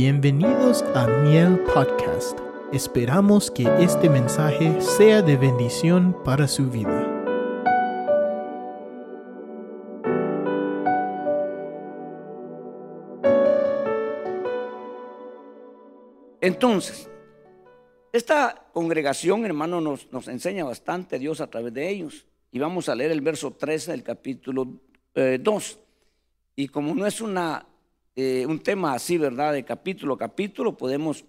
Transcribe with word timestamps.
Bienvenidos 0.00 0.84
a 0.94 1.08
Miel 1.08 1.58
Podcast. 1.74 2.38
Esperamos 2.72 3.50
que 3.50 3.64
este 3.80 4.08
mensaje 4.08 4.80
sea 4.80 5.22
de 5.22 5.36
bendición 5.36 6.16
para 6.22 6.46
su 6.46 6.70
vida. 6.70 7.04
Entonces, 16.40 17.10
esta 18.12 18.68
congregación, 18.72 19.44
hermano, 19.46 19.80
nos, 19.80 20.28
enseña 20.28 20.62
bastante 20.62 21.18
Dios 21.18 21.40
a 21.40 21.50
través 21.50 21.74
de 21.74 21.88
ellos. 21.88 22.24
Y 22.52 22.60
vamos 22.60 22.88
a 22.88 22.94
leer 22.94 23.10
el 23.10 23.20
verso 23.20 23.50
13 23.50 23.90
del 23.90 24.04
capítulo 24.04 24.64
2. 25.16 25.72
Eh, 25.72 25.76
y 26.54 26.68
como 26.68 26.94
no 26.94 27.04
es 27.04 27.20
una, 27.20 27.66
eh, 28.20 28.44
un 28.46 28.58
tema 28.58 28.94
así, 28.94 29.16
¿verdad? 29.16 29.52
De 29.52 29.64
capítulo 29.64 30.14
a 30.14 30.18
capítulo, 30.18 30.76
podemos 30.76 31.24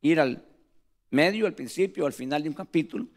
ir 0.00 0.18
al 0.18 0.42
medio, 1.10 1.46
al 1.46 1.52
principio, 1.52 2.06
al 2.06 2.14
final 2.14 2.42
de 2.42 2.48
un 2.48 2.54
capítulo. 2.54 3.08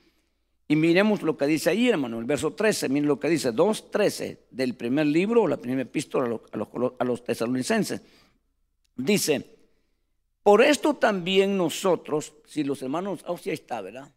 Y 0.67 0.75
miremos 0.75 1.21
lo 1.21 1.37
que 1.37 1.47
dice 1.47 1.69
ahí, 1.69 1.87
hermano, 1.87 2.19
el 2.19 2.25
verso 2.25 2.51
13, 2.51 2.89
miren 2.89 3.07
lo 3.07 3.21
que 3.21 3.29
dice, 3.29 3.53
2.13 3.53 4.39
del 4.51 4.75
primer 4.75 5.05
libro, 5.07 5.47
la 5.47 5.55
primera 5.55 5.83
epístola 5.83 6.25
a 6.51 6.57
los, 6.57 6.67
a 6.99 7.03
los 7.05 7.23
tesalonicenses. 7.23 8.01
Dice, 8.97 9.55
por 10.43 10.61
esto 10.61 10.95
también 10.95 11.55
nosotros, 11.55 12.33
si 12.45 12.65
los 12.65 12.81
hermanos, 12.81 13.23
oh 13.25 13.37
sí 13.37 13.51
ahí 13.51 13.53
está, 13.53 13.79
¿verdad? 13.79 14.13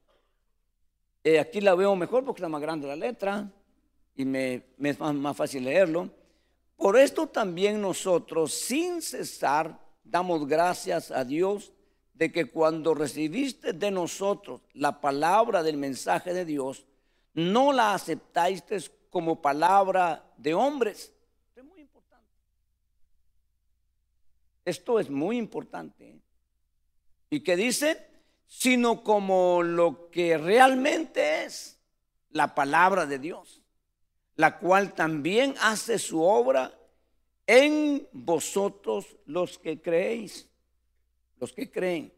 Eh, 1.22 1.38
aquí 1.38 1.60
la 1.60 1.76
veo 1.76 1.94
mejor 1.94 2.24
porque 2.24 2.40
está 2.40 2.48
más 2.48 2.60
grande 2.60 2.88
la 2.88 2.96
letra 2.96 3.52
y 4.16 4.24
me, 4.24 4.64
es 4.82 4.98
más, 4.98 5.14
más 5.14 5.36
fácil 5.36 5.62
leerlo. 5.62 6.10
Por 6.76 6.96
esto 6.98 7.26
también 7.26 7.80
nosotros, 7.80 8.52
sin 8.52 9.00
cesar, 9.00 9.80
damos 10.04 10.46
gracias 10.46 11.10
a 11.10 11.24
Dios 11.24 11.72
de 12.14 12.32
que 12.32 12.50
cuando 12.50 12.94
recibiste 12.94 13.72
de 13.72 13.90
nosotros 13.90 14.60
la 14.72 15.00
palabra 15.00 15.62
del 15.62 15.76
mensaje 15.76 16.32
de 16.32 16.44
Dios, 16.44 16.86
no 17.34 17.72
la 17.72 17.94
aceptaste 17.94 18.78
como 19.10 19.40
palabra 19.42 20.24
de 20.36 20.54
hombres. 20.54 21.12
Esto 21.48 21.60
es 21.60 21.66
muy 21.66 21.80
importante. 21.80 22.30
Esto 24.64 25.00
es 25.00 25.10
muy 25.10 25.36
importante. 25.36 26.08
¿eh? 26.08 26.20
¿Y 27.30 27.40
qué 27.40 27.56
dice? 27.56 28.06
Sino 28.46 29.02
como 29.02 29.62
lo 29.62 30.10
que 30.10 30.38
realmente 30.38 31.44
es 31.44 31.78
la 32.30 32.54
palabra 32.54 33.06
de 33.06 33.18
Dios, 33.18 33.62
la 34.36 34.58
cual 34.58 34.94
también 34.94 35.54
hace 35.60 35.98
su 35.98 36.22
obra 36.22 36.72
en 37.46 38.06
vosotros 38.12 39.16
los 39.26 39.58
que 39.58 39.80
creéis, 39.80 40.48
los 41.38 41.52
que 41.52 41.70
creen. 41.70 42.12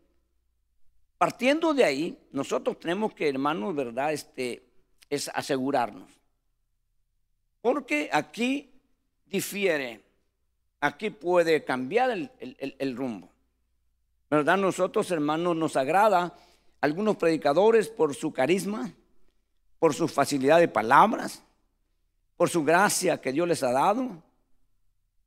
Partiendo 1.16 1.74
de 1.74 1.84
ahí, 1.84 2.18
nosotros 2.32 2.78
tenemos 2.78 3.12
que, 3.14 3.28
hermanos, 3.28 3.74
¿verdad? 3.74 4.12
Este, 4.12 4.62
es 5.10 5.30
asegurarnos. 5.34 6.10
Porque 7.60 8.08
aquí 8.12 8.70
difiere, 9.26 10.00
aquí 10.80 11.10
puede 11.10 11.64
cambiar 11.64 12.10
el, 12.10 12.30
el 12.40 12.96
rumbo. 12.96 13.28
¿Verdad? 14.30 14.58
Nosotros, 14.58 15.10
hermanos, 15.10 15.56
nos 15.56 15.76
agrada 15.76 16.36
algunos 16.80 17.16
predicadores 17.16 17.88
por 17.88 18.14
su 18.14 18.32
carisma, 18.32 18.92
por 19.78 19.94
su 19.94 20.06
facilidad 20.06 20.60
de 20.60 20.68
palabras, 20.68 21.42
por 22.38 22.48
su 22.48 22.64
gracia 22.64 23.20
que 23.20 23.32
Dios 23.32 23.46
les 23.46 23.62
ha 23.64 23.72
dado. 23.72 24.22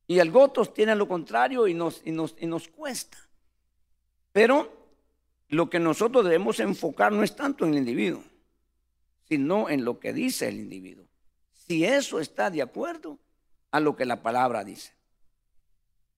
Y 0.08 0.20
otros 0.20 0.74
tienen 0.74 0.98
lo 0.98 1.08
contrario 1.08 1.68
y 1.68 1.74
nos, 1.74 2.02
y 2.06 2.12
nos, 2.12 2.36
y 2.40 2.48
nos 2.48 2.70
cuesta. 2.70 3.18
Pero 4.32 4.72
lo 5.50 5.70
que 5.70 5.78
nosotros 5.78 6.24
debemos 6.24 6.60
enfocar 6.62 7.12
no 7.12 7.22
es 7.22 7.36
tanto 7.36 7.66
en 7.66 7.74
el 7.74 7.80
individuo, 7.80 8.24
sino 9.28 9.70
en 9.70 9.84
lo 9.84 10.00
que 10.00 10.14
dice 10.14 10.48
el 10.48 10.60
individuo. 10.60 11.06
Si 11.68 11.84
eso 11.84 12.20
está 12.20 12.50
de 12.50 12.62
acuerdo 12.62 13.20
a 13.72 13.82
lo 13.82 13.96
que 13.96 14.06
la 14.06 14.22
palabra 14.24 14.64
dice. 14.64 14.94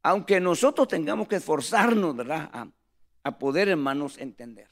Aunque 0.03 0.39
nosotros 0.39 0.87
tengamos 0.87 1.27
que 1.27 1.37
esforzarnos, 1.37 2.15
¿verdad? 2.15 2.49
A, 2.53 2.67
a 3.23 3.39
poder, 3.39 3.69
hermanos, 3.69 4.19
entender. 4.19 4.69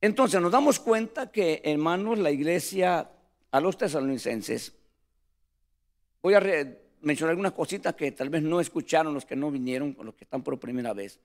Entonces 0.00 0.40
nos 0.40 0.50
damos 0.50 0.80
cuenta 0.80 1.30
que, 1.30 1.60
hermanos, 1.64 2.18
la 2.18 2.32
iglesia 2.32 3.10
a 3.50 3.60
los 3.60 3.76
tesalonicenses, 3.76 4.72
voy 6.22 6.34
a 6.34 6.40
mencionar 7.00 7.30
algunas 7.30 7.52
cositas 7.52 7.94
que 7.94 8.12
tal 8.12 8.30
vez 8.30 8.42
no 8.42 8.60
escucharon 8.60 9.14
los 9.14 9.24
que 9.24 9.36
no 9.36 9.50
vinieron, 9.50 9.96
los 10.02 10.14
que 10.14 10.24
están 10.24 10.42
por 10.42 10.58
primera 10.58 10.92
vez. 10.92 11.18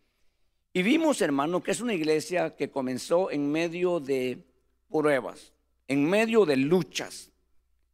Y 0.74 0.84
vimos, 0.84 1.22
hermano, 1.22 1.64
que 1.64 1.72
es 1.72 1.82
una 1.82 1.94
iglesia 1.94 2.56
que 2.56 2.70
comenzó 2.70 3.32
en 3.32 3.50
medio 3.52 4.00
de 4.00 4.44
pruebas, 4.90 5.54
en 5.88 6.04
medio 6.04 6.46
de 6.46 6.58
luchas, 6.58 7.32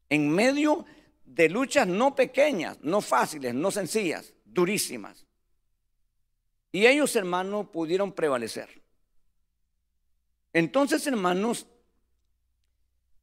en 0.10 0.30
medio 0.30 0.86
de 1.26 1.50
luchas 1.50 1.88
no 1.88 2.16
pequeñas, 2.16 2.80
no 2.82 3.02
fáciles, 3.02 3.54
no 3.54 3.72
sencillas, 3.72 4.34
durísimas. 4.46 5.26
Y 6.72 6.86
ellos, 6.86 7.16
hermanos, 7.16 7.68
pudieron 7.68 8.14
prevalecer. 8.14 8.82
Entonces, 10.54 11.06
hermanos, 11.08 11.68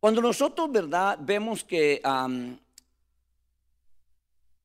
cuando 0.00 0.20
nosotros, 0.20 0.70
¿verdad?, 0.70 1.18
vemos 1.20 1.64
que 1.64 2.00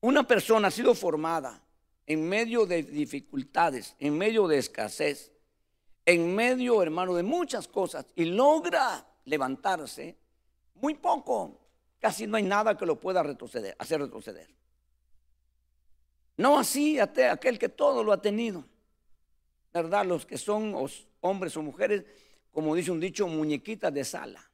una 0.00 0.26
persona 0.26 0.68
ha 0.68 0.70
sido 0.70 0.94
formada 0.94 1.60
en 2.06 2.28
medio 2.28 2.66
de 2.66 2.82
dificultades, 2.82 3.96
en 3.98 4.16
medio 4.16 4.46
de 4.46 4.58
escasez, 4.58 5.32
en 6.04 6.34
medio, 6.34 6.82
hermano, 6.82 7.14
de 7.14 7.22
muchas 7.22 7.66
cosas 7.66 8.06
y 8.14 8.26
logra 8.26 9.06
levantarse, 9.24 10.18
muy 10.74 10.94
poco, 10.94 11.60
casi 11.98 12.26
no 12.26 12.36
hay 12.36 12.42
nada 12.42 12.76
que 12.76 12.84
lo 12.84 13.00
pueda 13.00 13.22
retroceder, 13.22 13.74
hacer 13.78 14.00
retroceder. 14.00 14.54
No 16.36 16.58
así 16.58 16.98
aquel 16.98 17.58
que 17.58 17.68
todo 17.68 18.04
lo 18.04 18.12
ha 18.12 18.20
tenido. 18.20 18.64
¿verdad? 19.74 20.06
Los 20.06 20.24
que 20.24 20.38
son 20.38 20.74
hombres 21.20 21.56
o 21.56 21.62
mujeres, 21.62 22.04
como 22.52 22.76
dice 22.76 22.92
un 22.92 23.00
dicho, 23.00 23.26
muñequitas 23.26 23.92
de 23.92 24.04
sala. 24.04 24.48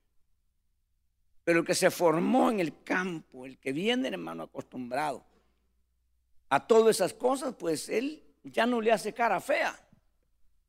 Pero 1.50 1.58
el 1.58 1.66
que 1.66 1.74
se 1.74 1.90
formó 1.90 2.48
en 2.48 2.60
el 2.60 2.80
campo, 2.84 3.44
el 3.44 3.58
que 3.58 3.72
viene, 3.72 4.06
hermano, 4.06 4.44
acostumbrado 4.44 5.24
a 6.48 6.64
todas 6.64 6.94
esas 6.94 7.12
cosas, 7.12 7.56
pues 7.58 7.88
él 7.88 8.22
ya 8.44 8.66
no 8.66 8.80
le 8.80 8.92
hace 8.92 9.12
cara 9.12 9.40
fea 9.40 9.76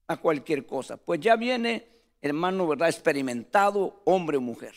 a 0.07 0.17
cualquier 0.17 0.65
cosa. 0.65 0.97
Pues 0.97 1.19
ya 1.19 1.35
viene, 1.35 1.87
hermano, 2.19 2.67
¿verdad? 2.67 2.89
Experimentado, 2.89 4.01
hombre 4.05 4.37
o 4.37 4.41
mujer. 4.41 4.73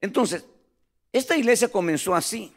Entonces, 0.00 0.46
esta 1.12 1.36
iglesia 1.36 1.66
comenzó 1.66 2.14
así. 2.14 2.52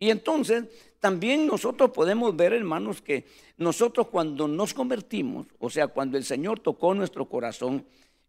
Y 0.00 0.10
entonces 0.10 0.64
también 0.98 1.46
nosotros 1.46 1.92
podemos 1.92 2.34
ver, 2.34 2.52
hermanos, 2.52 3.00
que 3.00 3.28
nosotros 3.58 4.08
cuando 4.08 4.48
nos 4.48 4.74
convertimos, 4.74 5.46
o 5.60 5.70
sea, 5.70 5.86
cuando 5.86 6.18
el 6.18 6.24
Señor 6.24 6.58
tocó 6.58 6.94
nuestro 6.94 7.28
corazón, 7.28 7.86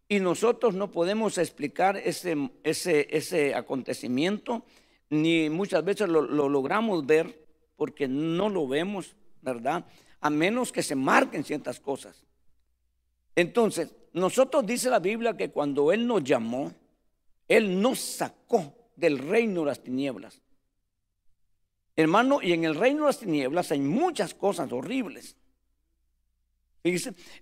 y 0.08 0.20
nosotros 0.20 0.74
no 0.74 0.90
podemos 0.90 1.38
explicar 1.38 1.96
ese, 1.96 2.50
ese, 2.62 3.08
ese 3.10 3.54
acontecimiento, 3.54 4.64
ni 5.10 5.48
muchas 5.48 5.84
veces 5.84 6.08
lo, 6.08 6.22
lo 6.22 6.48
logramos 6.48 7.06
ver 7.06 7.46
porque 7.76 8.08
no 8.08 8.48
lo 8.48 8.68
vemos, 8.68 9.16
¿verdad? 9.40 9.86
A 10.20 10.30
menos 10.30 10.72
que 10.72 10.82
se 10.82 10.94
marquen 10.94 11.44
ciertas 11.44 11.80
cosas. 11.80 12.24
Entonces, 13.34 13.94
nosotros 14.12 14.66
dice 14.66 14.90
la 14.90 14.98
Biblia 14.98 15.36
que 15.36 15.50
cuando 15.50 15.92
Él 15.92 16.06
nos 16.06 16.22
llamó, 16.22 16.72
Él 17.48 17.80
nos 17.80 17.98
sacó 17.98 18.90
del 18.96 19.18
reino 19.18 19.60
de 19.60 19.66
las 19.66 19.82
tinieblas 19.82 20.42
Hermano, 21.94 22.40
y 22.42 22.52
en 22.52 22.64
el 22.64 22.74
reino 22.74 23.02
de 23.02 23.06
las 23.08 23.18
tinieblas 23.18 23.70
hay 23.70 23.80
muchas 23.80 24.34
cosas 24.34 24.72
horribles. 24.72 25.36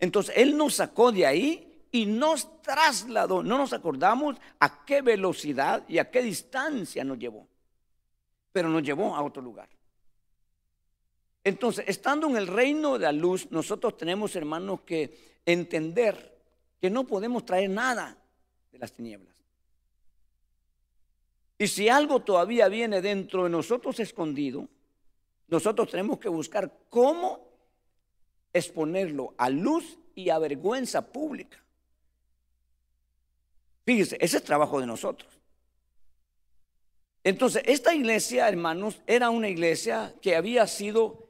Entonces 0.00 0.35
Él 0.37 0.56
nos 0.56 0.75
sacó 0.75 1.12
de 1.12 1.26
ahí 1.26 1.69
y 1.92 2.06
nos 2.06 2.62
trasladó. 2.62 3.42
No 3.42 3.58
nos 3.58 3.72
acordamos 3.72 4.37
a 4.58 4.84
qué 4.84 5.02
velocidad 5.02 5.84
y 5.88 5.98
a 5.98 6.10
qué 6.10 6.22
distancia 6.22 7.04
nos 7.04 7.19
llevó, 7.19 7.46
pero 8.52 8.69
nos 8.69 8.82
llevó 8.82 9.14
a 9.14 9.22
otro 9.22 9.42
lugar. 9.42 9.69
Entonces, 11.42 11.84
estando 11.88 12.28
en 12.28 12.37
el 12.37 12.46
reino 12.46 12.94
de 12.94 13.06
la 13.06 13.12
luz, 13.12 13.50
nosotros 13.50 13.96
tenemos, 13.96 14.37
hermanos, 14.37 14.82
que 14.82 15.40
entender 15.46 16.38
que 16.81 16.90
no 16.90 17.06
podemos 17.06 17.44
traer 17.44 17.70
nada 17.70 18.16
de 18.70 18.78
las 18.78 18.92
tinieblas. 18.92 19.34
Y 21.58 21.66
si 21.66 21.88
algo 21.88 22.20
todavía 22.20 22.69
viene 22.69 23.02
dentro 23.02 23.44
de 23.44 23.50
nosotros 23.50 24.00
escondido, 24.00 24.69
nosotros 25.48 25.90
tenemos 25.90 26.19
que 26.19 26.28
buscar 26.28 26.72
cómo 26.88 27.50
exponerlo 28.52 29.34
a 29.37 29.50
luz 29.50 29.98
y 30.14 30.31
a 30.31 30.38
vergüenza 30.38 31.12
pública. 31.12 31.62
Fíjese, 33.90 34.16
ese 34.20 34.37
es 34.37 34.44
trabajo 34.44 34.78
de 34.78 34.87
nosotros. 34.87 35.28
Entonces, 37.25 37.64
esta 37.66 37.92
iglesia, 37.92 38.48
hermanos, 38.48 39.02
era 39.04 39.31
una 39.31 39.48
iglesia 39.48 40.14
que 40.22 40.37
había 40.37 40.64
sido 40.69 41.28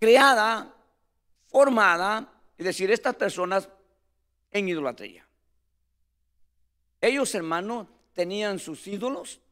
creada, 0.00 0.74
formada, 1.46 2.40
es 2.56 2.64
decir, 2.64 2.90
estas 2.90 3.16
personas 3.16 3.68
en 4.50 4.70
idolatría. 4.70 5.28
Ellos, 7.02 7.34
hermanos, 7.34 7.86
tenían 8.14 8.58
sus 8.58 8.86
ídolos, 8.86 9.42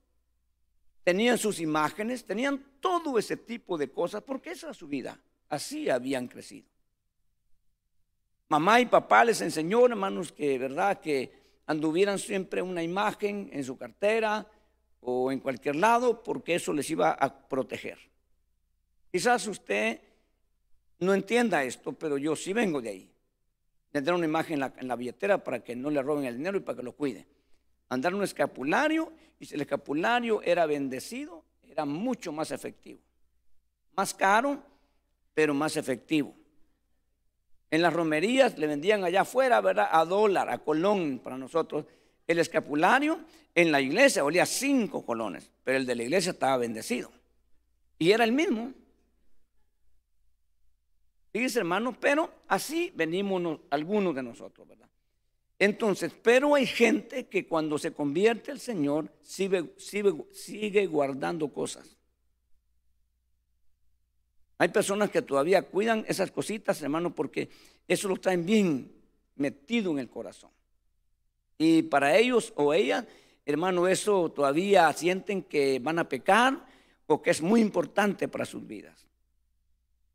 tenían 1.04 1.36
sus 1.36 1.60
imágenes, 1.60 2.24
tenían 2.24 2.64
todo 2.80 3.18
ese 3.18 3.36
tipo 3.36 3.76
de 3.76 3.90
cosas, 3.90 4.22
porque 4.22 4.52
esa 4.52 4.68
era 4.68 4.74
su 4.74 4.88
vida. 4.88 5.20
Así 5.50 5.90
habían 5.90 6.28
crecido. 6.28 6.75
Mamá 8.48 8.80
y 8.80 8.86
papá 8.86 9.24
les 9.24 9.40
enseñó, 9.40 9.86
hermanos, 9.86 10.32
que 10.32 10.58
verdad 10.58 11.00
que 11.00 11.32
anduvieran 11.66 12.18
siempre 12.18 12.62
una 12.62 12.82
imagen 12.82 13.50
en 13.52 13.64
su 13.64 13.76
cartera 13.76 14.46
o 15.00 15.32
en 15.32 15.40
cualquier 15.40 15.76
lado, 15.76 16.22
porque 16.22 16.54
eso 16.54 16.72
les 16.72 16.88
iba 16.90 17.10
a 17.10 17.48
proteger. 17.48 17.98
Quizás 19.10 19.46
usted 19.46 20.00
no 21.00 21.12
entienda 21.12 21.64
esto, 21.64 21.92
pero 21.92 22.18
yo 22.18 22.36
sí 22.36 22.52
vengo 22.52 22.80
de 22.80 22.90
ahí. 22.90 23.10
Tendrá 23.90 24.14
una 24.14 24.26
imagen 24.26 24.54
en 24.54 24.60
la, 24.60 24.72
en 24.76 24.88
la 24.88 24.96
billetera 24.96 25.42
para 25.42 25.60
que 25.60 25.74
no 25.74 25.90
le 25.90 26.02
roben 26.02 26.24
el 26.24 26.36
dinero 26.36 26.58
y 26.58 26.60
para 26.60 26.76
que 26.76 26.82
lo 26.82 26.92
cuide 26.92 27.26
andar 27.88 28.14
un 28.14 28.22
escapulario 28.22 29.12
y 29.38 29.46
si 29.46 29.54
el 29.54 29.60
escapulario 29.60 30.42
era 30.42 30.66
bendecido, 30.66 31.44
era 31.62 31.84
mucho 31.84 32.32
más 32.32 32.50
efectivo. 32.50 33.00
Más 33.94 34.14
caro, 34.14 34.62
pero 35.34 35.54
más 35.54 35.76
efectivo. 35.76 36.34
En 37.70 37.82
las 37.82 37.92
romerías 37.92 38.58
le 38.58 38.66
vendían 38.66 39.04
allá 39.04 39.22
afuera, 39.22 39.60
¿verdad? 39.60 39.88
A 39.90 40.04
dólar, 40.04 40.48
a 40.50 40.58
colón 40.58 41.20
para 41.22 41.36
nosotros. 41.36 41.84
El 42.26 42.38
escapulario 42.38 43.20
en 43.54 43.72
la 43.72 43.80
iglesia 43.80 44.24
olía 44.24 44.46
cinco 44.46 45.04
colones, 45.04 45.50
pero 45.64 45.78
el 45.78 45.86
de 45.86 45.94
la 45.94 46.02
iglesia 46.04 46.32
estaba 46.32 46.56
bendecido. 46.58 47.10
Y 47.98 48.10
era 48.10 48.24
el 48.24 48.32
mismo. 48.32 48.72
Fíjense, 51.32 51.58
hermano, 51.58 51.96
pero 51.98 52.30
así 52.48 52.92
venimos 52.94 53.60
algunos 53.70 54.14
de 54.14 54.22
nosotros, 54.22 54.66
¿verdad? 54.68 54.88
Entonces, 55.58 56.12
pero 56.22 56.54
hay 56.54 56.66
gente 56.66 57.26
que 57.28 57.46
cuando 57.46 57.78
se 57.78 57.92
convierte 57.92 58.50
el 58.50 58.60
Señor 58.60 59.10
sigue, 59.22 60.86
guardando 60.86 61.48
cosas. 61.48 61.95
Hay 64.58 64.68
personas 64.68 65.10
que 65.10 65.22
todavía 65.22 65.62
cuidan 65.62 66.04
esas 66.08 66.30
cositas, 66.30 66.80
hermano, 66.82 67.14
porque 67.14 67.50
eso 67.86 68.08
lo 68.08 68.16
traen 68.16 68.46
bien 68.46 68.92
metido 69.36 69.90
en 69.92 69.98
el 69.98 70.08
corazón. 70.08 70.50
Y 71.58 71.82
para 71.82 72.16
ellos 72.16 72.52
o 72.56 72.72
ellas, 72.72 73.04
hermano, 73.44 73.86
eso 73.86 74.30
todavía 74.30 74.92
sienten 74.92 75.42
que 75.42 75.78
van 75.78 75.98
a 75.98 76.08
pecar 76.08 76.66
o 77.06 77.22
que 77.22 77.30
es 77.30 77.40
muy 77.40 77.60
importante 77.60 78.28
para 78.28 78.44
sus 78.44 78.66
vidas. 78.66 79.06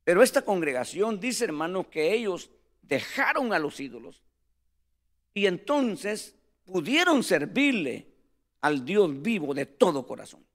Pero 0.04 0.24
esta 0.24 0.44
congregación 0.44 1.20
dice, 1.20 1.46
hermano, 1.46 1.90
que 1.90 2.14
ellos 2.14 2.50
dejaron 2.82 3.54
a 3.54 3.60
los 3.60 3.80
ídolos 3.80 4.22
y 5.34 5.46
entonces 5.46 6.36
pudieron 6.66 7.24
servirle 7.24 8.08
al 8.62 8.84
Dios 8.84 9.22
vivo 9.22 9.54
de 9.54 9.66
todo 9.66 10.06
corazón. 10.06 10.46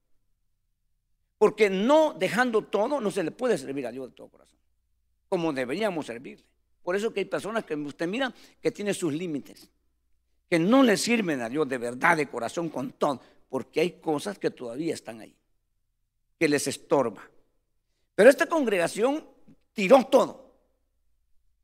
Porque 1.39 1.69
no 1.69 2.15
dejando 2.15 2.63
todo, 2.63 3.01
no 3.01 3.11
se 3.11 3.23
le 3.23 3.31
puede 3.31 3.59
servir 3.59 3.87
a 3.87 3.93
Dios 3.93 4.09
de 4.09 4.15
todo 4.15 4.29
corazón, 4.29 4.59
como 5.29 5.53
deberíamos 5.53 6.07
servirle. 6.07 6.45
Por 6.83 6.97
eso 6.97 7.13
que 7.13 7.21
hay 7.21 7.27
personas 7.27 7.65
que 7.65 7.75
usted 7.75 8.07
mira 8.07 8.33
que 8.61 8.71
tienen 8.71 8.95
sus 8.95 9.13
límites, 9.13 9.69
que 10.49 10.59
no 10.59 10.83
le 10.83 10.97
sirven 10.97 11.41
a 11.41 11.49
Dios 11.49 11.69
de 11.69 11.79
verdad, 11.79 12.17
de 12.17 12.29
corazón, 12.29 12.69
con 12.69 12.93
todo, 12.93 13.21
porque 13.49 13.81
hay 13.81 13.93
cosas 14.01 14.39
que 14.39 14.51
todavía 14.51 14.95
están 14.95 15.21
ahí, 15.21 15.35
que 16.39 16.49
les 16.49 16.67
estorba. 16.69 17.29
Pero 18.15 18.31
esta 18.31 18.47
congregación 18.47 19.25
tiró 19.73 20.05
todo. 20.07 20.47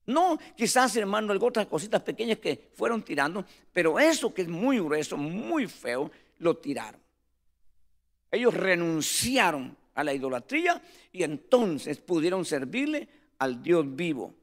No, 0.07 0.39
quizás, 0.57 0.97
hermano, 0.97 1.33
algo 1.33 1.47
otras 1.47 1.67
cositas 1.67 2.03
pequeñas 2.03 2.39
que 2.39 2.71
fueron 2.75 3.03
tirando, 3.03 3.45
pero 3.73 3.99
eso 3.99 4.35
que 4.35 4.43
es 4.43 4.49
muy 4.49 4.81
grueso, 4.81 5.17
muy 5.17 5.67
feo, 5.67 6.11
lo 6.39 6.57
tiraron. 6.57 7.02
Ellos 8.33 8.55
renunciaron 8.55 9.77
a 9.95 10.03
la 10.03 10.15
idolatría 10.15 10.83
y 11.13 11.23
entonces 11.23 11.99
pudieron 11.99 12.47
servirle 12.47 13.07
al 13.39 13.63
Dios 13.63 13.85
vivo, 13.95 14.35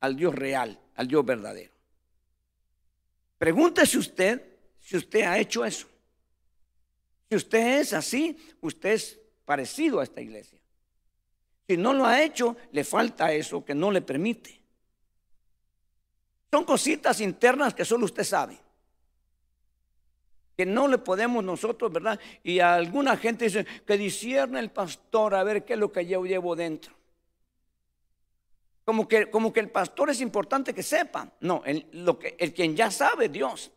al 0.00 0.16
Dios 0.16 0.34
real, 0.34 0.78
al 0.96 1.06
Dios 1.06 1.24
verdadero. 1.24 1.72
Pregúntese 3.38 3.98
usted 3.98 4.42
si 4.80 4.96
usted 4.96 5.22
ha 5.22 5.38
hecho 5.38 5.64
eso. 5.64 5.86
Si 7.28 7.36
usted 7.36 7.80
es 7.80 7.92
así, 7.92 8.36
usted 8.60 8.90
es 8.90 9.20
parecido 9.44 10.00
a 10.00 10.04
esta 10.04 10.20
iglesia. 10.20 10.58
Si 11.68 11.76
no 11.76 11.92
lo 11.92 12.04
ha 12.04 12.22
hecho, 12.22 12.56
le 12.72 12.82
falta 12.82 13.32
eso 13.32 13.64
que 13.64 13.74
no 13.74 13.92
le 13.92 14.02
permite. 14.02 14.60
Son 16.50 16.64
cositas 16.64 17.20
internas 17.20 17.74
que 17.74 17.84
solo 17.84 18.06
usted 18.06 18.24
sabe. 18.24 18.65
Que 20.56 20.64
no 20.64 20.88
le 20.88 20.98
podemos 20.98 21.44
nosotros, 21.44 21.92
¿verdad? 21.92 22.18
Y 22.42 22.60
alguna 22.60 23.16
gente 23.16 23.44
dice 23.44 23.66
que 23.86 23.98
discierne 23.98 24.58
el 24.58 24.70
pastor 24.70 25.34
a 25.34 25.44
ver 25.44 25.64
qué 25.64 25.74
es 25.74 25.78
lo 25.78 25.92
que 25.92 26.06
yo 26.06 26.24
llevo 26.24 26.56
dentro. 26.56 26.96
Como 28.86 29.08
que, 29.08 29.28
como 29.28 29.52
que 29.52 29.58
el 29.58 29.68
pastor 29.68 30.10
es 30.10 30.20
importante 30.20 30.72
que 30.72 30.84
sepa. 30.84 31.28
No, 31.40 31.62
el, 31.64 32.54
quien 32.54 32.76
ya 32.76 32.88
sabe, 32.90 33.28
Dios. 33.28 33.72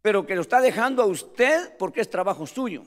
Pero 0.00 0.24
que 0.24 0.36
lo 0.36 0.42
está 0.42 0.60
dejando 0.60 1.02
a 1.02 1.06
usted 1.06 1.76
porque 1.76 2.00
es 2.00 2.08
trabajo 2.08 2.46
suyo. 2.46 2.84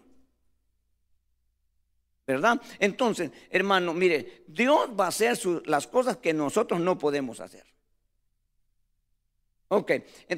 ¿Verdad? 2.26 2.62
Entonces, 2.80 3.30
hermano, 3.50 3.94
mire, 3.94 4.46
Dios 4.48 4.90
va 4.98 5.06
a 5.06 5.10
hacer 5.10 5.38
las 5.66 5.86
cosas 5.86 6.16
que 6.18 6.34
nosotros 6.34 6.80
no 6.80 6.98
podemos 6.98 7.42
hacer. 7.42 7.75
Ok, 9.68 9.92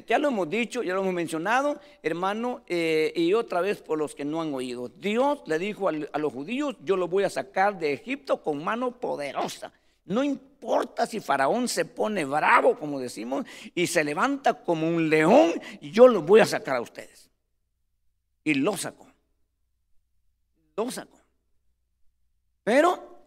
ya 0.06 0.18
lo 0.18 0.28
hemos 0.28 0.48
dicho, 0.48 0.82
ya 0.82 0.94
lo 0.94 1.02
hemos 1.02 1.12
mencionado, 1.12 1.78
hermano, 2.02 2.62
eh, 2.66 3.12
y 3.14 3.34
otra 3.34 3.60
vez 3.60 3.82
por 3.82 3.98
los 3.98 4.14
que 4.14 4.24
no 4.24 4.40
han 4.40 4.54
oído. 4.54 4.88
Dios 4.88 5.42
le 5.46 5.58
dijo 5.58 5.88
a, 5.88 5.92
los 5.92 6.32
judíos, 6.32 6.76
yo 6.82 6.96
lo 6.96 7.08
voy 7.08 7.24
a 7.24 7.30
sacar 7.30 7.78
de 7.78 7.92
Egipto 7.92 8.42
con 8.42 8.64
mano 8.64 8.98
poderosa. 8.98 9.70
No 10.06 10.24
importa 10.24 11.06
si 11.06 11.20
Faraón 11.20 11.68
se 11.68 11.84
pone 11.84 12.24
bravo, 12.24 12.78
como 12.78 12.98
decimos, 12.98 13.44
y 13.74 13.86
se 13.86 14.02
levanta 14.02 14.54
como 14.54 14.88
un 14.88 15.10
león, 15.10 15.52
yo 15.82 16.08
lo 16.08 16.22
voy 16.22 16.40
a 16.40 16.46
sacar 16.46 16.76
a 16.76 16.80
ustedes. 16.80 17.30
Y 18.44 18.54
lo 18.54 18.78
sacó. 18.78 19.06
Lo 20.74 20.90
sacó. 20.90 21.18
Pero 22.64 23.26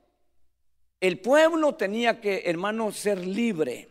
el 1.00 1.20
pueblo 1.20 1.76
tenía 1.76 2.20
que, 2.20 2.42
hermano, 2.46 2.92
ser 2.92 3.20
libre. 3.20 3.91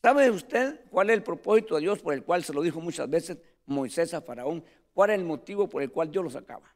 ¿Sabe 0.00 0.30
usted 0.30 0.80
cuál 0.90 1.10
es 1.10 1.16
el 1.16 1.22
propósito 1.22 1.74
de 1.74 1.82
Dios 1.82 1.98
por 2.00 2.14
el 2.14 2.22
cual 2.22 2.44
se 2.44 2.52
lo 2.52 2.62
dijo 2.62 2.80
muchas 2.80 3.10
veces 3.10 3.38
Moisés 3.66 4.14
a 4.14 4.20
Faraón? 4.20 4.64
¿Cuál 4.94 5.10
es 5.10 5.18
el 5.18 5.24
motivo 5.24 5.68
por 5.68 5.82
el 5.82 5.90
cual 5.90 6.10
Dios 6.10 6.24
lo 6.24 6.30
sacaba? 6.30 6.72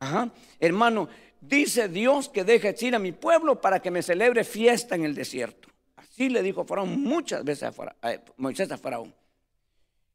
Ajá. 0.00 0.30
Hermano, 0.58 1.08
dice 1.40 1.88
Dios 1.88 2.28
que 2.28 2.44
deje 2.44 2.74
ir 2.80 2.94
a 2.94 2.98
mi 2.98 3.12
pueblo 3.12 3.60
para 3.60 3.80
que 3.80 3.90
me 3.90 4.02
celebre 4.02 4.44
fiesta 4.44 4.94
en 4.94 5.04
el 5.04 5.14
desierto. 5.14 5.68
Así 5.94 6.28
le 6.28 6.42
dijo 6.42 6.64
Faraón 6.64 7.00
muchas 7.02 7.44
veces 7.44 7.64
a, 7.64 8.20
Moisés 8.36 8.70
a 8.72 8.78
Faraón. 8.78 9.14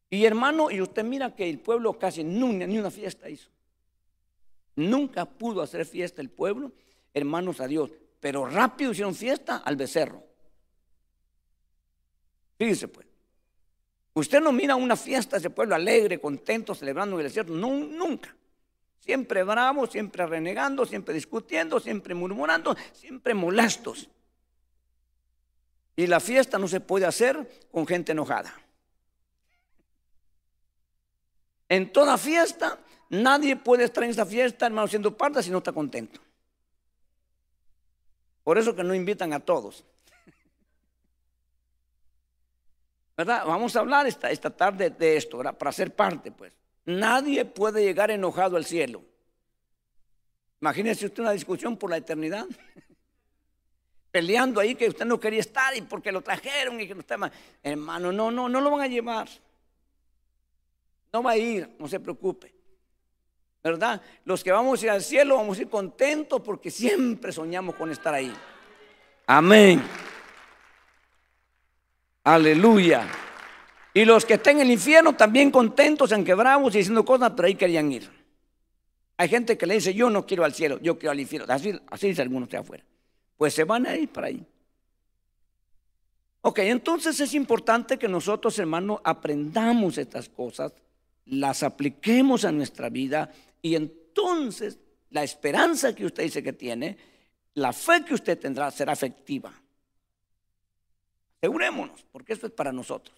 Y 0.09 0.25
hermano, 0.25 0.69
y 0.69 0.81
usted 0.81 1.05
mira 1.05 1.33
que 1.33 1.49
el 1.49 1.59
pueblo 1.59 1.97
casi 1.97 2.23
nunca, 2.23 2.67
ni 2.67 2.77
una 2.77 2.91
fiesta 2.91 3.29
hizo. 3.29 3.49
Nunca 4.75 5.25
pudo 5.25 5.61
hacer 5.61 5.85
fiesta 5.85 6.21
el 6.21 6.29
pueblo, 6.29 6.73
hermanos 7.13 7.61
a 7.61 7.67
Dios 7.67 7.91
pero 8.21 8.45
rápido 8.45 8.91
hicieron 8.91 9.15
fiesta 9.15 9.57
al 9.57 9.75
becerro. 9.75 10.23
Fíjese 12.57 12.87
pues. 12.87 13.07
Usted 14.13 14.39
no 14.39 14.51
mira 14.51 14.75
una 14.75 14.95
fiesta 14.95 15.35
de 15.35 15.39
ese 15.39 15.49
pueblo 15.49 15.73
alegre, 15.73 16.19
contento, 16.19 16.75
celebrando 16.75 17.15
en 17.15 17.21
el 17.21 17.27
desierto. 17.27 17.53
Nunca. 17.53 18.35
Siempre 18.99 19.43
bravos, 19.43 19.89
siempre 19.89 20.25
renegando, 20.27 20.85
siempre 20.85 21.13
discutiendo, 21.13 21.79
siempre 21.79 22.13
murmurando, 22.13 22.75
siempre 22.93 23.33
molestos. 23.33 24.09
Y 25.95 26.05
la 26.07 26.19
fiesta 26.19 26.59
no 26.59 26.67
se 26.67 26.81
puede 26.81 27.05
hacer 27.05 27.67
con 27.71 27.87
gente 27.87 28.11
enojada. 28.11 28.53
En 31.69 31.91
toda 31.91 32.17
fiesta, 32.17 32.79
nadie 33.09 33.55
puede 33.55 33.85
estar 33.85 34.03
en 34.03 34.11
esa 34.11 34.25
fiesta, 34.25 34.67
hermano, 34.67 34.87
siendo 34.87 35.17
parte 35.17 35.41
si 35.41 35.49
no 35.49 35.59
está 35.59 35.71
contento. 35.71 36.19
Por 38.43 38.57
eso 38.57 38.75
que 38.75 38.83
no 38.83 38.95
invitan 38.95 39.33
a 39.33 39.39
todos. 39.39 39.85
¿Verdad? 43.15 43.45
Vamos 43.45 43.75
a 43.75 43.79
hablar 43.79 44.07
esta, 44.07 44.31
esta 44.31 44.49
tarde 44.49 44.89
de 44.89 45.17
esto. 45.17 45.37
Para 45.37 45.71
ser 45.71 45.95
parte, 45.95 46.31
pues. 46.31 46.53
Nadie 46.85 47.45
puede 47.45 47.83
llegar 47.83 48.09
enojado 48.09 48.57
al 48.57 48.65
cielo. 48.65 49.03
Imagínese 50.59 51.05
usted 51.05 51.21
una 51.21 51.31
discusión 51.31 51.77
por 51.77 51.89
la 51.89 51.97
eternidad. 51.97 52.47
Peleando 54.11 54.59
ahí 54.59 54.75
que 54.75 54.87
usted 54.87 55.05
no 55.05 55.19
quería 55.19 55.39
estar 55.39 55.75
y 55.75 55.81
porque 55.81 56.11
lo 56.11 56.21
trajeron 56.21 56.81
y 56.81 56.87
que 56.87 56.95
no 56.95 57.01
está 57.01 57.31
Hermano, 57.63 58.11
no, 58.11 58.31
no, 58.31 58.49
no 58.49 58.61
lo 58.61 58.71
van 58.71 58.81
a 58.81 58.87
llevar. 58.87 59.29
No 61.13 61.21
va 61.23 61.31
a 61.31 61.37
ir, 61.37 61.69
no 61.77 61.87
se 61.87 61.99
preocupe. 61.99 62.60
¿Verdad? 63.63 64.01
Los 64.25 64.43
que 64.43 64.51
vamos 64.51 64.81
a 64.81 64.85
ir 64.85 64.91
al 64.91 65.01
cielo 65.01 65.37
vamos 65.37 65.57
a 65.57 65.61
ir 65.61 65.69
contentos 65.69 66.41
porque 66.41 66.71
siempre 66.71 67.31
soñamos 67.31 67.75
con 67.75 67.91
estar 67.91 68.13
ahí. 68.13 68.33
Amén. 69.27 69.81
Aleluya. 72.23 73.07
Y 73.93 74.05
los 74.05 74.25
que 74.25 74.35
estén 74.35 74.57
en 74.57 74.67
el 74.67 74.71
infierno 74.71 75.15
también 75.15 75.51
contentos, 75.51 76.11
aunque 76.13 76.33
bravos 76.33 76.73
y 76.75 76.79
diciendo 76.79 77.03
cosas, 77.03 77.31
pero 77.35 77.47
ahí 77.47 77.55
querían 77.55 77.91
ir. 77.91 78.09
Hay 79.17 79.29
gente 79.29 79.57
que 79.57 79.67
le 79.67 79.75
dice, 79.75 79.93
yo 79.93 80.09
no 80.09 80.25
quiero 80.25 80.43
al 80.43 80.53
cielo, 80.53 80.79
yo 80.81 80.97
quiero 80.97 81.11
al 81.11 81.19
infierno. 81.19 81.53
Así, 81.53 81.79
así 81.89 82.07
dice 82.07 82.21
algunos 82.21 82.49
de 82.49 82.57
afuera. 82.57 82.83
Pues 83.37 83.53
se 83.53 83.63
van 83.63 83.85
a 83.85 83.95
ir 83.95 84.09
para 84.09 84.27
ahí. 84.27 84.43
Ok, 86.41 86.59
entonces 86.59 87.19
es 87.19 87.33
importante 87.35 87.99
que 87.99 88.07
nosotros, 88.07 88.57
hermanos, 88.57 88.99
aprendamos 89.03 89.99
estas 89.99 90.27
cosas, 90.27 90.73
las 91.25 91.61
apliquemos 91.61 92.45
a 92.45 92.51
nuestra 92.51 92.89
vida 92.89 93.31
y 93.61 93.75
entonces 93.75 94.79
la 95.09 95.23
esperanza 95.23 95.93
que 95.93 96.05
usted 96.05 96.23
dice 96.23 96.41
que 96.41 96.53
tiene, 96.53 96.97
la 97.55 97.73
fe 97.73 98.03
que 98.05 98.13
usted 98.13 98.39
tendrá 98.39 98.71
será 98.71 98.93
efectiva. 98.93 99.53
Asegurémonos, 101.41 102.05
porque 102.11 102.33
esto 102.33 102.47
es 102.47 102.53
para 102.53 102.71
nosotros. 102.71 103.17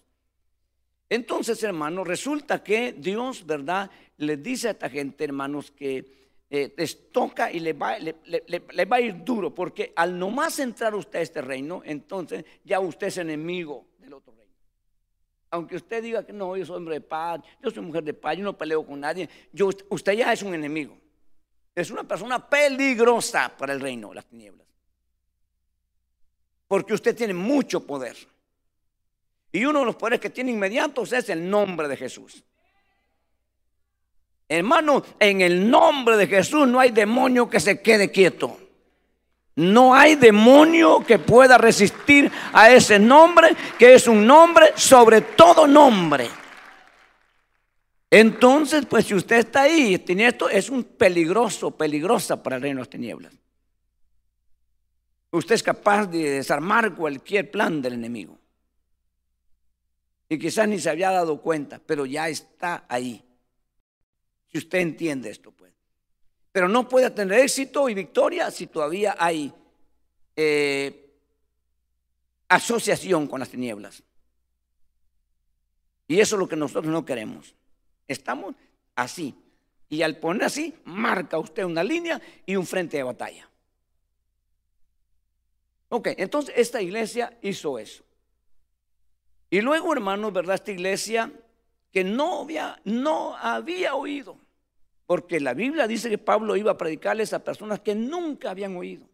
Entonces, 1.09 1.61
hermanos, 1.63 2.07
resulta 2.07 2.63
que 2.63 2.93
Dios, 2.93 3.45
¿verdad? 3.45 3.91
Le 4.17 4.37
dice 4.37 4.69
a 4.69 4.71
esta 4.71 4.89
gente, 4.89 5.23
hermanos, 5.23 5.71
que 5.71 6.23
eh, 6.49 6.73
les 6.77 7.11
toca 7.11 7.51
y 7.51 7.59
le 7.59 7.73
va, 7.73 7.97
le, 7.99 8.85
va, 8.85 8.95
a 8.95 9.01
ir 9.01 9.23
duro, 9.23 9.53
porque 9.53 9.91
al 9.95 10.17
nomás 10.17 10.59
entrar 10.59 10.95
usted 10.95 11.19
a 11.19 11.21
este 11.21 11.41
reino, 11.41 11.81
entonces 11.85 12.45
ya 12.63 12.79
usted 12.79 13.07
es 13.07 13.17
enemigo. 13.17 13.85
Aunque 15.53 15.75
usted 15.75 16.01
diga 16.01 16.25
que 16.25 16.33
no, 16.33 16.57
yo 16.57 16.65
soy 16.65 16.77
hombre 16.77 16.95
de 16.95 17.01
paz, 17.01 17.39
yo 17.61 17.69
soy 17.69 17.83
mujer 17.83 18.03
de 18.03 18.15
paz, 18.15 18.35
yo 18.35 18.43
no 18.43 18.57
peleo 18.57 18.83
con 18.83 18.99
nadie, 18.99 19.29
yo, 19.51 19.69
usted 19.89 20.13
ya 20.13 20.33
es 20.33 20.41
un 20.41 20.55
enemigo. 20.55 20.97
Es 21.75 21.91
una 21.91 22.03
persona 22.03 22.49
peligrosa 22.49 23.55
para 23.55 23.71
el 23.71 23.79
reino 23.79 24.15
las 24.15 24.25
tinieblas. 24.25 24.65
Porque 26.67 26.95
usted 26.95 27.15
tiene 27.15 27.35
mucho 27.35 27.85
poder. 27.85 28.17
Y 29.51 29.63
uno 29.63 29.81
de 29.81 29.85
los 29.85 29.95
poderes 29.95 30.19
que 30.19 30.31
tiene 30.31 30.49
inmediatos 30.49 31.13
es 31.13 31.29
el 31.29 31.47
nombre 31.47 31.87
de 31.87 31.97
Jesús. 31.97 32.43
Hermano, 34.49 35.03
en 35.19 35.41
el 35.41 35.69
nombre 35.69 36.17
de 36.17 36.25
Jesús 36.25 36.67
no 36.67 36.79
hay 36.79 36.89
demonio 36.89 37.47
que 37.47 37.59
se 37.59 37.79
quede 37.79 38.09
quieto. 38.09 38.57
No 39.55 39.93
hay 39.93 40.15
demonio 40.15 41.03
que 41.05 41.19
pueda 41.19 41.57
resistir 41.57 42.31
a 42.53 42.71
ese 42.71 42.97
nombre, 42.97 43.55
que 43.77 43.93
es 43.93 44.07
un 44.07 44.25
nombre 44.25 44.73
sobre 44.75 45.21
todo 45.21 45.67
nombre. 45.67 46.27
Entonces, 48.09 48.85
pues 48.85 49.05
si 49.05 49.15
usted 49.15 49.37
está 49.37 49.63
ahí, 49.63 49.97
tiene 49.99 50.27
esto, 50.27 50.49
es 50.49 50.69
un 50.69 50.83
peligroso, 50.83 51.71
peligrosa 51.71 52.41
para 52.41 52.57
el 52.57 52.61
reino 52.61 52.77
de 52.77 52.81
las 52.81 52.89
tinieblas. 52.89 53.33
Usted 55.31 55.55
es 55.55 55.63
capaz 55.63 56.05
de 56.05 56.29
desarmar 56.29 56.93
cualquier 56.93 57.49
plan 57.49 57.81
del 57.81 57.93
enemigo. 57.93 58.37
Y 60.29 60.37
quizás 60.37 60.67
ni 60.67 60.79
se 60.79 60.91
había 60.91 61.11
dado 61.11 61.41
cuenta, 61.41 61.79
pero 61.83 62.05
ya 62.05 62.29
está 62.29 62.85
ahí. 62.87 63.23
Si 64.51 64.59
usted 64.59 64.79
entiende 64.79 65.31
esto, 65.31 65.51
pues. 65.51 65.73
Pero 66.53 66.69
no 66.69 66.87
puede 66.87 67.09
tener 67.09 67.39
éxito 67.39 67.89
y 67.89 67.93
victoria 67.93 68.49
si 68.51 68.67
todavía 68.67 69.15
hay 69.19 69.51
eh, 70.35 71.11
asociación 72.47 73.27
con 73.27 73.41
las 73.41 73.49
tinieblas. 73.49 74.03
Y 76.07 76.19
eso 76.19 76.35
es 76.35 76.39
lo 76.39 76.47
que 76.47 76.55
nosotros 76.55 76.93
no 76.93 77.03
queremos. 77.03 77.55
Estamos 78.07 78.53
así. 78.95 79.35
Y 79.89 80.03
al 80.03 80.17
poner 80.17 80.43
así, 80.43 80.75
marca 80.85 81.39
usted 81.39 81.63
una 81.63 81.83
línea 81.83 82.21
y 82.45 82.55
un 82.55 82.67
frente 82.67 82.97
de 82.97 83.03
batalla. 83.03 83.49
Ok, 85.89 86.09
entonces 86.17 86.53
esta 86.55 86.81
iglesia 86.81 87.35
hizo 87.41 87.79
eso. 87.79 88.03
Y 89.49 89.61
luego, 89.61 89.91
hermanos, 89.93 90.33
¿verdad? 90.33 90.55
Esta 90.55 90.71
iglesia 90.71 91.31
que 91.91 92.03
no 92.03 92.41
había, 92.41 92.79
no 92.83 93.35
había 93.37 93.95
oído. 93.95 94.37
Porque 95.13 95.39
la 95.39 95.53
Biblia 95.53 95.85
dice 95.85 96.09
que 96.09 96.17
Pablo 96.17 96.55
iba 96.55 96.71
a 96.71 96.77
predicarles 96.79 97.33
a 97.33 97.43
personas 97.43 97.81
que 97.81 97.93
nunca 97.93 98.49
habían 98.49 98.75
oído. 98.75 99.05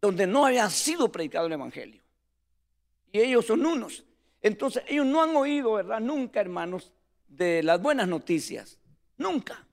Donde 0.00 0.24
no 0.24 0.46
había 0.46 0.70
sido 0.70 1.10
predicado 1.10 1.48
el 1.48 1.54
Evangelio. 1.54 2.00
Y 3.10 3.18
ellos 3.18 3.46
son 3.46 3.66
unos. 3.66 4.04
Entonces, 4.40 4.84
ellos 4.86 5.04
no 5.04 5.20
han 5.20 5.34
oído, 5.34 5.72
¿verdad? 5.72 5.98
Nunca, 5.98 6.40
hermanos, 6.40 6.92
de 7.26 7.60
las 7.64 7.82
buenas 7.82 8.06
noticias. 8.06 8.78
Nunca. 9.16 9.66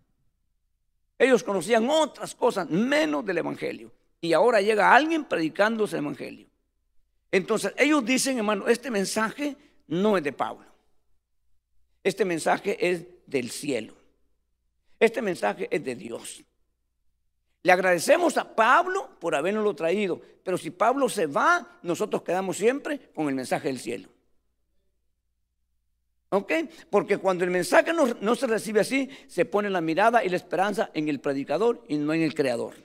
Ellos 1.20 1.44
conocían 1.44 1.88
otras 1.88 2.34
cosas 2.34 2.68
menos 2.68 3.24
del 3.28 3.38
Evangelio. 3.38 3.92
Y 4.22 4.34
ahora 4.34 4.60
llega 4.60 4.96
alguien 4.96 5.26
predicando 5.26 5.86
ese 5.86 5.98
Evangelio. 5.98 6.48
Entonces, 7.32 7.76
ellos 7.78 8.04
dicen, 8.04 8.40
hermano, 8.40 8.68
este 8.70 8.90
mensaje 8.90 9.56
no 9.86 10.18
es 10.18 10.24
de 10.24 10.34
Pablo. 10.34 10.66
Este 12.04 12.26
mensaje 12.26 12.90
es 12.90 13.06
del 13.28 13.52
cielo. 13.52 13.94
Este 15.00 15.22
mensaje 15.22 15.68
es 15.72 15.84
de 15.84 15.96
Dios. 15.96 16.44
Le 17.64 17.72
agradecemos 17.72 18.38
a 18.38 18.56
Pablo 18.56 19.18
por 19.20 19.34
habernoslo 19.36 19.76
traído, 19.76 20.22
pero 20.44 20.58
si 20.58 20.70
Pablo 20.70 21.10
se 21.10 21.26
va, 21.26 21.80
nosotros 21.82 22.22
quedamos 22.22 22.58
siempre 22.58 23.10
con 23.14 23.28
el 23.28 23.36
mensaje 23.36 23.70
del 23.70 23.80
cielo. 23.80 24.10
¿Ok? 26.30 26.52
Porque 26.90 27.18
cuando 27.18 27.44
el 27.44 27.50
mensaje 27.50 27.94
no, 27.94 28.06
no, 28.22 28.36
se 28.36 28.46
recibe 28.46 28.82
así, 28.82 29.10
se 29.28 29.46
pone 29.46 29.70
la 29.70 29.82
mirada 29.82 30.24
y 30.24 30.30
la 30.30 30.36
esperanza 30.36 30.92
en 30.94 31.08
el 31.08 31.20
predicador 31.20 31.84
y 31.88 31.98
no 31.98 32.14
en 32.14 32.22
el 32.22 32.36
creador. 32.36 32.76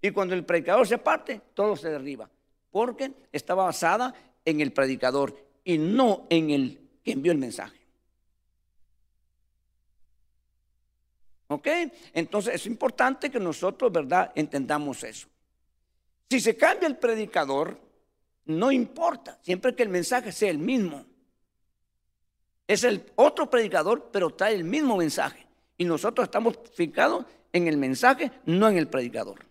Y 0.00 0.10
cuando 0.10 0.34
el 0.34 0.44
predicador 0.44 0.86
se 0.86 0.94
aparte, 0.94 1.40
todo 1.54 1.76
se 1.76 1.90
derriba. 1.90 2.28
Porque 2.70 3.12
estaba 3.32 3.64
basada 3.64 4.14
en 4.44 4.60
el 4.60 4.72
predicador 4.72 5.36
y 5.64 5.78
no 5.78 6.26
en 6.30 6.50
el 6.50 6.80
que 7.04 7.12
envió 7.12 7.32
el 7.32 7.38
mensaje. 7.38 7.78
¿Ok? 11.48 11.66
Entonces 12.12 12.54
es 12.54 12.66
importante 12.66 13.30
que 13.30 13.40
nosotros, 13.40 13.90
¿verdad?, 13.90 14.32
entendamos 14.34 15.02
eso. 15.02 15.28
Si 16.30 16.40
se 16.40 16.56
cambia 16.56 16.86
el 16.86 16.96
predicador, 16.96 17.78
no 18.44 18.70
importa, 18.70 19.38
siempre 19.42 19.74
que 19.74 19.82
el 19.82 19.88
mensaje 19.88 20.30
sea 20.30 20.50
el 20.50 20.58
mismo. 20.58 21.04
Es 22.66 22.84
el 22.84 23.04
otro 23.16 23.48
predicador, 23.48 24.10
pero 24.12 24.30
trae 24.30 24.54
el 24.54 24.64
mismo 24.64 24.96
mensaje. 24.96 25.46
Y 25.78 25.86
nosotros 25.86 26.26
estamos 26.26 26.58
fijados 26.74 27.24
en 27.52 27.66
el 27.66 27.78
mensaje, 27.78 28.30
no 28.44 28.68
en 28.68 28.76
el 28.76 28.88
predicador. 28.88 29.46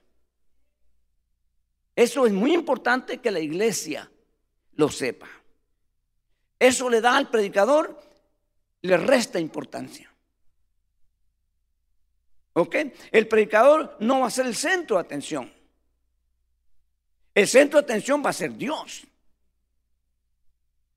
Eso 1.96 2.28
es 2.28 2.34
muy 2.34 2.54
importante 2.54 3.18
que 3.18 3.32
la 3.32 3.40
iglesia 3.40 4.10
lo 4.76 4.90
sepa. 4.90 5.28
Eso 6.60 6.90
le 6.92 7.02
da 7.02 7.18
al 7.18 7.30
predicador, 7.30 8.00
le 8.84 8.98
resta 8.98 9.40
importancia. 9.40 10.12
¿Ok? 12.58 12.76
El 13.12 13.28
predicador 13.28 13.96
no 14.00 14.22
va 14.22 14.28
a 14.28 14.32
ser 14.32 14.48
el 14.48 14.56
centro 14.56 14.96
de 14.96 15.02
atención. 15.02 15.54
El 17.36 17.48
centro 17.48 17.80
de 17.80 17.84
atención 17.84 18.24
va 18.26 18.32
a 18.32 18.34
ser 18.34 18.58
Dios. 18.58 19.06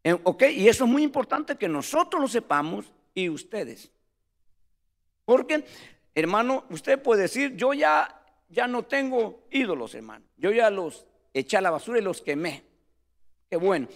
Eh, 0.03 0.19
¿Ok? 0.23 0.45
Y 0.55 0.69
eso 0.69 0.85
es 0.85 0.91
muy 0.91 1.03
importante 1.03 1.57
que 1.57 1.69
nosotros 1.69 2.23
lo 2.23 2.29
sepamos 2.29 2.91
y 3.13 3.29
ustedes. 3.29 3.91
Porque, 5.27 5.67
hermano, 6.15 6.65
usted 6.71 7.03
puede 7.03 7.23
decir, 7.23 7.55
yo 7.57 7.75
ya, 7.75 8.25
ya 8.49 8.67
no 8.67 8.85
tengo 8.85 9.47
ídolos, 9.51 9.95
hermano. 9.95 10.25
Yo 10.39 10.53
ya 10.53 10.71
los 10.71 11.07
eché 11.35 11.59
a 11.59 11.61
la 11.61 11.71
basura 11.71 11.99
y 11.99 12.03
los 12.03 12.23
quemé. 12.23 12.65
Qué 13.51 13.59
bueno. 13.59 13.87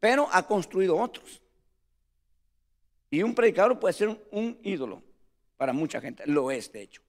Pero 0.00 0.28
ha 0.32 0.44
construido 0.44 0.96
otros. 0.96 1.40
Y 3.10 3.22
un 3.22 3.32
predicador 3.32 3.78
puede 3.78 3.94
ser 3.94 4.08
un 4.32 4.58
ídolo 4.64 5.00
para 5.56 5.72
mucha 5.72 6.00
gente. 6.00 6.26
Lo 6.26 6.50
es, 6.50 6.72
de 6.72 6.82
hecho. 6.82 7.00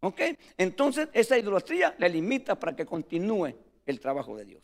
¿Ok? 0.00 0.20
Entonces 0.56 1.08
esa 1.12 1.38
idolatría 1.38 1.94
le 1.98 2.08
limita 2.08 2.58
para 2.58 2.74
que 2.74 2.86
continúe 2.86 3.54
el 3.86 4.00
trabajo 4.00 4.36
de 4.36 4.44
Dios. 4.44 4.62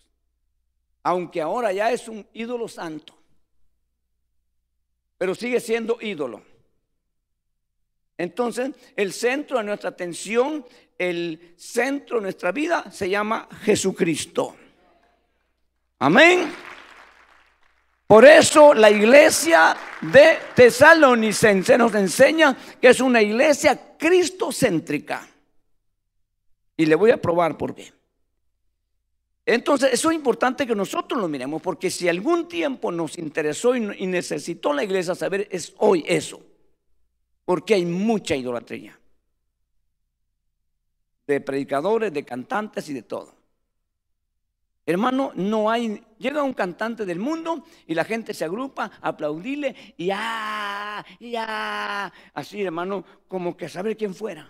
Aunque 1.02 1.40
ahora 1.40 1.73
ya 1.73 1.93
es 1.93 2.09
un 2.09 2.26
ídolo 2.33 2.69
santo. 2.69 3.14
Pero 5.19 5.35
sigue 5.35 5.61
siendo 5.61 5.99
ídolo. 6.00 6.43
Entonces, 8.19 8.71
el 8.97 9.12
centro 9.12 9.59
de 9.59 9.64
nuestra 9.64 9.90
atención, 9.90 10.64
el 10.99 11.55
centro 11.57 12.16
de 12.16 12.23
nuestra 12.23 12.50
vida 12.50 12.90
se 12.90 13.11
llama 13.11 13.49
Jesucristo. 13.62 14.57
Amén. 15.99 16.52
Por 18.06 18.25
eso 18.25 18.72
la 18.72 18.90
iglesia 18.90 19.76
de 20.00 20.38
Tesalonicense 20.54 21.76
nos 21.76 21.94
enseña 21.94 22.56
que 22.80 22.88
es 22.88 23.00
una 23.00 23.20
iglesia 23.20 23.96
cristocéntrica. 23.98 25.28
Y 26.76 26.86
le 26.86 26.94
voy 26.94 27.10
a 27.10 27.20
probar 27.20 27.56
por 27.56 27.75
qué. 27.75 27.92
Entonces, 29.44 29.92
eso 29.92 30.10
es 30.10 30.16
importante 30.16 30.66
que 30.66 30.75
nosotros 30.75 31.20
lo 31.20 31.28
miremos, 31.28 31.62
porque 31.62 31.90
si 31.90 32.08
algún 32.08 32.48
tiempo 32.48 32.90
nos 32.90 33.16
interesó 33.16 33.76
y 33.76 34.06
necesitó 34.06 34.72
la 34.72 34.82
iglesia 34.82 35.14
saber, 35.14 35.48
es 35.50 35.72
hoy 35.78 36.04
eso. 36.06 36.40
porque 37.44 37.75
hay 37.75 37.86
mucha 37.86 38.34
idolatría. 38.34 38.98
De 41.28 41.40
predicadores, 41.40 42.12
de 42.12 42.25
cantantes 42.25 42.88
y 42.88 42.92
de 42.92 43.02
todo. 43.02 43.36
Hermano, 44.88 45.33
no 45.35 45.69
hay, 45.69 46.00
llega 46.16 46.45
un 46.45 46.55
cantante 46.55 47.05
del 47.05 47.19
mundo 47.19 47.64
y 47.88 47.95
la 47.95 48.05
gente 48.05 48.33
se 48.33 48.45
agrupa 48.45 48.93
a 49.02 49.09
aplaudirle 49.09 49.75
y 49.97 50.07
ya, 50.07 51.05
ya, 51.19 52.12
así 52.33 52.62
hermano, 52.62 53.05
como 53.26 53.57
que 53.57 53.69
saber 53.69 53.97
quién 53.97 54.14
fuera. 54.14 54.49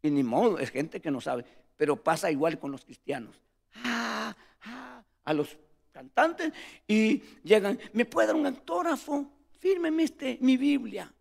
Y 0.00 0.10
ni 0.10 0.22
modo, 0.22 0.58
es 0.58 0.70
gente 0.70 1.02
que 1.02 1.10
no 1.10 1.20
sabe, 1.20 1.44
pero 1.76 2.02
pasa 2.02 2.30
igual 2.30 2.58
con 2.58 2.72
los 2.72 2.86
cristianos. 2.86 3.36
Ah, 3.84 4.34
ah, 4.62 5.02
a 5.24 5.34
los 5.34 5.58
cantantes 5.92 6.50
y 6.88 7.18
llegan, 7.44 7.78
¿me 7.92 8.06
puede 8.06 8.28
dar 8.28 8.36
un 8.36 8.46
autógrafo? 8.46 9.30
Fírmeme 9.58 10.04
este, 10.04 10.38
mi 10.40 10.56
Biblia. 10.56 11.12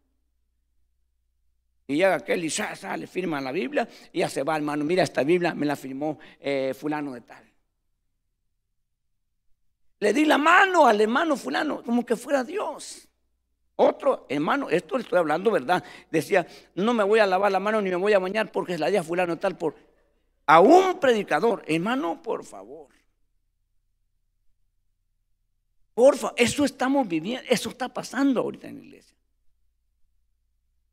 Y 1.87 1.95
llega 1.95 2.15
aquel 2.15 2.45
y 2.45 2.49
sale, 2.49 3.05
firma 3.05 3.41
la 3.41 3.51
Biblia 3.51 3.85
y 4.13 4.19
ya 4.19 4.29
se 4.29 4.43
va, 4.43 4.55
hermano. 4.55 4.85
Mira, 4.85 5.03
esta 5.03 5.23
Biblia 5.23 5.53
me 5.53 5.65
la 5.65 5.75
firmó 5.75 6.17
eh, 6.39 6.73
fulano 6.73 7.11
de 7.11 7.21
tal. 7.21 7.50
Le 10.01 10.13
di 10.13 10.25
la 10.25 10.39
mano 10.39 10.87
al 10.87 10.99
hermano 10.99 11.37
fulano, 11.37 11.83
como 11.83 12.03
que 12.03 12.15
fuera 12.15 12.43
Dios. 12.43 13.07
Otro 13.75 14.25
hermano, 14.29 14.67
esto 14.67 14.97
le 14.97 15.03
estoy 15.03 15.19
hablando, 15.19 15.51
¿verdad? 15.51 15.83
Decía, 16.09 16.47
no 16.73 16.95
me 16.95 17.03
voy 17.03 17.19
a 17.19 17.27
lavar 17.27 17.51
la 17.51 17.59
mano 17.59 17.79
ni 17.81 17.91
me 17.91 17.97
voy 17.97 18.13
a 18.13 18.19
bañar 18.19 18.51
porque 18.51 18.73
es 18.73 18.79
la 18.79 18.89
día 18.89 19.03
fulano 19.03 19.37
tal 19.37 19.57
por... 19.57 19.75
A 20.47 20.59
un 20.59 20.99
predicador, 20.99 21.63
hermano, 21.67 22.19
por 22.19 22.43
favor. 22.43 22.89
Por 25.93 26.17
favor, 26.17 26.35
eso 26.35 26.65
estamos 26.65 27.07
viviendo, 27.07 27.45
eso 27.47 27.69
está 27.69 27.87
pasando 27.87 28.41
ahorita 28.41 28.67
en 28.69 28.79
la 28.79 28.83
iglesia. 28.83 29.15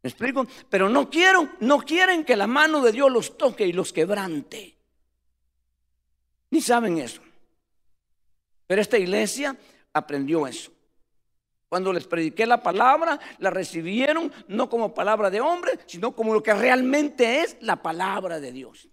¿Me 0.03 0.11
explico? 0.11 0.47
Pero 0.69 0.91
no 0.91 1.09
quieren, 1.09 1.51
no 1.61 1.79
quieren 1.79 2.27
que 2.27 2.37
la 2.37 2.47
mano 2.47 2.83
de 2.83 2.93
Dios 2.93 3.11
los 3.11 3.39
toque 3.39 3.67
y 3.67 3.73
los 3.73 3.91
quebrante. 3.91 4.77
Ni 6.51 6.61
saben 6.61 6.99
eso. 6.99 7.23
Pero 8.69 8.83
esta 8.83 8.99
iglesia 8.99 9.57
aprendió 9.95 10.47
eso. 10.47 10.71
Cuando 11.69 11.93
les 11.93 12.07
prediqué 12.07 12.47
la 12.47 12.63
palabra, 12.63 13.19
la 13.39 13.51
recibieron 13.51 14.31
no 14.47 14.69
como 14.69 14.95
palabra 14.95 15.31
de 15.31 15.41
hombre, 15.41 15.73
sino 15.87 16.15
como 16.15 16.35
lo 16.35 16.43
que 16.43 16.55
realmente 16.55 17.41
es 17.41 17.57
la 17.61 17.77
palabra 17.83 18.39
de 18.41 18.53
Dios. 18.53 18.89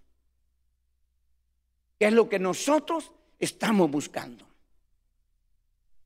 Que 1.99 2.07
es 2.07 2.13
lo 2.13 2.27
que 2.27 2.39
nosotros 2.39 3.11
estamos 3.37 3.91
buscando. 3.91 4.47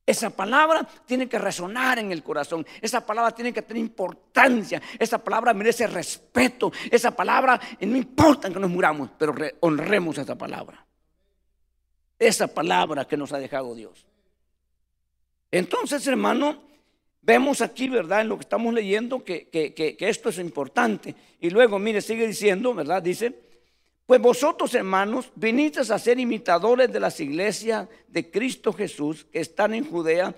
Esa 0.04 0.30
palabra 0.30 0.86
tiene 1.06 1.28
que 1.28 1.38
resonar 1.38 2.00
en 2.00 2.10
el 2.10 2.24
corazón. 2.24 2.66
Esa 2.80 3.06
palabra 3.06 3.32
tiene 3.32 3.52
que 3.52 3.62
tener 3.62 3.80
importancia. 3.80 4.82
Esa 4.98 5.18
palabra 5.18 5.54
merece 5.54 5.86
respeto. 5.86 6.72
Esa 6.90 7.12
palabra, 7.12 7.60
no 7.80 7.96
importa 7.96 8.50
que 8.50 8.58
nos 8.58 8.70
muramos, 8.70 9.10
pero 9.16 9.32
honremos 9.60 10.18
esa 10.18 10.36
palabra 10.36 10.84
esa 12.20 12.46
palabra 12.46 13.08
que 13.08 13.16
nos 13.16 13.32
ha 13.32 13.38
dejado 13.38 13.74
Dios. 13.74 14.06
Entonces, 15.50 16.06
hermano, 16.06 16.62
vemos 17.22 17.62
aquí, 17.62 17.88
¿verdad? 17.88 18.20
En 18.20 18.28
lo 18.28 18.36
que 18.36 18.42
estamos 18.42 18.72
leyendo, 18.72 19.24
que, 19.24 19.48
que, 19.48 19.96
esto 19.98 20.28
es 20.28 20.38
importante. 20.38 21.14
Y 21.40 21.50
luego, 21.50 21.78
mire, 21.78 22.00
sigue 22.02 22.26
diciendo, 22.26 22.74
¿verdad? 22.74 23.02
Dice, 23.02 23.34
pues 24.06 24.20
vosotros, 24.20 24.74
hermanos, 24.74 25.32
vinisteis 25.34 25.90
a 25.90 25.98
ser 25.98 26.20
imitadores 26.20 26.92
de 26.92 27.00
las 27.00 27.18
iglesias 27.20 27.88
de 28.06 28.30
Cristo 28.30 28.72
Jesús 28.72 29.24
que 29.24 29.40
están 29.40 29.74
en 29.74 29.90
Judea. 29.90 30.34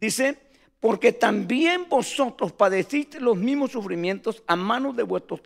Dice, 0.00 0.38
porque 0.80 1.12
también 1.12 1.86
vosotros 1.88 2.52
padeciste 2.52 3.20
los 3.20 3.36
mismos 3.36 3.72
sufrimientos 3.72 4.42
a 4.46 4.56
manos 4.56 4.96
de 4.96 5.02
vuestros 5.02 5.40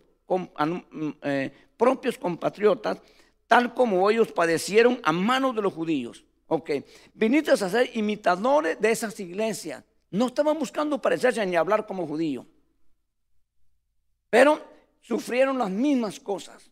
eh, 1.23 1.51
propios 1.77 2.19
compatriotas 2.19 2.99
tal 3.49 3.75
como 3.75 4.09
ellos 4.11 4.31
padecieron 4.31 5.01
a 5.03 5.11
manos 5.11 5.57
de 5.57 5.63
los 5.63 5.73
judíos. 5.73 6.25
Ok, 6.47 6.71
viniste 7.15 7.51
a 7.51 7.57
ser 7.57 7.91
imitadores 7.95 8.81
de 8.81 8.91
esas 8.91 9.19
iglesias. 9.19 9.83
No 10.11 10.27
estaban 10.27 10.59
buscando 10.59 11.01
parecerse 11.03 11.45
ni 11.45 11.57
hablar 11.57 11.87
como 11.87 12.07
judío. 12.07 12.47
Pero 14.31 14.63
sufrieron 15.01 15.59
las 15.59 15.71
mismas 15.71 16.21
cosas. 16.21 16.71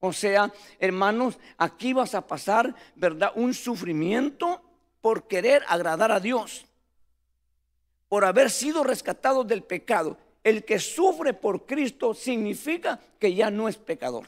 O 0.00 0.12
sea, 0.12 0.52
hermanos, 0.78 1.38
aquí 1.56 1.92
vas 1.92 2.14
a 2.14 2.26
pasar, 2.26 2.74
¿verdad? 2.94 3.32
Un 3.34 3.54
sufrimiento 3.54 4.62
por 5.00 5.26
querer 5.26 5.62
agradar 5.68 6.12
a 6.12 6.20
Dios. 6.20 6.66
Por 8.08 8.24
haber 8.24 8.50
sido 8.50 8.84
rescatados 8.84 9.46
del 9.46 9.62
pecado. 9.62 10.18
El 10.44 10.64
que 10.64 10.78
sufre 10.78 11.32
por 11.34 11.66
Cristo 11.66 12.14
significa 12.14 13.00
que 13.18 13.34
ya 13.34 13.50
no 13.50 13.68
es 13.68 13.76
pecador. 13.76 14.26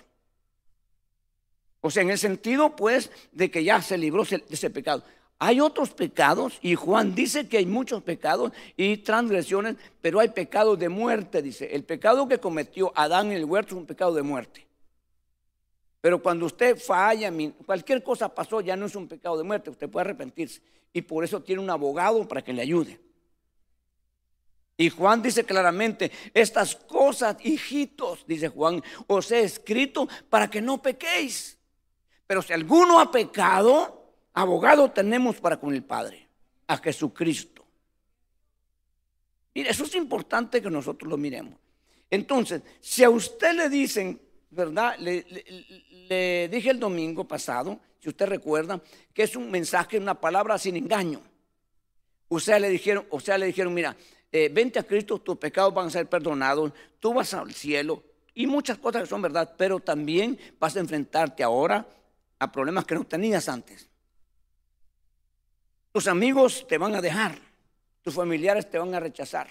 O 1.86 1.90
sea, 1.90 2.02
en 2.02 2.08
el 2.08 2.16
sentido, 2.16 2.74
pues, 2.74 3.10
de 3.32 3.50
que 3.50 3.62
ya 3.62 3.82
se 3.82 3.98
libró 3.98 4.24
de 4.24 4.42
ese 4.48 4.70
pecado. 4.70 5.04
Hay 5.38 5.60
otros 5.60 5.90
pecados, 5.90 6.58
y 6.62 6.76
Juan 6.76 7.14
dice 7.14 7.46
que 7.46 7.58
hay 7.58 7.66
muchos 7.66 8.02
pecados 8.02 8.52
y 8.74 8.96
transgresiones, 8.96 9.76
pero 10.00 10.18
hay 10.18 10.30
pecados 10.30 10.78
de 10.78 10.88
muerte, 10.88 11.42
dice. 11.42 11.74
El 11.74 11.84
pecado 11.84 12.26
que 12.26 12.38
cometió 12.38 12.90
Adán 12.96 13.26
en 13.26 13.32
el 13.36 13.44
huerto 13.44 13.74
es 13.74 13.80
un 13.80 13.84
pecado 13.84 14.14
de 14.14 14.22
muerte. 14.22 14.66
Pero 16.00 16.22
cuando 16.22 16.46
usted 16.46 16.78
falla, 16.78 17.30
cualquier 17.66 18.02
cosa 18.02 18.34
pasó, 18.34 18.62
ya 18.62 18.76
no 18.76 18.86
es 18.86 18.96
un 18.96 19.06
pecado 19.06 19.36
de 19.36 19.44
muerte, 19.44 19.68
usted 19.68 19.90
puede 19.90 20.06
arrepentirse. 20.06 20.62
Y 20.90 21.02
por 21.02 21.22
eso 21.22 21.42
tiene 21.42 21.60
un 21.60 21.68
abogado 21.68 22.26
para 22.26 22.40
que 22.40 22.54
le 22.54 22.62
ayude. 22.62 22.98
Y 24.78 24.88
Juan 24.88 25.20
dice 25.20 25.44
claramente, 25.44 26.10
estas 26.32 26.76
cosas, 26.76 27.36
hijitos, 27.44 28.24
dice 28.26 28.48
Juan, 28.48 28.82
os 29.06 29.30
he 29.30 29.40
escrito 29.40 30.08
para 30.30 30.48
que 30.48 30.62
no 30.62 30.80
pequéis. 30.80 31.53
Pero 32.26 32.42
si 32.42 32.52
alguno 32.52 33.00
ha 33.00 33.10
pecado, 33.10 34.12
abogado 34.32 34.90
tenemos 34.90 35.36
para 35.40 35.58
con 35.58 35.74
el 35.74 35.84
Padre, 35.84 36.28
a 36.66 36.76
Jesucristo. 36.78 37.64
Mire, 39.54 39.70
eso 39.70 39.84
es 39.84 39.94
importante 39.94 40.60
que 40.60 40.70
nosotros 40.70 41.08
lo 41.08 41.16
miremos. 41.16 41.54
Entonces, 42.10 42.62
si 42.80 43.04
a 43.04 43.10
usted 43.10 43.54
le 43.54 43.68
dicen, 43.68 44.20
¿verdad? 44.50 44.96
Le, 44.98 46.48
dije 46.48 46.70
el 46.70 46.80
domingo 46.80 47.26
pasado, 47.26 47.80
si 48.00 48.08
usted 48.08 48.26
recuerda, 48.26 48.80
que 49.12 49.22
es 49.22 49.36
un 49.36 49.50
mensaje, 49.50 49.98
una 49.98 50.20
palabra 50.20 50.58
sin 50.58 50.76
engaño. 50.76 51.20
O 52.28 52.40
sea, 52.40 52.58
le 52.58 52.68
dijeron, 52.68 53.06
o 53.10 53.20
le 53.20 53.46
dijeron, 53.46 53.72
mira, 53.72 53.96
eh, 54.32 54.50
vente 54.52 54.78
a 54.78 54.82
Cristo, 54.82 55.18
tus 55.18 55.36
pecados 55.36 55.72
van 55.72 55.86
a 55.86 55.90
ser 55.90 56.08
perdonados, 56.08 56.72
tú 56.98 57.14
vas 57.14 57.32
al 57.34 57.54
cielo 57.54 58.02
y 58.34 58.46
muchas 58.46 58.78
cosas 58.78 59.02
que 59.02 59.08
son 59.08 59.22
verdad, 59.22 59.54
pero 59.56 59.78
también 59.78 60.38
vas 60.58 60.76
a 60.76 60.80
enfrentarte 60.80 61.42
ahora 61.44 61.86
a 62.38 62.50
problemas 62.50 62.84
que 62.84 62.94
no 62.94 63.04
tenías 63.04 63.48
antes. 63.48 63.88
Tus 65.92 66.08
amigos 66.08 66.66
te 66.68 66.78
van 66.78 66.94
a 66.94 67.00
dejar, 67.00 67.38
tus 68.02 68.14
familiares 68.14 68.68
te 68.68 68.78
van 68.78 68.94
a 68.94 69.00
rechazar. 69.00 69.48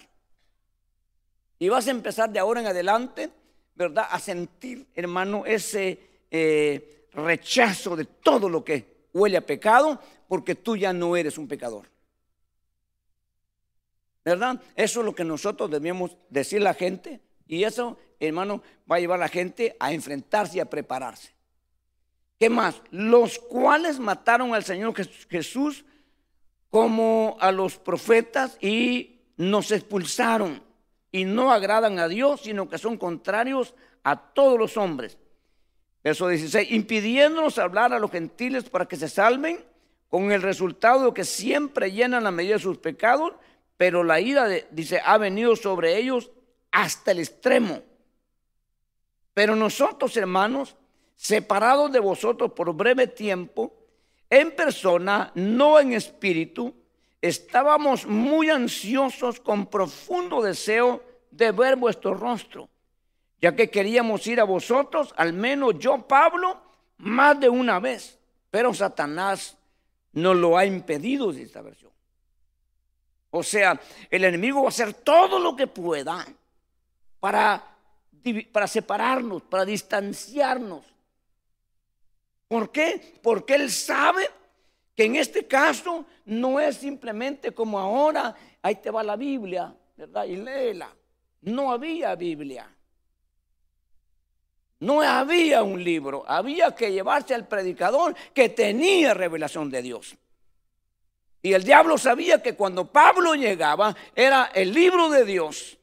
Y 1.59 1.69
vas 1.69 1.87
a 1.87 1.91
empezar 1.91 2.29
de 2.29 2.39
ahora 2.39 2.59
en 2.59 2.67
adelante, 2.67 3.29
¿verdad? 3.75 4.07
A 4.09 4.19
sentir, 4.19 4.87
hermano, 4.93 5.45
ese 5.45 6.25
eh, 6.29 7.07
rechazo 7.13 7.95
de 7.95 8.05
todo 8.05 8.49
lo 8.49 8.63
que 8.63 9.07
huele 9.13 9.37
a 9.37 9.45
pecado, 9.45 9.99
porque 10.27 10.55
tú 10.55 10.75
ya 10.75 10.91
no 10.91 11.15
eres 11.15 11.37
un 11.37 11.47
pecador. 11.47 11.87
¿Verdad? 14.25 14.61
Eso 14.75 15.01
es 15.01 15.05
lo 15.05 15.13
que 15.13 15.23
nosotros 15.23 15.69
debemos 15.69 16.15
decir 16.29 16.61
a 16.61 16.65
la 16.65 16.73
gente. 16.73 17.19
Y 17.45 17.63
eso, 17.63 17.97
hermano, 18.19 18.61
va 18.89 18.95
a 18.95 18.99
llevar 18.99 19.19
a 19.19 19.25
la 19.25 19.29
gente 19.29 19.75
a 19.79 19.91
enfrentarse 19.91 20.57
y 20.57 20.59
a 20.61 20.69
prepararse. 20.69 21.32
¿Qué 22.39 22.49
más? 22.49 22.81
Los 22.91 23.39
cuales 23.39 23.99
mataron 23.99 24.53
al 24.53 24.63
Señor 24.63 24.93
Jesús 25.29 25.85
como 26.69 27.37
a 27.39 27.51
los 27.51 27.77
profetas 27.77 28.57
y 28.59 29.21
nos 29.37 29.71
expulsaron 29.71 30.63
y 31.11 31.25
no 31.25 31.51
agradan 31.51 31.99
a 31.99 32.07
Dios, 32.07 32.41
sino 32.41 32.67
que 32.67 32.77
son 32.77 32.97
contrarios 32.97 33.75
a 34.03 34.17
todos 34.33 34.57
los 34.57 34.77
hombres. 34.77 35.17
Verso 36.03 36.27
16, 36.27 36.71
impidiéndonos 36.71 37.57
hablar 37.59 37.93
a 37.93 37.99
los 37.99 38.11
gentiles 38.11 38.65
para 38.69 38.87
que 38.87 38.97
se 38.97 39.07
salven, 39.07 39.63
con 40.09 40.31
el 40.31 40.41
resultado 40.41 41.07
de 41.07 41.13
que 41.13 41.23
siempre 41.23 41.91
llenan 41.91 42.23
la 42.23 42.31
medida 42.31 42.53
de 42.55 42.59
sus 42.59 42.77
pecados, 42.77 43.33
pero 43.77 44.03
la 44.03 44.19
ira, 44.19 44.47
de, 44.47 44.67
dice, 44.71 45.01
ha 45.03 45.17
venido 45.17 45.55
sobre 45.55 45.97
ellos 45.97 46.31
hasta 46.71 47.11
el 47.11 47.19
extremo. 47.19 47.81
Pero 49.33 49.55
nosotros, 49.55 50.15
hermanos, 50.17 50.75
separados 51.15 51.91
de 51.91 51.99
vosotros 51.99 52.51
por 52.53 52.73
breve 52.73 53.07
tiempo, 53.07 53.73
en 54.29 54.55
persona, 54.55 55.31
no 55.35 55.79
en 55.79 55.93
espíritu, 55.93 56.73
estábamos 57.21 58.05
muy 58.05 58.49
ansiosos 58.49 59.39
con 59.39 59.67
profundo 59.67 60.41
deseo 60.41 61.03
de 61.31 61.51
ver 61.51 61.75
vuestro 61.75 62.13
rostro, 62.13 62.69
ya 63.41 63.55
que 63.55 63.69
queríamos 63.69 64.25
ir 64.27 64.39
a 64.39 64.43
vosotros, 64.43 65.13
al 65.17 65.33
menos 65.33 65.77
yo, 65.79 66.07
Pablo, 66.07 66.61
más 66.97 67.39
de 67.39 67.49
una 67.49 67.79
vez, 67.79 68.19
pero 68.49 68.73
Satanás 68.73 69.57
nos 70.13 70.35
lo 70.35 70.57
ha 70.57 70.65
impedido 70.65 71.31
de 71.31 71.43
esta 71.43 71.61
versión. 71.61 71.91
O 73.31 73.41
sea, 73.41 73.79
el 74.11 74.23
enemigo 74.25 74.61
va 74.61 74.67
a 74.67 74.69
hacer 74.69 74.93
todo 74.93 75.39
lo 75.39 75.55
que 75.55 75.65
pueda 75.65 76.25
para, 77.19 77.63
para 78.51 78.67
separarnos, 78.67 79.41
para 79.43 79.65
distanciarnos. 79.65 80.92
¿Por 82.53 82.69
qué? 82.69 83.01
Porque 83.23 83.55
él 83.55 83.71
sabe 83.71 84.29
que 84.95 85.05
en 85.05 85.15
este 85.15 85.47
caso 85.47 86.05
no 86.25 86.59
es 86.59 86.77
simplemente 86.77 87.51
como 87.51 87.79
ahora, 87.79 88.35
ahí 88.61 88.75
te 88.75 88.91
va 88.91 89.01
la 89.01 89.15
Biblia, 89.15 89.75
¿verdad? 89.97 90.25
Y 90.25 90.35
léela. 90.35 90.95
No 91.41 91.71
había 91.71 92.13
Biblia. 92.13 92.69
No 94.81 95.01
había 95.01 95.63
un 95.63 95.83
libro, 95.83 96.25
había 96.27 96.75
que 96.75 96.91
llevarse 96.91 97.33
al 97.33 97.47
predicador 97.47 98.15
que 98.35 98.49
tenía 98.49 99.15
revelación 99.15 99.71
de 99.71 99.81
Dios. 99.81 100.15
Y 101.41 101.53
el 101.53 101.63
diablo 101.63 101.97
sabía 101.97 102.43
que 102.43 102.53
cuando 102.53 102.85
Pablo 102.85 103.33
llegaba 103.33 103.95
era 104.13 104.51
el 104.53 104.71
libro 104.71 105.09
de 105.09 105.25
Dios 105.25 105.79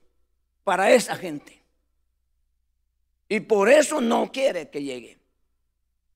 para 0.62 0.92
esa 0.92 1.16
gente. 1.16 1.64
Y 3.28 3.40
por 3.40 3.68
eso 3.68 4.00
no 4.00 4.30
quiere 4.30 4.70
que 4.70 4.84
llegue. 4.84 5.19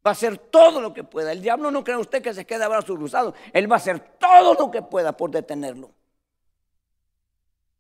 Va 0.07 0.11
a 0.11 0.13
hacer 0.13 0.37
todo 0.37 0.81
lo 0.81 0.93
que 0.93 1.05
pueda. 1.05 1.33
El 1.33 1.41
diablo 1.41 1.71
no 1.71 1.83
cree 1.83 1.97
usted 1.97 2.23
que 2.23 2.35
se 2.35 2.45
quede 2.45 2.65
a 2.65 2.69
brazos 2.69 2.97
cruzados. 2.97 3.35
Él 3.53 3.71
va 3.71 3.77
a 3.77 3.79
hacer 3.79 4.01
todo 4.19 4.55
lo 4.55 4.71
que 4.71 4.83
pueda 4.83 5.17
por 5.17 5.31
detenerlo. 5.31 5.91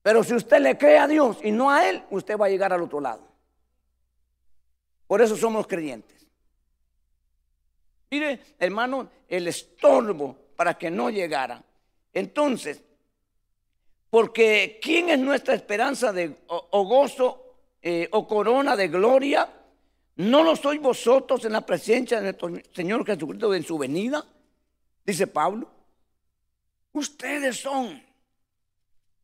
Pero 0.02 0.24
si 0.24 0.34
usted 0.34 0.60
le 0.60 0.78
cree 0.78 0.98
a 0.98 1.06
Dios 1.06 1.38
y 1.42 1.50
no 1.50 1.70
a 1.70 1.88
Él, 1.88 2.02
usted 2.10 2.38
va 2.38 2.46
a 2.46 2.50
llegar 2.50 2.72
al 2.72 2.82
otro 2.82 3.00
lado. 3.00 3.22
Por 5.06 5.20
eso 5.20 5.36
somos 5.36 5.66
creyentes. 5.66 6.26
Mire, 8.10 8.40
hermano, 8.58 9.10
el 9.28 9.48
estorbo 9.48 10.36
para 10.56 10.78
que 10.78 10.90
no 10.90 11.10
llegara. 11.10 11.62
Entonces, 12.12 12.82
porque 14.08 14.78
¿quién 14.80 15.10
es 15.10 15.18
nuestra 15.18 15.54
esperanza 15.54 16.12
de 16.12 16.36
o, 16.46 16.84
gozo 16.84 17.56
eh, 17.82 18.08
o 18.12 18.26
corona 18.28 18.76
de 18.76 18.88
gloria? 18.88 19.48
¿No 20.16 20.44
lo 20.44 20.54
sois 20.54 20.80
vosotros 20.80 21.44
en 21.44 21.52
la 21.52 21.66
presencia 21.66 22.20
de 22.20 22.32
nuestro 22.32 22.72
Señor 22.72 23.04
Jesucristo 23.04 23.52
en 23.54 23.64
su 23.64 23.76
venida? 23.76 24.24
Dice 25.04 25.26
Pablo. 25.26 25.68
Ustedes 26.92 27.60
son. 27.60 28.00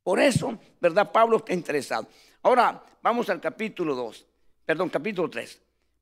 Por 0.03 0.18
eso, 0.18 0.59
¿verdad? 0.81 1.12
Pablo 1.12 1.37
está 1.37 1.53
interesado. 1.53 2.09
Ahora, 2.42 2.83
vamos 3.03 3.31
al 3.31 3.40
capítulo 3.40 3.94
2, 3.94 4.26
perdón, 4.64 4.88
capítulo 4.88 5.31
3. 5.31 5.61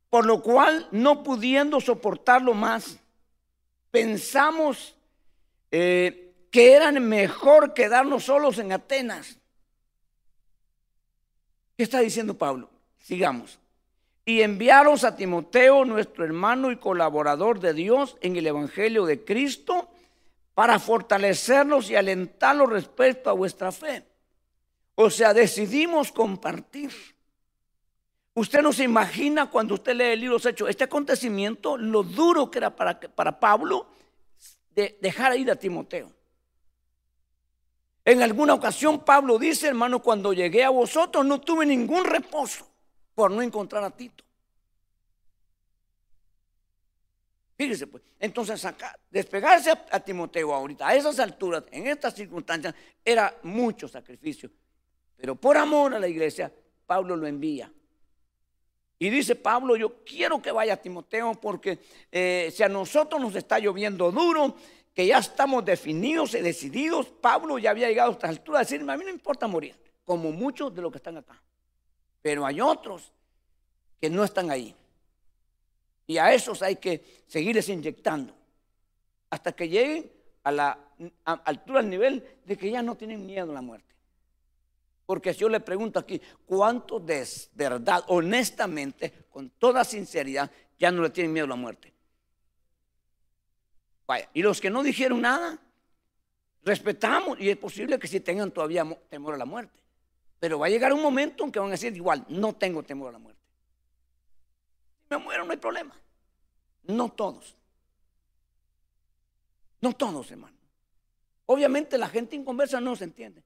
Por 0.09 0.25
lo 0.25 0.43
cual, 0.43 0.89
no 0.93 1.23
pudiendo 1.23 1.81
soportarlo 1.81 2.55
más, 2.55 2.99
pensamos 3.91 4.97
eh, 5.71 6.35
que 6.51 6.73
era 6.73 6.91
mejor 6.93 7.75
quedarnos 7.75 8.25
solos 8.25 8.59
en 8.59 8.73
Atenas. 8.73 9.37
¿Qué 11.77 11.83
está 11.83 12.01
diciendo 12.01 12.33
Pablo? 12.33 12.71
Sigamos. 12.99 13.59
Y 14.29 14.43
enviaros 14.43 15.05
a 15.05 15.17
Timoteo, 15.17 15.87
nuestro 15.87 16.23
hermano 16.23 16.71
y 16.71 16.77
colaborador 16.77 17.61
de 17.61 17.73
Dios 17.73 18.19
en 18.21 18.37
el 18.37 18.47
Evangelio 18.47 19.07
de 19.07 19.25
Cristo, 19.25 19.89
para 20.53 20.79
fortalecerlos 20.79 21.89
y 21.89 21.97
alentarlos 21.97 22.69
respecto 22.69 23.31
a 23.31 23.33
vuestra 23.33 23.73
fe. 23.73 24.05
O 24.97 25.09
sea, 25.09 25.33
decidimos 25.33 26.13
compartir. 26.13 26.93
Usted 28.35 28.61
no 28.61 28.71
se 28.71 28.85
imagina 28.85 29.51
cuando 29.51 29.73
usted 29.73 29.97
lee 29.97 30.13
el 30.13 30.21
libro 30.21 30.37
Hechos, 30.37 30.69
este 30.69 30.85
acontecimiento, 30.85 31.79
lo 31.79 32.03
duro 32.03 32.51
que 32.51 32.59
era 32.59 32.77
para, 32.77 33.01
para 33.01 33.41
Pablo 33.41 33.87
de 34.75 34.99
dejar 35.01 35.39
ir 35.39 35.51
a 35.51 35.57
Timoteo. 35.57 36.13
En 38.05 38.23
alguna 38.23 38.53
ocasión 38.53 39.03
Pablo 39.07 39.39
dice, 39.39 39.69
hermano, 39.69 40.03
cuando 40.03 40.35
llegué 40.35 40.65
a 40.65 40.69
vosotros 40.69 41.25
no 41.25 41.41
tuve 41.41 41.65
ningún 41.65 42.05
reposo 42.05 42.69
por 43.19 43.33
no 43.33 43.43
encontrar 43.43 43.83
a 43.83 43.91
Tito. 43.91 44.23
Fíjese 47.57 47.89
pues, 47.89 48.05
entonces 48.21 48.65
acá, 48.65 48.97
despegarse 49.11 49.73
a, 49.73 49.87
a, 49.91 49.99
Timoteo 49.99 50.55
ahorita, 50.55 50.87
a 50.87 50.95
esas 50.95 51.19
alturas, 51.19 51.65
en 51.73 51.89
estas 51.89 52.15
circunstancias, 52.15 52.77
era 53.05 53.37
mucho 53.43 53.89
sacrificio. 53.89 54.53
Pero 55.17 55.35
por 55.35 55.57
amor 55.57 55.95
a 55.95 55.99
la 55.99 56.07
iglesia, 56.07 56.53
Pablo 56.87 57.17
lo 57.17 57.27
envía. 57.27 57.73
Y 59.01 59.11
dice 59.11 59.35
Pablo, 59.35 59.75
yo 59.75 60.05
quiero 60.05 60.41
que 60.41 60.53
vaya 60.53 60.77
Timoteo 60.77 61.35
porque 61.35 61.81
eh, 62.13 62.53
si 62.55 62.63
a 62.63 62.69
nosotros 62.69 63.21
nos 63.21 63.35
está 63.35 63.59
lloviendo 63.59 64.13
duro, 64.13 64.55
que 64.95 65.09
ya 65.09 65.19
estamos 65.19 65.65
definidos 65.65 66.35
y 66.35 66.41
decididos, 66.41 67.09
Pablo 67.09 67.59
ya 67.59 67.71
había 67.71 67.89
llegado 67.89 68.11
a 68.11 68.13
esta 68.13 68.29
altura 68.29 68.61
a 68.61 68.63
decirme, 68.63 68.93
a 68.93 68.97
mí 68.97 69.03
no 69.03 69.11
importa 69.11 69.49
morir, 69.49 69.75
como 70.05 70.31
muchos 70.31 70.73
de 70.73 70.83
los 70.83 70.93
que 70.93 70.99
están 70.99 71.17
acá. 71.17 71.43
Pero 72.23 72.45
hay 72.45 72.61
otros 72.61 73.13
que 74.01 74.11
no 74.11 74.25
están 74.25 74.51
ahí. 74.51 74.75
Y 76.07 76.19
a 76.19 76.33
esos 76.33 76.63
hay 76.63 76.77
que 76.77 77.23
seguirles 77.27 77.69
inyectando 77.69 78.35
hasta 79.31 79.53
que 79.53 79.69
lleguen 79.69 80.11
a 80.43 80.53
la 80.53 80.79
altura, 81.25 81.81
al 81.81 81.91
nivel 81.91 82.25
de 82.45 82.57
que 82.57 82.71
ya 82.71 82.83
no 82.83 82.97
tienen 82.97 83.27
miedo 83.27 83.51
a 83.51 83.55
la 83.55 83.61
muerte. 83.61 83.95
Porque 85.05 85.33
si 85.33 85.41
yo 85.41 85.49
le 85.49 85.61
pregunto 85.61 85.99
aquí, 85.99 86.21
¿cuántos 86.47 87.05
de 87.05 87.27
verdad, 87.55 88.05
honestamente, 88.09 89.27
con 89.31 89.51
toda 89.51 89.85
sinceridad, 89.85 90.51
ya 90.79 90.91
no 90.91 91.03
le 91.03 91.11
tienen 91.11 91.33
miedo 91.33 91.47
a 91.47 91.49
la 91.49 91.57
muerte? 91.57 91.93
Vaya, 94.07 94.29
y 94.33 94.43
los 94.43 94.61
que 94.61 94.71
no 94.71 94.83
dijeron 94.83 95.21
nada, 95.21 95.59
respetamos 96.63 97.39
y 97.41 97.51
es 97.51 97.57
posible 97.57 97.99
que 97.99 98.09
sí 98.09 98.21
tengan 98.21 98.51
todavía 98.51 98.85
temor 99.09 99.35
a 99.35 99.39
la 99.39 99.45
muerte. 99.45 99.79
Pero 100.41 100.59
va 100.59 100.67
a 100.67 100.71
llegar 100.71 100.93
un 100.93 101.03
momento 101.03 101.45
en 101.45 101.53
que 101.53 101.59
van 101.59 101.69
a 101.69 101.73
decir 101.73 101.95
igual, 101.97 102.25
no 102.29 102.55
tengo 102.55 102.83
temor 102.83 103.09
a 103.09 103.13
la 103.13 103.19
muerte. 103.19 103.43
Si 105.03 105.07
me 105.11 105.19
muero 105.19 105.45
no 105.45 105.51
hay 105.51 105.57
problema. 105.57 105.95
No 106.85 107.11
todos. 107.11 107.57
No 109.81 109.93
todos, 109.93 110.31
hermano. 110.31 110.57
Obviamente 111.47 111.99
la 111.99 112.09
gente 112.09 112.37
inconversa 112.37 112.81
no 112.81 112.95
se 112.95 113.05
entiende. 113.05 113.43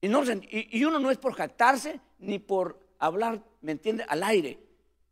Y, 0.00 0.84
uno 0.84 0.98
no 0.98 1.10
es 1.10 1.16
por 1.16 1.32
jactarse 1.32 1.98
ni 2.18 2.38
por 2.38 2.78
hablar, 2.98 3.42
¿me 3.62 3.72
entiende? 3.72 4.04
Al 4.06 4.22
aire. 4.22 4.58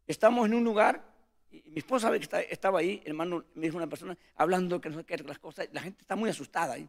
Estamos 0.07 0.45
en 0.47 0.55
un 0.55 0.65
lugar, 0.65 1.03
y 1.51 1.63
mi 1.71 1.79
esposa 1.79 2.11
que 2.19 2.47
estaba 2.51 2.81
ahí, 2.81 3.03
hermano, 3.07 3.45
me 3.55 3.67
dijo 3.67 3.79
una 3.79 3.87
persona, 3.87 4.19
hablando 4.37 4.81
que 4.83 4.91
no 4.91 4.99
sé 4.99 5.05
qué, 5.05 5.17
las 5.17 5.39
cosas, 5.39 5.69
la 5.73 5.81
gente 5.81 6.03
está 6.03 6.15
muy 6.15 6.29
asustada 6.29 6.75
ahí. 6.75 6.87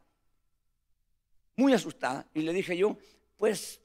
Muy 1.55 1.73
asustada. 1.73 2.27
Y 2.33 2.41
le 2.41 2.53
dije 2.53 2.75
yo, 2.77 2.97
pues, 3.37 3.81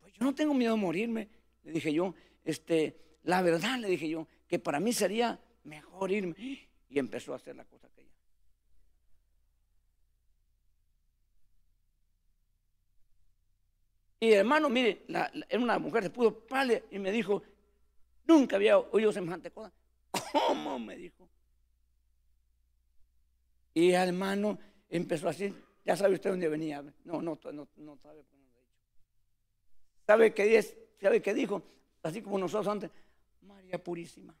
pues 0.00 0.12
yo 0.12 0.24
no 0.24 0.34
tengo 0.34 0.54
miedo 0.54 0.74
a 0.74 0.76
morirme. 0.76 1.28
Le 1.64 1.72
dije 1.72 1.92
yo, 1.92 2.14
este, 2.44 2.96
la 3.24 3.42
verdad, 3.42 3.78
le 3.78 3.88
dije 3.88 4.08
yo, 4.08 4.26
que 4.46 4.58
para 4.58 4.80
mí 4.80 4.92
sería 4.92 5.38
mejor 5.64 6.10
irme. 6.12 6.34
Y 6.88 6.98
empezó 6.98 7.32
a 7.32 7.36
hacer 7.36 7.56
la 7.56 7.64
cosa. 7.64 7.80
Y 14.22 14.32
hermano, 14.32 14.68
mire, 14.68 15.02
la, 15.08 15.32
una 15.54 15.78
mujer 15.78 16.02
se 16.02 16.10
pudo 16.10 16.46
pálida 16.46 16.82
y 16.90 16.98
me 16.98 17.10
dijo, 17.10 17.42
nunca 18.26 18.56
había 18.56 18.78
oído 18.78 19.10
semejante 19.12 19.50
cosa. 19.50 19.72
¿Cómo? 20.32 20.78
Me 20.78 20.94
dijo. 20.94 21.26
Y 23.72 23.92
hermano 23.92 24.58
empezó 24.90 25.26
así, 25.26 25.54
ya 25.90 25.96
sabe 25.96 26.14
usted 26.14 26.30
dónde 26.30 26.48
venía. 26.48 26.84
No, 27.04 27.20
no, 27.20 27.36
no, 27.52 27.68
no 27.78 27.96
sabe 27.96 28.24
¿Sabe 30.06 30.32
qué, 30.32 30.56
es? 30.56 30.76
¿Sabe 31.00 31.20
qué 31.20 31.34
dijo? 31.34 31.64
Así 32.04 32.22
como 32.22 32.38
nosotros 32.38 32.68
antes, 32.68 32.92
María 33.42 33.82
Purísima. 33.82 34.32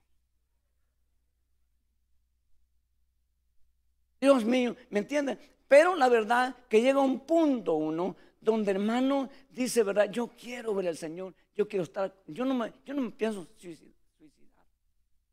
Dios 4.20 4.44
mío, 4.44 4.76
¿me 4.90 5.00
entienden? 5.00 5.40
Pero 5.66 5.96
la 5.96 6.08
verdad 6.08 6.54
que 6.68 6.80
llega 6.80 7.00
un 7.00 7.18
punto 7.18 7.74
uno 7.74 8.14
donde 8.40 8.70
hermano 8.70 9.28
dice, 9.50 9.82
¿verdad? 9.82 10.08
Yo 10.08 10.28
quiero 10.28 10.72
ver 10.72 10.86
al 10.86 10.96
Señor, 10.96 11.34
yo 11.56 11.66
quiero 11.66 11.82
estar, 11.82 12.14
yo 12.28 12.44
no 12.44 12.54
me, 12.54 12.72
yo 12.84 12.94
no 12.94 13.02
me 13.02 13.10
pienso 13.10 13.48
suicidar, 13.56 13.92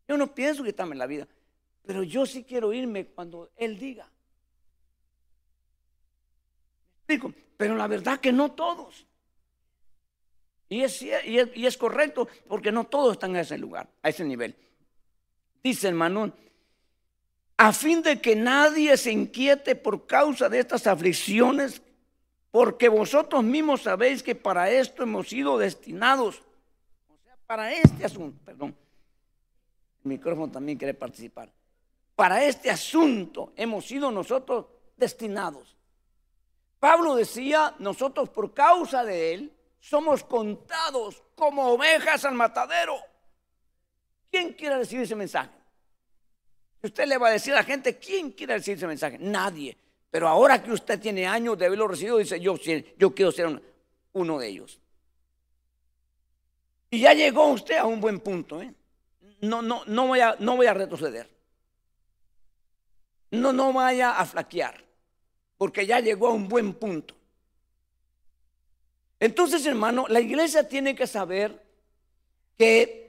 yo 0.07 0.17
no 0.17 0.33
pienso 0.33 0.63
quitarme 0.63 0.95
la 0.95 1.05
vida, 1.05 1.27
pero 1.85 2.01
yo 2.01 2.25
sí 2.25 2.43
quiero 2.43 2.73
irme 2.73 3.05
cuando 3.05 3.51
Él 3.55 3.77
diga. 3.77 4.09
Explico? 7.07 7.33
Pero 7.55 7.75
la 7.75 7.87
verdad 7.87 8.19
que 8.19 8.31
no 8.31 8.51
todos. 8.51 9.05
Y 10.69 10.81
es, 10.83 11.01
y 11.01 11.11
y 11.55 11.65
es 11.65 11.77
correcto 11.77 12.27
porque 12.47 12.71
no 12.71 12.83
todos 12.83 13.13
están 13.13 13.35
a 13.35 13.41
ese 13.41 13.57
lugar, 13.57 13.87
a 14.03 14.09
ese 14.09 14.25
nivel. 14.25 14.55
Dice 15.63 15.87
hermano, 15.87 16.33
a 17.55 17.71
fin 17.71 18.01
de 18.01 18.19
que 18.19 18.35
nadie 18.35 18.97
se 18.97 19.11
inquiete 19.11 19.75
por 19.75 20.05
causa 20.05 20.49
de 20.49 20.59
estas 20.59 20.85
aflicciones 20.85 21.81
porque 22.51 22.89
vosotros 22.89 23.43
mismos 23.43 23.83
sabéis 23.83 24.21
que 24.21 24.35
para 24.35 24.69
esto 24.69 25.03
hemos 25.03 25.29
sido 25.29 25.57
destinados. 25.57 26.41
O 27.07 27.17
sea, 27.23 27.37
para 27.45 27.73
este 27.73 28.05
asunto, 28.05 28.37
perdón. 28.43 28.75
El 30.03 30.09
micrófono 30.09 30.51
también 30.51 30.77
quiere 30.77 30.93
participar. 30.93 31.51
Para 32.15 32.43
este 32.43 32.69
asunto 32.69 33.53
hemos 33.55 33.85
sido 33.85 34.11
nosotros 34.11 34.65
destinados. 34.97 35.76
Pablo 36.79 37.15
decía, 37.15 37.75
nosotros 37.79 38.29
por 38.29 38.53
causa 38.53 39.03
de 39.03 39.33
él 39.33 39.53
somos 39.79 40.23
contados 40.23 41.23
como 41.35 41.69
ovejas 41.69 42.25
al 42.25 42.35
matadero. 42.35 42.97
¿Quién 44.29 44.53
quiere 44.53 44.77
recibir 44.77 45.03
ese 45.03 45.15
mensaje? 45.15 45.51
Usted 46.83 47.07
le 47.07 47.17
va 47.17 47.29
a 47.29 47.31
decir 47.31 47.53
a 47.53 47.57
la 47.57 47.63
gente, 47.63 47.97
¿quién 47.97 48.31
quiere 48.31 48.55
recibir 48.55 48.77
ese 48.77 48.87
mensaje? 48.87 49.17
Nadie. 49.19 49.77
Pero 50.11 50.27
ahora 50.27 50.61
que 50.61 50.71
usted 50.71 50.99
tiene 50.99 51.25
años 51.27 51.57
de 51.57 51.65
haberlo 51.65 51.87
recibido, 51.87 52.17
dice, 52.17 52.39
yo, 52.39 52.55
yo 52.97 53.13
quiero 53.13 53.31
ser 53.31 53.61
uno 54.13 54.39
de 54.39 54.47
ellos. 54.47 54.79
Y 56.89 57.01
ya 57.01 57.13
llegó 57.13 57.47
usted 57.47 57.77
a 57.77 57.85
un 57.85 57.99
buen 57.99 58.19
punto. 58.19 58.61
¿eh? 58.61 58.73
No, 59.41 59.61
no, 59.61 60.07
voy 60.07 60.19
a, 60.19 60.35
no 60.39 60.55
voy 60.55 60.67
a 60.67 60.73
retroceder. 60.73 61.29
No, 63.31 63.51
no 63.51 63.73
vaya 63.73 64.17
a 64.17 64.25
flaquear, 64.25 64.83
porque 65.57 65.85
ya 65.85 65.99
llegó 65.99 66.27
a 66.27 66.33
un 66.33 66.47
buen 66.47 66.73
punto. 66.73 67.15
Entonces, 69.19 69.65
hermano, 69.65 70.05
la 70.07 70.19
iglesia 70.19 70.67
tiene 70.67 70.95
que 70.95 71.07
saber 71.07 71.65
que 72.57 73.07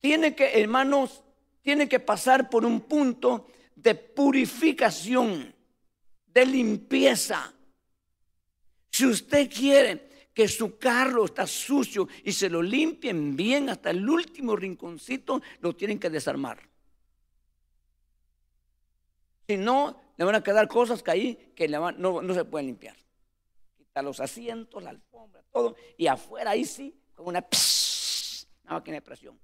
tiene 0.00 0.34
que, 0.34 0.60
hermanos, 0.60 1.22
tiene 1.62 1.88
que 1.88 1.98
pasar 1.98 2.50
por 2.50 2.64
un 2.64 2.82
punto 2.82 3.46
de 3.74 3.94
purificación, 3.94 5.54
de 6.26 6.46
limpieza. 6.46 7.52
Si 8.90 9.06
usted 9.06 9.50
quiere 9.50 10.28
que 10.32 10.46
su 10.46 10.78
carro 10.78 11.24
está 11.24 11.46
sucio 11.46 12.08
y 12.22 12.32
se 12.32 12.50
lo 12.50 12.60
limpien 12.60 13.36
bien 13.36 13.70
hasta 13.70 13.90
el 13.90 14.08
último 14.08 14.54
rinconcito, 14.54 15.40
lo 15.60 15.74
tienen 15.74 15.98
que 15.98 16.10
desarmar. 16.10 16.60
Si 19.46 19.56
no, 19.56 20.00
le 20.16 20.24
van 20.24 20.34
a 20.34 20.42
quedar 20.42 20.68
cosas 20.68 21.02
que 21.02 21.10
ahí 21.10 21.52
que 21.54 21.68
no, 21.68 22.34
se 22.34 22.44
pueden 22.44 22.66
limpiar. 22.66 22.96
Quita 23.76 24.02
los 24.02 24.20
asientos, 24.20 24.82
la 24.82 24.90
alfombra, 24.90 25.42
todo. 25.52 25.76
Y 25.96 26.06
afuera 26.06 26.52
ahí 26.52 26.64
sí, 26.64 26.94
con 27.14 27.28
una, 27.28 27.46
una 28.64 28.74
máquina 28.74 28.96
de 28.96 29.02
presión. 29.02 29.38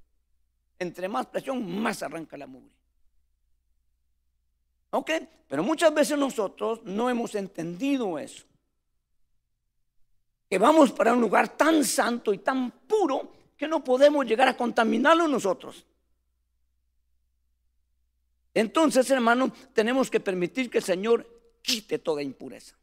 Entre 0.78 1.08
más 1.08 1.26
presión, 1.26 1.80
más 1.80 2.02
arranca 2.02 2.36
la 2.36 2.46
mugre. 2.46 2.74
¿Ok? 4.90 5.10
Pero 5.46 5.62
muchas 5.62 5.92
veces 5.92 6.18
nosotros 6.18 6.82
no 6.84 7.10
hemos 7.10 7.34
entendido 7.34 8.18
eso 8.18 8.44
que 10.50 10.58
vamos 10.58 10.90
para 10.90 11.12
un 11.12 11.20
lugar 11.20 11.56
tan 11.56 11.84
santo 11.84 12.34
y 12.34 12.38
tan 12.38 12.72
puro 12.72 13.32
que 13.56 13.68
no 13.68 13.84
podemos 13.84 14.26
llegar 14.26 14.48
a 14.48 14.56
contaminarlo 14.56 15.28
nosotros. 15.28 15.86
Entonces, 18.54 19.10
hermano, 19.10 19.52
tenemos 19.72 20.10
que 20.10 20.20
permitir 20.20 20.70
que 20.70 20.78
el 20.78 20.84
Señor 20.84 21.26
quite 21.62 21.98
toda 21.98 22.22
impureza. 22.22 22.76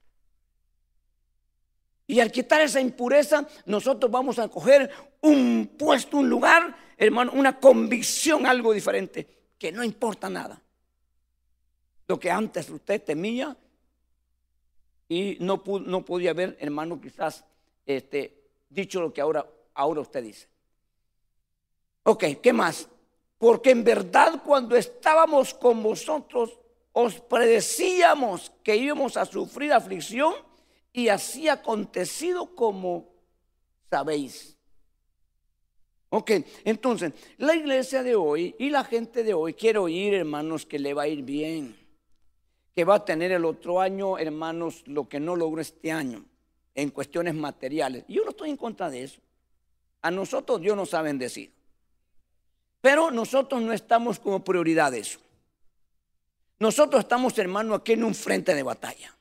Y 2.05 2.21
al 2.21 2.31
quitar 2.31 2.61
esa 2.61 2.79
impureza, 2.79 3.45
nosotros 3.65 4.09
vamos 4.09 4.39
a 4.39 4.47
coger 4.47 4.89
un 5.21 5.75
puesto, 5.77 6.17
un 6.17 6.29
lugar, 6.29 6.75
hermano, 6.97 7.33
una 7.33 7.59
convicción, 7.59 8.45
algo 8.45 8.71
diferente, 8.71 9.27
que 9.59 9.73
no 9.73 9.83
importa 9.83 10.29
nada. 10.29 10.61
Lo 12.07 12.17
que 12.17 12.31
antes 12.31 12.69
usted 12.69 13.03
temía 13.03 13.57
y 15.09 15.37
no, 15.41 15.61
no 15.85 16.05
podía 16.05 16.31
ver, 16.33 16.57
hermano, 16.61 17.01
quizás 17.01 17.43
este, 17.85 18.51
dicho 18.69 19.01
lo 19.01 19.11
que 19.11 19.19
ahora, 19.19 19.45
ahora 19.73 19.99
usted 19.99 20.23
dice. 20.23 20.47
Ok, 22.03 22.23
¿qué 22.41 22.53
más? 22.53 22.87
Porque 23.37 23.71
en 23.71 23.83
verdad 23.83 24.41
cuando 24.43 24.75
estábamos 24.75 25.53
con 25.53 25.83
vosotros, 25.83 26.59
os 26.91 27.19
predecíamos 27.21 28.51
que 28.63 28.75
íbamos 28.75 29.17
a 29.17 29.25
sufrir 29.25 29.71
aflicción 29.71 30.33
y 30.91 31.09
así 31.09 31.47
ha 31.47 31.53
acontecido 31.53 32.55
como 32.55 33.05
sabéis. 33.89 34.57
Ok, 36.09 36.31
entonces, 36.63 37.13
la 37.37 37.55
iglesia 37.55 38.01
de 38.01 38.15
hoy 38.15 38.55
y 38.57 38.69
la 38.69 38.83
gente 38.83 39.23
de 39.23 39.33
hoy 39.33 39.53
quiere 39.53 39.77
oír, 39.77 40.13
hermanos, 40.13 40.65
que 40.65 40.79
le 40.79 40.93
va 40.93 41.03
a 41.03 41.07
ir 41.07 41.21
bien, 41.21 41.75
que 42.73 42.85
va 42.85 42.95
a 42.95 43.05
tener 43.05 43.31
el 43.31 43.43
otro 43.43 43.81
año, 43.81 44.17
hermanos, 44.17 44.83
lo 44.87 45.07
que 45.09 45.19
no 45.19 45.35
logró 45.35 45.61
este 45.61 45.91
año 45.91 46.23
en 46.73 46.91
cuestiones 46.91 47.35
materiales. 47.35 48.05
Yo 48.07 48.23
no 48.23 48.29
estoy 48.29 48.49
en 48.49 48.57
contra 48.57 48.89
de 48.89 49.03
eso. 49.03 49.19
A 50.01 50.09
nosotros 50.09 50.61
Dios 50.61 50.77
nos 50.77 50.93
ha 50.93 51.01
bendecido. 51.01 51.56
Pero 52.81 53.11
nosotros 53.11 53.61
no 53.61 53.73
estamos 53.73 54.19
como 54.19 54.43
prioridad 54.43 54.91
de 54.91 54.99
eso. 54.99 55.19
Nosotros 56.59 57.01
estamos, 57.01 57.37
hermano, 57.37 57.75
aquí 57.75 57.93
en 57.93 58.03
un 58.03 58.15
frente 58.15 58.55
de 58.55 58.63
batalla. 58.63 59.15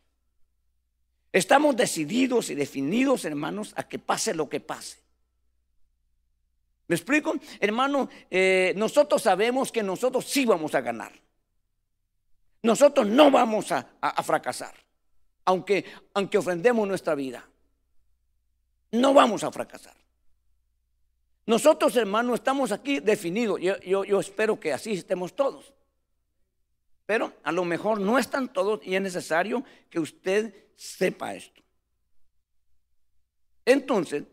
Estamos 1.33 1.77
decididos 1.77 2.51
y 2.51 2.55
definidos, 2.55 3.25
hermanos, 3.25 3.73
a 3.77 3.87
que 3.87 3.99
pase 3.99 4.35
lo 4.35 4.49
que 4.49 4.61
pase. 4.61 4.99
¿Me 6.89 6.95
explico? 6.97 7.35
Hermano, 7.61 8.09
eh, 8.31 8.73
nosotros 8.77 9.23
sabemos 9.23 9.73
que 9.73 9.83
nosotros 9.83 10.25
sí 10.25 10.47
vamos 10.47 10.75
a 10.75 10.81
ganar. 10.81 11.13
Nosotros 12.63 13.07
no 13.07 13.31
vamos 13.31 13.71
a 13.73 13.87
fracasar 14.23 14.87
aunque, 15.47 15.85
aunque 16.13 16.39
ofrendemos 16.39 16.87
nuestra 16.87 17.15
vida. 17.15 17.49
No 18.93 19.15
vamos 19.15 19.43
a 19.43 19.51
fracasar. 19.51 19.95
Nosotros, 21.47 21.95
hermanos, 21.97 22.35
estamos 22.35 22.73
aquí 22.73 22.99
definidos. 22.99 23.61
Yo, 23.61 24.21
espero 24.21 24.59
que 24.59 24.73
así 24.73 24.93
estemos 24.93 25.35
todos. 25.35 25.73
Pero 27.07 27.35
a 27.45 27.53
lo 27.53 27.65
mejor 27.65 28.01
no 28.01 28.19
están 28.19 28.53
todos 28.53 28.81
y 28.85 28.97
es 28.97 29.01
necesario 29.01 29.63
que 29.89 30.01
usted 30.01 30.53
sepa 30.75 31.35
esto. 31.35 31.63
Entonces, 33.65 34.25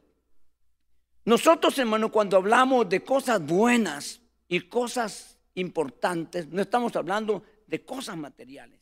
nosotros, 1.26 1.78
hermanos, 1.78 2.10
cuando 2.12 2.38
hablamos 2.38 2.90
de 2.90 3.04
cosas 3.04 3.46
buenas 3.46 4.20
y 4.48 4.62
cosas 4.62 5.38
importantes, 5.54 6.48
no 6.48 6.64
estamos 6.64 6.96
hablando 6.96 7.44
de 7.68 7.86
cosas 7.86 8.18
materiales. 8.18 8.80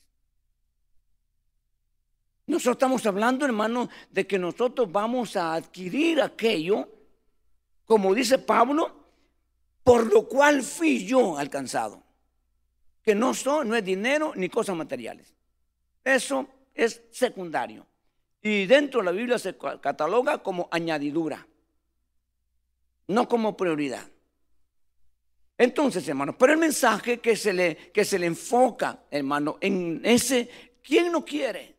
Nosotros 2.47 2.75
estamos 2.75 3.05
hablando, 3.05 3.45
hermano, 3.45 3.89
de 4.09 4.25
que 4.25 4.39
nosotros 4.39 4.91
vamos 4.91 5.35
a 5.35 5.53
adquirir 5.53 6.21
aquello, 6.21 6.87
como 7.91 8.15
dice 8.15 8.38
Pablo, 8.38 8.89
por 9.84 10.13
lo 10.13 10.25
cual 10.25 10.63
fui 10.63 11.06
yo 11.06 11.38
alcanzado. 11.38 12.01
Que 13.04 13.13
no 13.13 13.34
son, 13.34 13.67
no 13.67 13.75
es 13.75 13.84
dinero 13.84 14.32
ni 14.34 14.47
cosas 14.47 14.77
materiales. 14.77 15.36
Eso 16.01 16.47
es 16.73 17.01
secundario. 17.12 17.86
Y 18.41 18.65
dentro 18.65 19.01
de 19.01 19.08
la 19.08 19.12
Biblia 19.12 19.38
se 19.38 19.58
cataloga 19.82 20.38
como 20.38 20.69
añadidura, 20.71 21.45
no 23.08 23.27
como 23.27 23.58
prioridad. 23.58 24.10
Entonces, 25.58 26.08
hermano, 26.08 26.38
pero 26.38 26.54
el 26.54 26.60
mensaje 26.60 27.19
que 27.19 27.36
se 27.36 27.51
le, 27.51 27.75
que 27.91 28.06
se 28.06 28.17
le 28.17 28.27
enfoca, 28.27 29.04
hermano, 29.12 29.58
en 29.60 29.99
ese, 30.06 30.49
¿quién 30.82 31.12
no 31.12 31.25
quiere? 31.25 31.75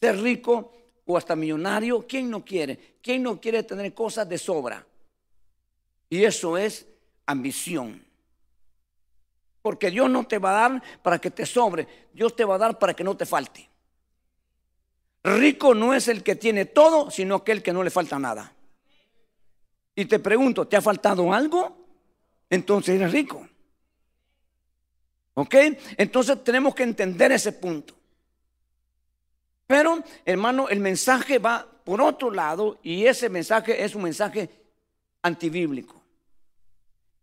ser 0.00 0.20
rico 0.20 0.72
o 1.10 1.16
hasta 1.16 1.34
millonario. 1.34 2.06
¿Quién 2.06 2.28
no 2.28 2.44
quiere? 2.44 2.96
¿Quién 3.00 3.22
no 3.22 3.40
quiere 3.40 3.62
tener 3.62 3.94
cosas 3.94 4.28
de 4.28 4.36
sobra? 4.36 4.86
Y 6.10 6.22
eso 6.22 6.58
es 6.58 6.86
ambición. 7.24 8.04
Porque 9.62 9.90
Dios 9.90 10.10
no 10.10 10.26
te 10.26 10.38
va 10.38 10.50
a 10.50 10.68
dar 10.68 10.82
para 11.02 11.18
que 11.18 11.30
te 11.30 11.46
sobre, 11.46 11.88
Dios 12.12 12.36
te 12.36 12.44
va 12.44 12.56
a 12.56 12.58
dar 12.58 12.78
para 12.78 12.92
que 12.92 13.04
no 13.04 13.16
te 13.16 13.24
falte. 13.24 13.68
Rico 15.24 15.74
no 15.74 15.94
es 15.94 16.08
el 16.08 16.22
que 16.22 16.36
tiene 16.36 16.66
todo, 16.66 17.10
sino 17.10 17.36
aquel 17.36 17.62
que 17.62 17.72
no 17.72 17.82
le 17.82 17.90
falta 17.90 18.18
nada. 18.18 18.52
Y 19.94 20.04
te 20.04 20.18
pregunto, 20.18 20.68
¿te 20.68 20.76
ha 20.76 20.82
faltado 20.82 21.32
algo? 21.32 21.86
Entonces 22.50 22.96
eres 22.96 23.12
rico. 23.12 23.48
¿Ok? 25.34 25.54
Entonces 25.96 26.44
tenemos 26.44 26.74
que 26.74 26.82
entender 26.82 27.32
ese 27.32 27.52
punto. 27.52 27.97
Pero, 29.68 30.02
hermano, 30.24 30.70
el 30.70 30.80
mensaje 30.80 31.38
va 31.38 31.64
por 31.84 32.00
otro 32.00 32.30
lado 32.30 32.78
y 32.82 33.04
ese 33.04 33.28
mensaje 33.28 33.84
es 33.84 33.94
un 33.94 34.02
mensaje 34.02 34.48
antibíblico. 35.20 36.02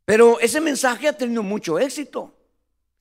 Pero 0.05 0.39
ese 0.39 0.61
mensaje 0.61 1.07
ha 1.07 1.17
tenido 1.17 1.41
mucho 1.41 1.79
éxito. 1.79 2.31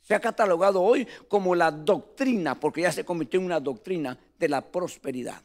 Se 0.00 0.14
ha 0.14 0.20
catalogado 0.20 0.80
hoy 0.80 1.06
como 1.28 1.54
la 1.54 1.70
doctrina, 1.70 2.58
porque 2.58 2.80
ya 2.80 2.92
se 2.92 3.04
convirtió 3.04 3.38
en 3.38 3.44
una 3.44 3.60
doctrina 3.60 4.18
de 4.38 4.48
la 4.48 4.62
prosperidad. 4.62 5.42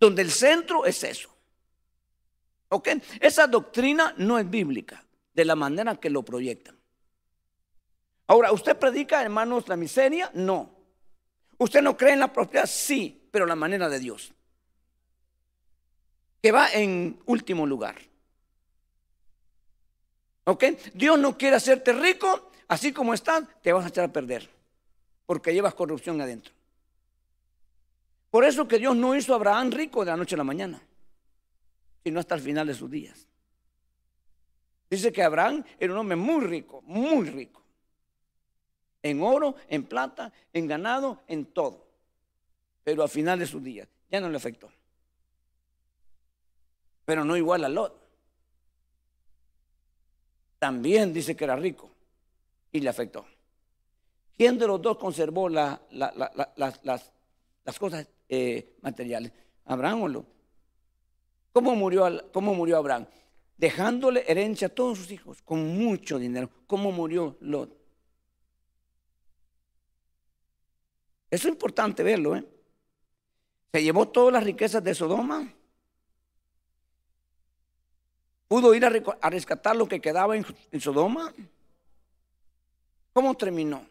Donde 0.00 0.22
el 0.22 0.30
centro 0.30 0.86
es 0.86 1.04
eso. 1.04 1.28
¿Ok? 2.70 2.88
Esa 3.20 3.46
doctrina 3.46 4.14
no 4.16 4.38
es 4.38 4.48
bíblica, 4.48 5.04
de 5.34 5.44
la 5.44 5.56
manera 5.56 5.96
que 5.96 6.08
lo 6.08 6.22
proyectan. 6.22 6.78
Ahora, 8.26 8.50
¿usted 8.50 8.78
predica, 8.78 9.22
hermanos, 9.22 9.68
la 9.68 9.76
miseria? 9.76 10.30
No. 10.32 10.77
¿Usted 11.58 11.82
no 11.82 11.96
cree 11.96 12.12
en 12.12 12.20
la 12.20 12.32
prosperidad? 12.32 12.66
Sí, 12.66 13.28
pero 13.30 13.44
la 13.44 13.56
manera 13.56 13.88
de 13.88 13.98
Dios. 13.98 14.32
Que 16.40 16.52
va 16.52 16.68
en 16.72 17.20
último 17.26 17.66
lugar. 17.66 17.96
¿Ok? 20.44 20.64
Dios 20.94 21.18
no 21.18 21.36
quiere 21.36 21.56
hacerte 21.56 21.92
rico, 21.92 22.50
así 22.68 22.92
como 22.92 23.12
estás, 23.12 23.44
te 23.60 23.72
vas 23.72 23.84
a 23.84 23.88
echar 23.88 24.04
a 24.04 24.12
perder. 24.12 24.48
Porque 25.26 25.52
llevas 25.52 25.74
corrupción 25.74 26.20
adentro. 26.20 26.54
Por 28.30 28.44
eso 28.44 28.68
que 28.68 28.78
Dios 28.78 28.94
no 28.96 29.16
hizo 29.16 29.32
a 29.32 29.36
Abraham 29.36 29.70
rico 29.72 30.04
de 30.04 30.10
la 30.10 30.16
noche 30.16 30.36
a 30.36 30.38
la 30.38 30.44
mañana, 30.44 30.80
sino 32.04 32.20
hasta 32.20 32.34
el 32.34 32.40
final 32.40 32.66
de 32.66 32.74
sus 32.74 32.90
días. 32.90 33.26
Dice 34.88 35.12
que 35.12 35.22
Abraham 35.22 35.64
era 35.78 35.92
un 35.92 35.98
hombre 35.98 36.16
muy 36.16 36.44
rico, 36.44 36.82
muy 36.82 37.28
rico. 37.28 37.62
En 39.02 39.22
oro, 39.22 39.54
en 39.68 39.84
plata, 39.84 40.32
en 40.52 40.66
ganado, 40.66 41.22
en 41.28 41.46
todo. 41.46 41.86
Pero 42.84 43.02
al 43.02 43.08
final 43.08 43.38
de 43.38 43.46
sus 43.46 43.62
días 43.62 43.88
ya 44.10 44.20
no 44.20 44.28
le 44.28 44.36
afectó. 44.36 44.70
Pero 47.04 47.24
no 47.24 47.36
igual 47.36 47.64
a 47.64 47.68
Lot. 47.68 47.98
También 50.58 51.12
dice 51.12 51.36
que 51.36 51.44
era 51.44 51.56
rico 51.56 51.90
y 52.72 52.80
le 52.80 52.88
afectó. 52.88 53.24
¿Quién 54.36 54.58
de 54.58 54.66
los 54.66 54.80
dos 54.80 54.98
conservó 54.98 55.48
las, 55.48 55.80
cosas 57.78 58.06
eh, 58.28 58.76
materiales? 58.82 59.32
¿Abraham 59.64 60.02
o 60.02 60.08
Lot? 60.08 60.26
¿Cómo 61.52 61.74
murió, 61.74 62.30
¿Cómo 62.32 62.54
murió 62.54 62.76
Abraham? 62.76 63.06
Dejándole 63.56 64.24
herencia 64.28 64.68
a 64.68 64.70
todos 64.70 64.98
sus 64.98 65.10
hijos 65.10 65.42
con 65.42 65.78
mucho 65.78 66.18
dinero. 66.18 66.50
¿Cómo 66.66 66.92
murió 66.92 67.36
Lot? 67.40 67.77
Eso 71.30 71.48
es 71.48 71.52
importante 71.52 72.02
verlo. 72.02 72.36
¿eh? 72.36 72.44
Se 73.72 73.82
llevó 73.82 74.08
todas 74.08 74.32
las 74.32 74.44
riquezas 74.44 74.82
de 74.82 74.94
Sodoma. 74.94 75.52
¿Pudo 78.48 78.74
ir 78.74 78.84
a 78.84 79.30
rescatar 79.30 79.76
lo 79.76 79.86
que 79.86 80.00
quedaba 80.00 80.34
en 80.36 80.80
Sodoma? 80.80 81.34
¿Cómo 83.12 83.34
terminó? 83.36 83.84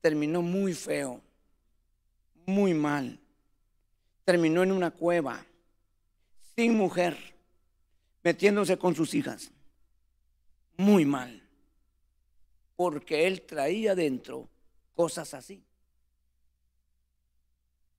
Terminó 0.00 0.40
muy 0.40 0.74
feo, 0.74 1.20
muy 2.46 2.72
mal. 2.72 3.18
Terminó 4.24 4.62
en 4.62 4.72
una 4.72 4.90
cueva, 4.90 5.44
sin 6.56 6.76
mujer, 6.76 7.34
metiéndose 8.22 8.78
con 8.78 8.94
sus 8.94 9.12
hijas. 9.12 9.50
Muy 10.76 11.04
mal. 11.04 11.42
Porque 12.76 13.26
él 13.26 13.42
traía 13.42 13.94
dentro 13.94 14.48
cosas 14.94 15.34
así. 15.34 15.62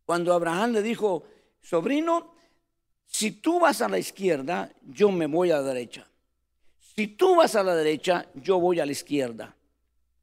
Cuando 0.06 0.34
Abraham 0.34 0.74
le 0.74 0.82
dijo, 0.82 1.24
sobrino, 1.62 2.36
si 3.06 3.32
tú 3.32 3.60
vas 3.60 3.82
a 3.82 3.90
la 3.90 3.98
izquierda, 3.98 4.72
yo 4.84 5.12
me 5.12 5.26
voy 5.26 5.52
a 5.52 5.58
la 5.58 5.64
derecha. 5.64 6.08
Si 6.96 7.08
tú 7.08 7.36
vas 7.36 7.56
a 7.56 7.64
la 7.64 7.76
derecha, 7.76 8.28
yo 8.36 8.60
voy 8.60 8.80
a 8.80 8.86
la 8.86 8.92
izquierda. 8.92 9.56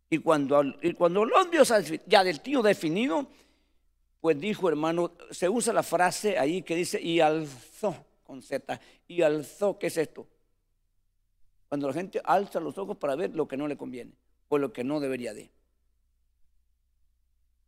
Y 0.08 0.18
cuando, 0.18 0.62
y 0.82 0.92
cuando 0.92 1.24
los 1.24 1.50
vio 1.50 1.62
ya 2.06 2.22
del 2.22 2.40
tío 2.40 2.62
definido, 2.62 3.28
pues 4.20 4.38
dijo, 4.38 4.68
hermano, 4.68 5.12
se 5.30 5.48
usa 5.48 5.72
la 5.72 5.82
frase 5.82 6.38
ahí 6.38 6.62
que 6.62 6.76
dice, 6.76 7.00
y 7.00 7.20
alzó 7.20 8.06
con 8.22 8.42
Z. 8.42 8.80
Y 9.08 9.22
alzó, 9.22 9.78
¿qué 9.78 9.88
es 9.88 9.96
esto? 9.96 10.28
Cuando 11.68 11.88
la 11.88 11.94
gente 11.94 12.20
alza 12.24 12.60
los 12.60 12.76
ojos 12.78 12.98
para 12.98 13.16
ver 13.16 13.34
lo 13.34 13.48
que 13.48 13.56
no 13.56 13.66
le 13.66 13.76
conviene 13.76 14.12
o 14.48 14.58
lo 14.58 14.72
que 14.72 14.84
no 14.84 15.00
debería 15.00 15.32
de. 15.34 15.50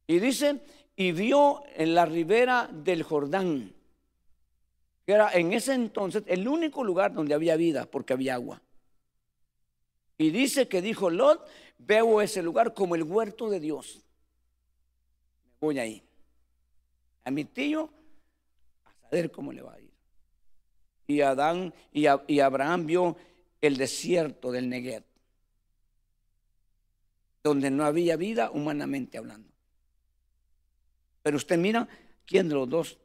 Y 0.07 0.19
dice, 0.19 0.61
y 0.97 1.13
vio 1.13 1.63
en 1.75 1.95
la 1.95 2.07
ribera 2.07 2.69
del 2.73 3.03
Jordán, 3.03 3.75
que 5.05 5.13
era 5.13 5.33
en 5.33 5.53
ese 5.53 5.75
entonces 5.75 6.23
el 6.27 6.47
único 6.47 6.85
lugar 6.85 7.13
donde 7.13 7.35
había 7.35 7.57
vida, 7.57 7.87
porque 7.87 8.13
había 8.13 8.35
agua. 8.35 8.63
Y 10.17 10.31
dice 10.31 10.69
que 10.69 10.81
dijo 10.81 11.11
Lot, 11.11 11.47
veo 11.79 12.21
ese 12.21 12.43
lugar 12.43 12.75
como 12.75 12.95
el 12.95 13.03
huerto 13.03 13.51
de 13.51 13.59
Dios. 13.59 14.05
Me 15.61 15.67
voy 15.67 15.79
ahí. 15.79 16.03
A 17.25 17.31
mi 17.31 17.45
tío, 17.45 17.91
a 18.85 18.95
saber 19.03 19.33
cómo 19.33 19.53
le 19.53 19.63
va 19.63 19.75
a 19.75 19.81
ir. 19.81 19.91
Y 21.07 21.21
Adán 21.21 21.75
y, 21.93 22.07
y 22.29 22.41
Abraham 22.41 22.87
vio 22.87 23.17
el 23.61 23.77
desierto 23.77 24.53
del 24.53 24.69
Negev, 24.69 25.05
donde 27.43 27.71
no 27.71 27.85
había 27.85 28.17
vida 28.17 28.51
humanamente 28.53 29.19
hablando. 29.19 29.54
Pero 31.25 31.39
usted 31.39 31.57
mira 31.57 31.89
quién 32.27 32.51
de 32.51 32.55
los 32.55 32.69
dos 32.69 32.99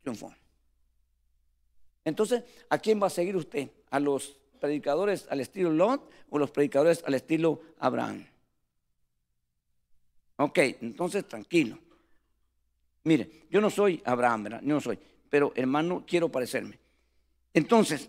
triunfó. 0.00 0.32
Entonces, 2.04 2.44
¿a 2.70 2.78
quién 2.78 3.02
va 3.02 3.08
a 3.08 3.10
seguir 3.10 3.34
usted? 3.34 3.68
¿A 3.90 3.98
los 3.98 4.38
predicadores 4.60 5.26
al 5.28 5.40
estilo 5.40 5.72
Lot 5.72 6.08
o 6.30 6.38
los 6.38 6.52
predicadores 6.52 7.02
al 7.04 7.14
estilo 7.14 7.60
Abraham? 7.80 8.24
Ok, 10.36 10.56
entonces 10.82 11.26
tranquilo. 11.26 11.80
Mire, 13.02 13.28
yo 13.50 13.60
no 13.60 13.70
soy 13.70 14.00
Abraham, 14.04 14.44
¿verdad? 14.44 14.60
Yo 14.62 14.74
no 14.74 14.80
soy, 14.80 15.00
pero 15.28 15.52
hermano, 15.56 16.04
quiero 16.06 16.28
parecerme. 16.28 16.78
Entonces, 17.52 18.08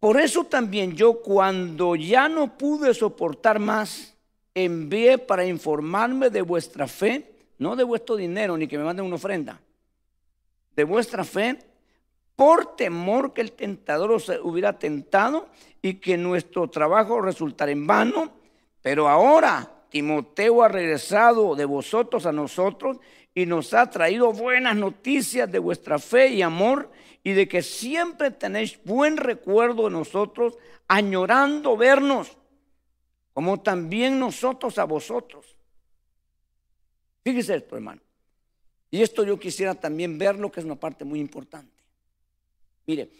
por 0.00 0.18
eso 0.18 0.44
también 0.44 0.96
yo 0.96 1.20
cuando 1.20 1.94
ya 1.94 2.30
no 2.30 2.56
pude 2.56 2.94
soportar 2.94 3.58
más, 3.58 4.14
envié 4.54 5.18
para 5.18 5.44
informarme 5.44 6.30
de 6.30 6.40
vuestra 6.40 6.88
fe 6.88 7.33
no 7.64 7.76
de 7.76 7.82
vuestro 7.82 8.16
dinero, 8.16 8.58
ni 8.58 8.68
que 8.68 8.76
me 8.76 8.84
manden 8.84 9.06
una 9.06 9.14
ofrenda, 9.14 9.58
de 10.76 10.84
vuestra 10.84 11.24
fe, 11.24 11.58
por 12.36 12.76
temor 12.76 13.32
que 13.32 13.40
el 13.40 13.52
tentador 13.52 14.12
os 14.12 14.28
hubiera 14.42 14.78
tentado 14.78 15.48
y 15.80 15.94
que 15.94 16.18
nuestro 16.18 16.68
trabajo 16.68 17.22
resultara 17.22 17.72
en 17.72 17.86
vano. 17.86 18.32
Pero 18.82 19.08
ahora 19.08 19.86
Timoteo 19.88 20.62
ha 20.62 20.68
regresado 20.68 21.54
de 21.54 21.64
vosotros 21.64 22.26
a 22.26 22.32
nosotros 22.32 22.98
y 23.34 23.46
nos 23.46 23.72
ha 23.72 23.88
traído 23.88 24.32
buenas 24.32 24.76
noticias 24.76 25.50
de 25.50 25.58
vuestra 25.58 25.98
fe 25.98 26.28
y 26.28 26.42
amor 26.42 26.90
y 27.22 27.32
de 27.32 27.48
que 27.48 27.62
siempre 27.62 28.30
tenéis 28.30 28.78
buen 28.84 29.16
recuerdo 29.16 29.84
de 29.84 29.90
nosotros, 29.90 30.58
añorando 30.86 31.78
vernos, 31.78 32.36
como 33.32 33.62
también 33.62 34.20
nosotros 34.20 34.76
a 34.78 34.84
vosotros. 34.84 35.53
Fíjese 37.24 37.56
esto, 37.56 37.74
hermano. 37.74 38.02
Y 38.90 39.02
esto 39.02 39.24
yo 39.24 39.40
quisiera 39.40 39.74
también 39.74 40.18
verlo, 40.18 40.52
que 40.52 40.60
es 40.60 40.66
una 40.66 40.76
parte 40.76 41.04
muy 41.04 41.18
importante. 41.18 41.72
Mire, 42.86 43.10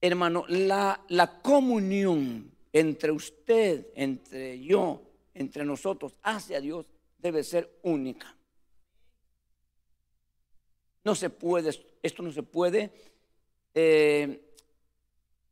hermano, 0.00 0.44
la, 0.48 1.40
comunión 1.42 2.50
entre 2.72 3.10
usted, 3.10 3.88
entre 3.94 4.60
yo, 4.60 5.02
entre 5.34 5.64
nosotros, 5.64 6.14
hacia 6.22 6.60
Dios, 6.60 6.86
debe 7.18 7.42
ser 7.42 7.78
única. 7.82 8.34
No 11.02 11.14
se 11.14 11.30
puede, 11.30 11.70
esto 12.02 12.22
no 12.22 12.32
se 12.32 12.42
puede 12.44 12.90
eh, 13.74 14.40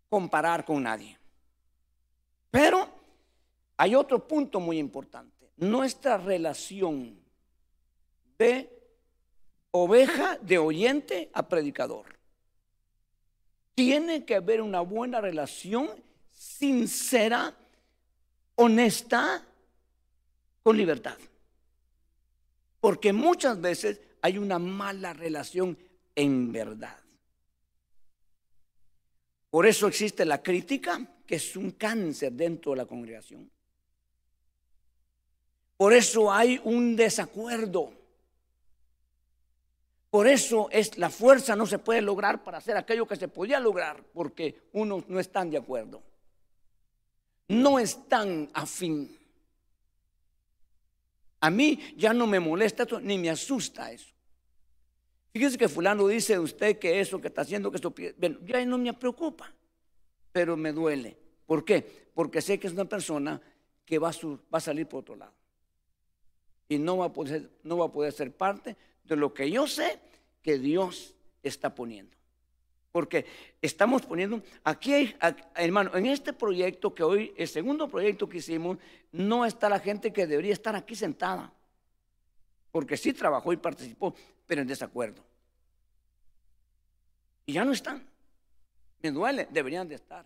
comparar 0.09 0.65
con 0.65 0.83
nadie. 0.83 1.19
Pero 2.51 2.89
hay 3.77 3.95
otro 3.95 4.27
punto 4.27 4.61
muy 4.61 4.79
importante. 4.79 5.51
Nuestra 5.57 6.17
relación 6.17 7.24
de 8.39 8.71
oveja, 9.71 10.39
de 10.39 10.59
oyente 10.59 11.31
a 11.33 11.49
predicador. 11.49 12.07
Tiene 13.75 14.25
que 14.25 14.37
haber 14.37 14.61
una 14.61 14.81
buena 14.81 15.21
relación 15.21 15.91
sincera, 16.33 17.55
honesta, 18.55 19.45
con 20.63 20.77
libertad. 20.77 21.19
Porque 22.81 23.13
muchas 23.13 23.61
veces 23.61 24.01
hay 24.21 24.39
una 24.39 24.59
mala 24.59 25.13
relación 25.13 25.77
en 26.15 26.53
verdad. 26.53 26.99
Por 29.51 29.67
eso 29.67 29.87
existe 29.87 30.25
la 30.25 30.43
crítica, 30.43 31.01
que 31.27 31.37
es 31.37 31.57
un 31.57 31.73
cáncer 31.73 32.33
dentro 32.33 32.73
de 32.73 32.79
la 32.79 32.87
congregación. 32.87 33.51
Por 35.77 35.93
eso 35.93 36.33
hay 36.33 36.61
un 36.65 36.97
desacuerdo. 36.97 37.93
Por 40.15 40.29
eso 40.29 40.69
es 40.71 40.97
la 40.97 41.11
fuerza 41.11 41.57
no 41.57 41.67
se 41.67 41.81
puede 41.81 42.01
lograr 42.01 42.45
para 42.45 42.59
hacer 42.59 42.77
aquello 42.77 43.05
que 43.05 43.17
se 43.17 43.27
podía 43.27 43.59
lograr, 43.59 44.01
porque 44.13 44.69
unos 44.73 45.09
no 45.09 45.19
están 45.19 45.51
de 45.51 45.57
acuerdo. 45.57 46.05
No 47.49 47.81
están 47.81 48.49
afín. 48.55 49.19
A 51.41 51.51
mí 51.51 51.81
ya 51.97 52.15
no 52.15 52.29
me 52.29 52.39
molesta 52.39 52.85
eso, 52.85 53.01
ni 53.01 53.19
me 53.19 53.29
asusta 53.29 53.91
eso. 53.91 54.15
Fíjese 55.33 55.59
que 55.59 55.69
fulano 55.69 56.07
dice 56.07 56.35
de 56.35 56.39
usted 56.39 56.79
que 56.79 57.01
eso 57.01 57.21
que 57.21 57.27
está 57.27 57.41
haciendo, 57.41 57.73
que 57.73 57.79
eso, 57.79 57.93
bueno, 58.17 58.39
ya 58.45 58.65
no 58.65 58.79
me 58.79 58.93
preocupa, 58.93 59.53
pero 60.31 60.57
me 60.57 60.71
duele. 60.71 61.19
¿Por 61.45 61.65
qué? 61.65 62.09
Porque 62.15 62.41
sé 62.41 62.61
que 62.61 62.69
es 62.69 62.73
una 62.73 62.85
persona 62.85 63.41
que 63.85 63.99
va 63.99 64.11
a, 64.11 64.13
va 64.23 64.59
a 64.59 64.61
salir 64.61 64.87
por 64.87 65.01
otro 65.01 65.17
lado. 65.17 65.35
Y 66.69 66.79
no 66.79 66.99
va, 66.99 67.07
a 67.07 67.13
poder, 67.13 67.51
no 67.65 67.79
va 67.79 67.87
a 67.87 67.93
poder 67.93 68.13
ser 68.13 68.31
parte 68.31 68.77
de 69.05 69.17
lo 69.17 69.33
que 69.33 69.51
yo 69.51 69.67
sé 69.67 70.01
que 70.43 70.59
Dios 70.59 71.15
está 71.43 71.75
poniendo. 71.75 72.17
Porque 72.93 73.27
estamos 73.61 74.03
poniendo, 74.03 74.43
aquí 74.63 75.17
hermano, 75.57 75.97
en 75.97 76.07
este 76.07 76.33
proyecto 76.33 76.95
que 76.95 77.03
hoy, 77.03 77.35
el 77.37 77.49
segundo 77.49 77.89
proyecto 77.89 78.29
que 78.29 78.39
hicimos, 78.39 78.79
no 79.11 79.45
está 79.45 79.69
la 79.69 79.81
gente 79.81 80.13
que 80.13 80.27
debería 80.27 80.53
estar 80.53 80.77
aquí 80.77 80.95
sentada. 80.95 81.53
Porque 82.71 82.97
sí 82.97 83.13
trabajó 83.13 83.53
y 83.53 83.57
participó, 83.57 84.15
pero 84.47 84.63
en 84.63 84.69
desacuerdo. 84.69 85.25
Y 87.47 87.55
ya 87.55 87.65
no 87.65 87.73
están. 87.73 88.07
Me 89.03 89.11
duele, 89.11 89.49
deberían 89.51 89.89
de 89.89 89.97
estar. 89.97 90.25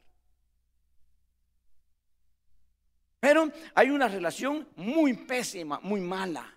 Pero 3.20 3.50
hay 3.74 3.90
una 3.90 4.08
relación 4.08 4.68
muy 4.76 5.14
pésima, 5.14 5.80
muy 5.82 6.00
mala. 6.00 6.54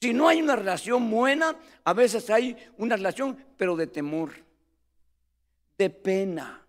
Si 0.00 0.12
no 0.12 0.28
hay 0.28 0.40
una 0.40 0.54
relación 0.54 1.10
buena, 1.10 1.56
a 1.84 1.92
veces 1.92 2.30
hay 2.30 2.56
una 2.76 2.96
relación, 2.96 3.36
pero 3.56 3.74
de 3.74 3.88
temor, 3.88 4.32
de 5.76 5.90
pena, 5.90 6.64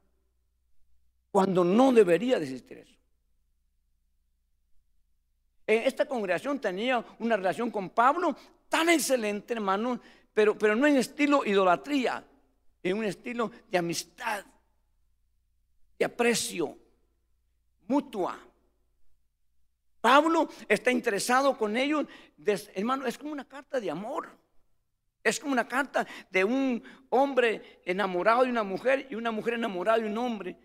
cuando 1.32 1.64
no 1.64 1.92
debería 1.92 2.40
de 2.40 2.46
existir 2.46 2.80
eso. 2.80 2.96
Eh, 5.68 5.84
esta 5.86 6.06
congregación 6.06 6.60
tenía 6.60 7.06
una 7.20 7.38
relación 7.38 7.70
con 7.70 7.92
Pablo 7.92 8.36
tan 8.68 8.90
excelente, 8.90 9.54
hermano, 9.54 10.00
pero, 10.34 10.58
pero 10.58 10.76
no 10.76 10.88
en 10.88 10.98
estilo 10.98 11.46
idolatría, 11.46 12.24
en 12.82 12.98
un 12.98 13.06
estilo 13.06 13.52
de 13.70 13.78
amistad, 13.78 14.44
de 16.00 16.06
aprecio 16.06 16.76
mutua. 17.88 18.40
Pablo 20.02 20.50
está 20.68 20.92
interesado 20.92 21.58
con 21.58 21.76
ellos, 21.76 22.06
hermano, 22.74 23.06
es 23.06 23.18
como 23.18 23.32
una 23.32 23.48
carta 23.48 23.80
de 23.80 23.92
amor. 23.92 24.30
Es 25.24 25.40
como 25.40 25.52
una 25.52 25.68
carta 25.68 26.08
de 26.30 26.44
un 26.44 26.82
hombre 27.10 27.82
enamorado 27.86 28.44
de 28.44 28.50
una 28.50 28.64
mujer 28.64 29.08
y 29.10 29.16
una 29.16 29.32
mujer 29.32 29.56
enamorada 29.56 30.00
de 30.00 30.06
un 30.06 30.18
hombre. 30.18 30.58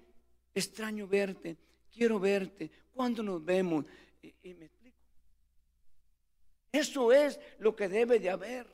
Extraño 0.54 1.08
verte, 1.08 1.56
quiero 1.92 2.20
verte, 2.20 2.70
¿cuándo 2.92 3.22
nos 3.22 3.44
vemos? 3.44 3.84
Y, 4.22 4.54
me 4.54 4.66
explico. 4.66 4.96
Eso 6.70 7.12
es 7.12 7.40
lo 7.58 7.74
que 7.74 7.88
debe 7.88 8.20
de 8.20 8.30
haber. 8.30 8.66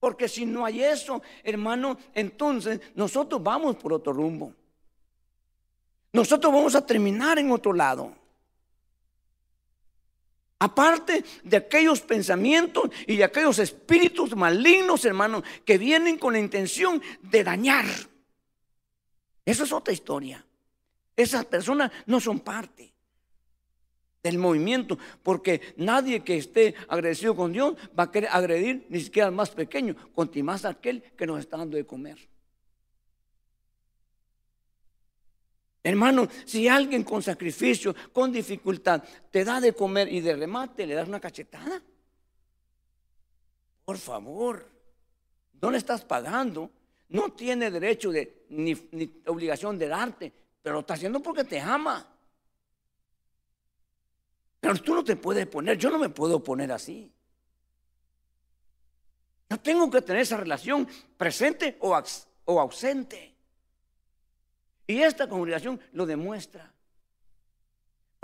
Porque 0.00 0.28
si 0.28 0.46
no 0.46 0.64
hay 0.64 0.82
eso, 0.82 1.22
hermano, 1.42 1.98
entonces 2.14 2.80
nosotros 2.94 3.42
vamos 3.42 3.76
por 3.76 3.92
otro 3.92 4.12
rumbo. 4.12 4.54
Nosotros 6.12 6.52
vamos 6.52 6.74
a 6.74 6.84
terminar 6.86 7.38
en 7.38 7.50
otro 7.50 7.72
lado. 7.72 8.23
Aparte 10.64 11.22
de 11.42 11.58
aquellos 11.58 12.00
pensamientos 12.00 12.88
y 13.06 13.16
de 13.16 13.24
aquellos 13.24 13.58
espíritus 13.58 14.34
malignos, 14.34 15.04
hermanos, 15.04 15.44
que 15.62 15.76
vienen 15.76 16.16
con 16.16 16.32
la 16.32 16.38
intención 16.38 17.02
de 17.20 17.44
dañar. 17.44 17.84
Eso 19.44 19.64
es 19.64 19.72
otra 19.72 19.92
historia. 19.92 20.42
Esas 21.14 21.44
personas 21.44 21.92
no 22.06 22.18
son 22.18 22.40
parte 22.40 22.94
del 24.22 24.38
movimiento, 24.38 24.98
porque 25.22 25.74
nadie 25.76 26.20
que 26.20 26.38
esté 26.38 26.74
agradecido 26.88 27.36
con 27.36 27.52
Dios 27.52 27.74
va 27.96 28.04
a 28.04 28.10
querer 28.10 28.30
agredir 28.32 28.86
ni 28.88 29.00
siquiera 29.00 29.28
al 29.28 29.34
más 29.34 29.50
pequeño, 29.50 29.94
contra 30.14 30.42
más 30.42 30.64
aquel 30.64 31.02
que 31.14 31.26
nos 31.26 31.40
está 31.40 31.58
dando 31.58 31.76
de 31.76 31.84
comer. 31.84 32.26
Hermano, 35.86 36.26
si 36.46 36.66
alguien 36.66 37.04
con 37.04 37.22
sacrificio, 37.22 37.94
con 38.10 38.32
dificultad, 38.32 39.04
te 39.30 39.44
da 39.44 39.60
de 39.60 39.74
comer 39.74 40.10
y 40.10 40.22
de 40.22 40.34
remate 40.34 40.86
le 40.86 40.94
das 40.94 41.06
una 41.06 41.20
cachetada, 41.20 41.82
por 43.84 43.98
favor, 43.98 44.66
no 45.60 45.70
le 45.70 45.76
estás 45.76 46.02
pagando, 46.02 46.70
no 47.10 47.32
tiene 47.32 47.70
derecho 47.70 48.10
de, 48.10 48.46
ni, 48.48 48.72
obligación 49.26 49.78
de 49.78 49.88
darte, 49.88 50.32
pero 50.62 50.76
lo 50.76 50.80
está 50.80 50.94
haciendo 50.94 51.20
porque 51.20 51.44
te 51.44 51.60
ama. 51.60 52.08
Pero 54.60 54.76
tú 54.76 54.94
no 54.94 55.04
te 55.04 55.16
puedes 55.16 55.46
poner, 55.46 55.76
yo 55.76 55.90
no 55.90 55.98
me 55.98 56.08
puedo 56.08 56.42
poner 56.42 56.72
así. 56.72 57.12
Yo 59.50 59.60
tengo 59.60 59.90
que 59.90 60.00
tener 60.00 60.22
esa 60.22 60.38
relación 60.38 60.88
presente 61.18 61.76
o, 61.80 61.94
o 62.46 62.60
ausente. 62.60 63.33
Y 64.86 65.00
esta 65.00 65.28
congregación 65.28 65.80
lo 65.92 66.06
demuestra. 66.06 66.74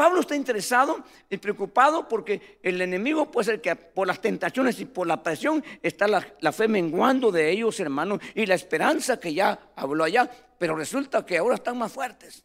Pablo 0.01 0.21
está 0.21 0.35
interesado 0.35 1.05
y 1.29 1.37
preocupado 1.37 2.09
porque 2.09 2.59
el 2.63 2.81
enemigo 2.81 3.31
puede 3.31 3.45
ser 3.45 3.61
que 3.61 3.77
por 3.77 4.07
las 4.07 4.19
tentaciones 4.19 4.81
y 4.81 4.87
por 4.87 5.07
la 5.07 5.23
presión 5.23 5.63
está 5.83 6.09
la, 6.09 6.53
fe 6.53 6.69
menguando 6.69 7.31
de 7.31 7.51
ellos, 7.51 7.79
hermanos, 7.81 8.19
y 8.35 8.47
la 8.47 8.55
esperanza 8.55 9.21
que 9.21 9.35
ya 9.35 9.73
habló 9.77 10.05
allá, 10.05 10.31
pero 10.57 10.75
resulta 10.75 11.27
que 11.27 11.37
ahora 11.37 11.57
están 11.57 11.77
más 11.77 11.93
fuertes. 11.93 12.43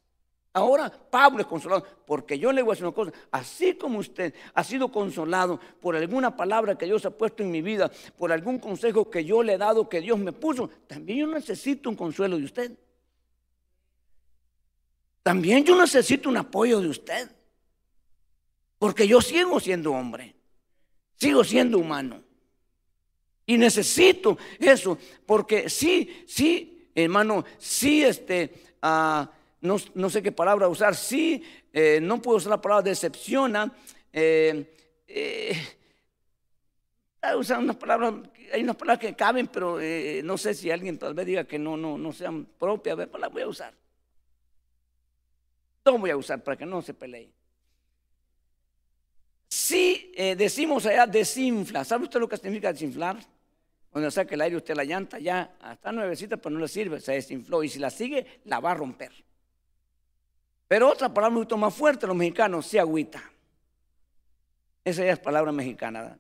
Ahora 0.51 0.91
Pablo 1.09 1.39
es 1.39 1.47
consolado, 1.47 1.85
porque 2.05 2.37
yo 2.37 2.51
le 2.51 2.61
voy 2.61 2.71
a 2.71 2.73
decir 2.73 2.87
una 2.87 2.93
cosa, 2.93 3.13
así 3.31 3.75
como 3.75 3.99
usted 3.99 4.33
ha 4.53 4.61
sido 4.61 4.91
consolado 4.91 5.57
por 5.79 5.95
alguna 5.95 6.35
palabra 6.35 6.77
que 6.77 6.87
Dios 6.87 7.05
ha 7.05 7.11
puesto 7.11 7.41
en 7.41 7.51
mi 7.51 7.61
vida, 7.61 7.89
por 8.17 8.33
algún 8.33 8.59
consejo 8.59 9.09
que 9.09 9.23
yo 9.23 9.41
le 9.41 9.53
he 9.53 9.57
dado, 9.57 9.87
que 9.87 10.01
Dios 10.01 10.19
me 10.19 10.33
puso, 10.33 10.69
también 10.87 11.19
yo 11.19 11.27
necesito 11.27 11.89
un 11.89 11.95
consuelo 11.95 12.37
de 12.37 12.43
usted. 12.43 12.71
También 15.25 15.65
yo 15.65 15.75
necesito 15.75 16.29
un 16.29 16.37
apoyo 16.37 16.79
de 16.79 16.87
usted. 16.87 17.27
Porque 18.77 19.07
yo 19.07 19.21
sigo 19.21 19.59
siendo 19.59 19.91
hombre. 19.91 20.35
Sigo 21.15 21.43
siendo 21.43 21.79
humano. 21.79 22.21
Y 23.47 23.57
necesito 23.57 24.37
eso. 24.59 24.99
Porque 25.25 25.67
sí, 25.67 26.23
sí, 26.27 26.91
hermano, 26.93 27.43
sí, 27.57 28.03
este, 28.03 28.53
ah, 28.83 29.31
no, 29.61 29.79
sé 30.11 30.21
qué 30.21 30.31
palabra 30.31 30.67
usar. 30.67 30.95
Sí, 30.95 31.41
eh, 31.73 31.97
no 31.99 32.21
puedo 32.21 32.37
usar 32.37 32.51
la 32.51 32.61
palabra 32.61 32.83
decepciona. 32.83 33.75
Eh, 34.13 34.75
eh, 35.07 35.57
usar 37.35 37.57
unas 37.57 37.77
palabras, 37.77 38.13
hay 38.53 38.61
unas 38.61 38.75
palabras 38.75 38.99
que 38.99 39.15
caben, 39.15 39.47
pero 39.47 39.81
eh, 39.81 40.21
no 40.23 40.37
sé 40.37 40.53
si 40.53 40.69
alguien 40.69 40.99
tal 40.99 41.15
vez 41.15 41.25
diga 41.25 41.45
que 41.45 41.57
no, 41.57 41.75
no, 41.75 41.97
no 41.97 42.13
sean 42.13 42.45
propias. 42.45 42.95
Ver, 42.95 43.09
pues 43.09 43.21
las 43.21 43.33
voy 43.33 43.41
a 43.41 43.47
usar. 43.47 43.84
No 45.85 45.99
voy 45.99 46.09
a 46.09 46.17
usar 46.17 46.43
para 46.43 46.57
que 46.57 46.65
no 46.65 46.81
se 46.81 46.93
pelee. 46.93 47.31
Si 49.47 50.11
eh, 50.15 50.35
decimos 50.35 50.85
allá 50.85 51.05
desinfla, 51.05 51.83
¿sabe 51.83 52.05
usted 52.05 52.19
lo 52.19 52.27
que 52.27 52.37
significa 52.37 52.73
desinflar? 52.73 53.17
Cuando 53.91 54.09
saca 54.11 54.35
el 54.35 54.41
aire 54.41 54.57
usted 54.57 54.75
la 54.75 54.83
llanta 54.83 55.19
ya 55.19 55.55
está 55.71 55.91
nuevecita, 55.91 56.37
pero 56.37 56.53
no 56.55 56.59
le 56.59 56.67
sirve, 56.67 56.99
se 56.99 57.13
desinfló 57.13 57.63
y 57.63 57.69
si 57.69 57.79
la 57.79 57.89
sigue 57.89 58.41
la 58.45 58.59
va 58.59 58.71
a 58.71 58.73
romper. 58.73 59.11
Pero 60.67 60.89
otra 60.89 61.13
palabra 61.13 61.37
mucho 61.37 61.55
más 61.55 61.73
fuerte, 61.73 62.07
los 62.07 62.15
mexicanos, 62.15 62.65
se 62.65 62.79
agüita. 62.79 63.23
Esa 64.83 65.05
ya 65.05 65.13
es 65.13 65.19
palabra 65.19 65.51
mexicana. 65.51 66.01
¿verdad? 66.01 66.19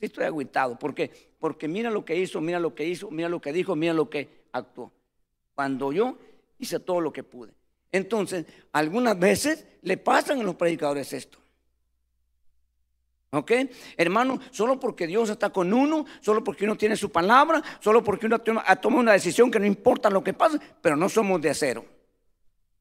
Sí 0.00 0.06
estoy 0.06 0.24
agüitado. 0.24 0.78
¿Por 0.78 0.94
qué? 0.94 1.10
Porque 1.38 1.68
mira 1.68 1.90
lo 1.90 2.04
que 2.04 2.16
hizo, 2.16 2.40
mira 2.40 2.58
lo 2.58 2.74
que 2.74 2.84
hizo, 2.84 3.10
mira 3.10 3.28
lo 3.28 3.40
que 3.40 3.52
dijo, 3.52 3.76
mira 3.76 3.94
lo 3.94 4.10
que 4.10 4.44
actuó. 4.52 4.92
Cuando 5.54 5.92
yo 5.92 6.18
hice 6.58 6.80
todo 6.80 7.00
lo 7.00 7.12
que 7.12 7.22
pude. 7.22 7.52
Entonces, 7.94 8.44
algunas 8.72 9.16
veces 9.16 9.64
le 9.82 9.96
pasan 9.96 10.40
a 10.40 10.42
los 10.42 10.56
predicadores 10.56 11.12
esto. 11.12 11.38
¿Ok? 13.30 13.52
Hermano, 13.96 14.40
solo 14.50 14.80
porque 14.80 15.06
Dios 15.06 15.30
está 15.30 15.50
con 15.50 15.72
uno, 15.72 16.04
solo 16.20 16.42
porque 16.42 16.64
uno 16.64 16.76
tiene 16.76 16.96
su 16.96 17.12
palabra, 17.12 17.62
solo 17.78 18.02
porque 18.02 18.26
uno 18.26 18.40
toma, 18.40 18.64
una 18.96 19.12
decisión 19.12 19.48
que 19.48 19.60
no 19.60 19.66
importa 19.66 20.10
lo 20.10 20.24
que 20.24 20.32
pase, 20.32 20.58
pero 20.82 20.96
no 20.96 21.08
somos 21.08 21.40
de 21.40 21.50
acero, 21.50 21.86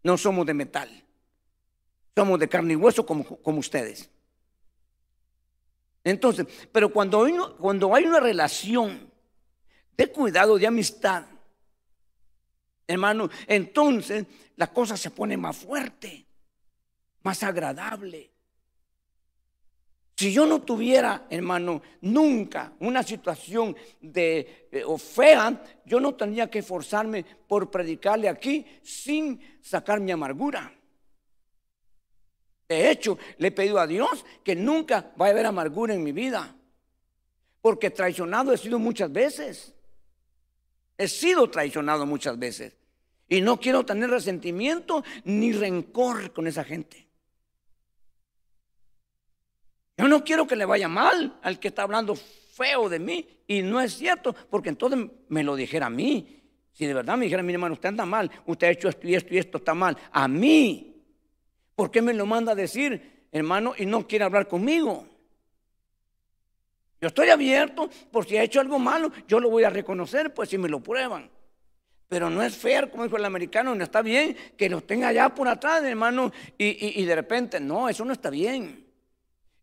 no 0.02 0.18
somos 0.18 0.48
de 0.48 0.56
metal, 0.56 0.90
somos 2.16 2.40
de 2.40 2.50
carne 2.50 2.74
y 2.74 2.76
hueso 2.76 3.06
como, 3.06 3.24
como 3.24 3.60
ustedes. 3.60 4.10
Entonces, 6.04 6.48
pero 6.72 6.92
cuando 6.92 7.56
cuando 7.60 7.94
hay 7.94 8.06
una 8.06 8.20
relación 8.20 9.12
de 9.96 10.08
cuidado, 10.08 10.58
de 10.58 10.66
amistad, 10.66 11.26
hermano, 12.88 13.30
entonces 13.48 14.26
la 14.56 14.68
cosa 14.68 14.98
se 14.98 15.12
pone 15.12 15.38
más 15.38 15.58
fuerte, 15.58 16.26
más 17.24 17.44
agradable. 17.44 18.32
Si 20.16 20.32
yo 20.32 20.46
no 20.46 20.62
tuviera, 20.62 21.26
hermano, 21.30 21.82
nunca 22.02 22.74
una 22.80 23.02
situación 23.02 23.76
de 24.00 24.70
eh, 24.72 24.84
fea, 24.98 25.62
yo 25.86 26.00
no 26.00 26.14
tendría 26.14 26.50
que 26.50 26.60
esforzarme 26.60 27.26
por 27.48 27.72
predicarle 27.72 28.30
aquí 28.30 28.66
sin 28.84 29.42
sacar 29.62 30.00
mi 30.00 30.12
amargura. 30.12 30.72
De 32.70 32.90
hecho, 32.90 33.18
le 33.38 33.50
he 33.50 33.52
pedido 33.52 33.80
a 33.80 33.88
Dios 33.88 34.24
que 34.44 34.56
nunca 34.56 35.12
vaya 35.16 35.32
a 35.32 35.34
haber 35.34 35.46
amargura 35.48 35.94
en 35.94 36.04
mi 36.04 36.12
vida, 36.12 36.56
porque 37.62 37.90
traicionado 37.90 38.54
he 38.54 38.58
sido 38.58 38.80
muchas 38.80 39.12
veces. 39.12 39.73
He 40.98 41.08
sido 41.08 41.50
traicionado 41.50 42.06
muchas 42.06 42.38
veces. 42.38 42.76
Y 43.28 43.42
no 43.42 43.60
quiero 43.60 43.86
tener 43.86 44.10
resentimiento 44.10 45.04
ni 45.24 45.54
rencor 45.54 46.34
con 46.34 46.48
esa 46.48 46.64
gente. 46.64 47.08
Yo 49.98 50.08
no 50.08 50.24
quiero 50.24 50.46
que 50.46 50.56
le 50.56 50.66
vaya 50.66 50.88
mal 50.88 51.40
al 51.42 51.60
que 51.60 51.70
está 51.70 51.84
hablando 51.84 52.16
feo 52.16 52.90
de 52.90 53.00
mí. 53.00 53.28
Y 53.48 53.62
no 53.62 53.82
es 53.82 53.94
cierto, 53.94 54.36
porque 54.50 54.70
entonces 54.70 55.08
me 55.30 55.44
lo 55.44 55.56
dijera 55.56 55.88
a 55.88 55.90
mí. 55.90 56.42
Si 56.72 56.86
de 56.86 56.94
verdad 56.94 57.18
me 57.18 57.26
dijera, 57.26 57.44
mi 57.44 57.54
hermano, 57.54 57.74
usted 57.74 57.90
anda 57.90 58.06
mal, 58.06 58.30
usted 58.48 58.68
ha 58.68 58.72
hecho 58.72 58.90
esto 58.90 59.08
y 59.08 59.16
esto 59.16 59.34
y 59.34 59.38
esto 59.38 59.58
está 59.60 59.74
mal. 59.74 59.98
A 60.12 60.28
mí. 60.28 60.90
¿Por 61.76 61.90
qué 61.90 62.02
me 62.02 62.14
lo 62.14 62.26
manda 62.26 62.52
a 62.52 62.56
decir, 62.56 63.28
hermano, 63.32 63.74
y 63.78 63.86
no 63.86 64.08
quiere 64.08 64.26
hablar 64.26 64.48
conmigo? 64.48 65.08
Yo 67.04 67.08
estoy 67.08 67.28
abierto 67.28 67.90
por 68.14 68.26
si 68.26 68.38
ha 68.38 68.44
hecho 68.44 68.62
algo 68.62 68.80
malo, 68.80 69.12
yo 69.28 69.42
lo 69.42 69.50
voy 69.50 69.66
a 69.66 69.70
reconocer, 69.70 70.34
pues 70.34 70.48
si 70.48 70.58
me 70.58 70.70
lo 70.70 70.80
prueban. 70.80 71.30
Pero 72.08 72.30
no 72.30 72.42
es 72.42 72.56
fair, 72.56 72.90
como 72.90 73.04
dijo 73.04 73.18
el 73.18 73.26
americano, 73.26 73.76
no 73.76 73.84
está 73.84 74.02
bien 74.02 74.38
que 74.56 74.70
los 74.70 74.88
tenga 74.88 75.10
allá 75.10 75.28
por 75.36 75.50
atrás, 75.50 75.84
hermano, 75.84 76.32
y, 76.58 77.04
de 77.04 77.14
repente, 77.14 77.60
no, 77.60 77.90
eso 77.90 78.06
no 78.06 78.14
está 78.14 78.30
bien. 78.30 78.86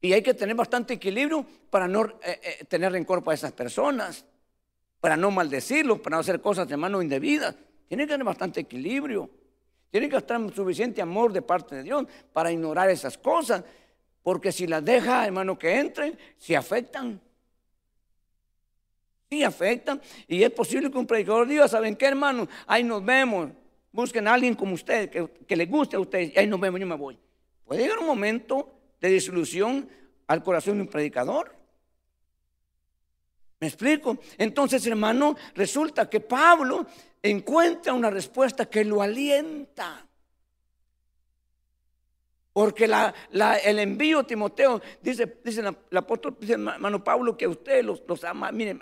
Y 0.02 0.12
hay 0.12 0.20
que 0.20 0.34
tener 0.34 0.54
bastante 0.54 0.92
equilibrio 0.92 1.46
para 1.70 1.88
no 1.88 2.04
eh, 2.22 2.40
eh, 2.42 2.64
tener 2.68 2.92
rencor 2.92 3.24
para 3.24 3.36
esas 3.36 3.52
personas, 3.52 4.26
para 5.00 5.16
no 5.16 5.30
maldecirlos, 5.30 5.98
para 6.00 6.16
no 6.16 6.20
hacer 6.20 6.42
cosas, 6.42 6.70
hermano, 6.70 7.00
indebidas. 7.00 7.54
Tiene 7.88 8.04
que 8.04 8.12
tener 8.12 8.26
bastante 8.26 8.60
equilibrio. 8.60 9.30
Tiene 9.90 10.10
que 10.10 10.16
estar 10.18 10.38
suficiente 10.54 11.00
amor 11.00 11.32
de 11.32 11.40
parte 11.40 11.76
de 11.76 11.84
Dios 11.84 12.04
para 12.34 12.52
ignorar 12.52 12.90
esas 12.90 13.16
cosas. 13.16 13.64
Porque 14.22 14.52
si 14.52 14.66
las 14.66 14.84
deja, 14.84 15.24
hermano, 15.24 15.58
que 15.58 15.80
entren, 15.80 16.18
se 16.36 16.54
afectan. 16.54 17.18
Sí, 19.30 19.44
afectan. 19.44 20.00
Y 20.26 20.42
es 20.42 20.50
posible 20.50 20.90
que 20.90 20.98
un 20.98 21.06
predicador 21.06 21.46
diga, 21.46 21.68
¿saben 21.68 21.94
qué, 21.94 22.06
hermano? 22.06 22.48
Ahí 22.66 22.82
nos 22.82 23.04
vemos. 23.04 23.50
Busquen 23.92 24.26
a 24.26 24.34
alguien 24.34 24.56
como 24.56 24.74
usted, 24.74 25.08
que, 25.08 25.56
le 25.56 25.66
guste 25.66 25.94
a 25.94 26.00
ustedes. 26.00 26.32
Y 26.34 26.38
ahí 26.40 26.48
nos 26.48 26.58
vemos, 26.58 26.80
yo 26.80 26.86
me 26.86 26.96
voy. 26.96 27.16
Puede 27.64 27.82
llegar 27.82 28.00
un 28.00 28.06
momento 28.06 28.74
de 29.00 29.08
disolución 29.08 29.88
al 30.26 30.42
corazón 30.42 30.76
de 30.76 30.82
un 30.82 30.88
predicador. 30.88 31.54
¿Me 33.60 33.68
explico? 33.68 34.18
Entonces, 34.36 34.84
hermano, 34.86 35.36
resulta 35.54 36.10
que 36.10 36.18
Pablo 36.18 36.86
encuentra 37.22 37.92
una 37.92 38.10
respuesta 38.10 38.68
que 38.68 38.84
lo 38.84 39.00
alienta. 39.00 40.06
Porque 42.52 42.86
el 42.86 43.78
envío, 43.78 44.24
Timoteo, 44.24 44.82
dice, 45.00 45.38
dice 45.44 45.60
el 45.60 45.96
apóstol, 45.96 46.36
dice 46.40 46.54
hermano 46.54 47.04
Pablo, 47.04 47.36
que 47.36 47.46
usted 47.46 47.84
los, 47.84 48.02
los 48.08 48.24
ama. 48.24 48.50
Miren, 48.50 48.80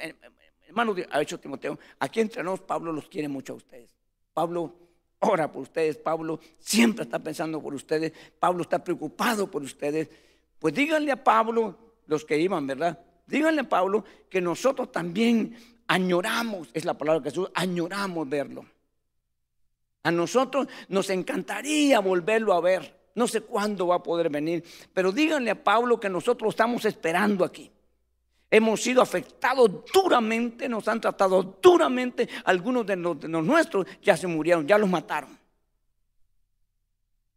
Hermano, 0.68 0.94
ha 1.10 1.22
hecho 1.22 1.40
Timoteo, 1.40 1.78
aquí 1.98 2.20
entre 2.20 2.42
nosotros 2.42 2.66
Pablo 2.68 2.92
los 2.92 3.08
quiere 3.08 3.26
mucho 3.26 3.54
a 3.54 3.56
ustedes. 3.56 3.90
Pablo 4.34 4.74
ora 5.20 5.50
por 5.50 5.62
ustedes, 5.62 5.96
Pablo 5.96 6.38
siempre 6.58 7.04
está 7.04 7.18
pensando 7.18 7.60
por 7.60 7.74
ustedes, 7.74 8.12
Pablo 8.38 8.62
está 8.62 8.84
preocupado 8.84 9.50
por 9.50 9.62
ustedes. 9.62 10.08
Pues 10.58 10.74
díganle 10.74 11.10
a 11.10 11.24
Pablo, 11.24 11.76
los 12.06 12.24
que 12.24 12.38
iban, 12.38 12.66
¿verdad? 12.66 12.98
Díganle 13.26 13.62
a 13.62 13.68
Pablo 13.68 14.04
que 14.28 14.42
nosotros 14.42 14.92
también 14.92 15.56
añoramos, 15.86 16.68
es 16.74 16.84
la 16.84 16.94
palabra 16.94 17.22
que 17.22 17.30
Jesús, 17.30 17.48
añoramos 17.54 18.28
verlo. 18.28 18.66
A 20.02 20.10
nosotros 20.10 20.68
nos 20.88 21.08
encantaría 21.10 22.00
volverlo 22.00 22.52
a 22.52 22.60
ver. 22.60 22.96
No 23.14 23.26
sé 23.26 23.40
cuándo 23.40 23.86
va 23.88 23.96
a 23.96 24.02
poder 24.02 24.28
venir, 24.28 24.62
pero 24.92 25.12
díganle 25.12 25.50
a 25.50 25.64
Pablo 25.64 25.98
que 25.98 26.08
nosotros 26.08 26.50
estamos 26.50 26.84
esperando 26.84 27.44
aquí. 27.44 27.70
Hemos 28.50 28.82
sido 28.82 29.02
afectados 29.02 29.70
duramente, 29.92 30.68
nos 30.68 30.88
han 30.88 31.00
tratado 31.00 31.58
duramente. 31.60 32.28
Algunos 32.44 32.86
de 32.86 32.96
los, 32.96 33.22
nuestros 33.28 33.86
ya 34.02 34.16
se 34.16 34.26
murieron, 34.26 34.66
ya 34.66 34.78
los 34.78 34.88
mataron. 34.88 35.38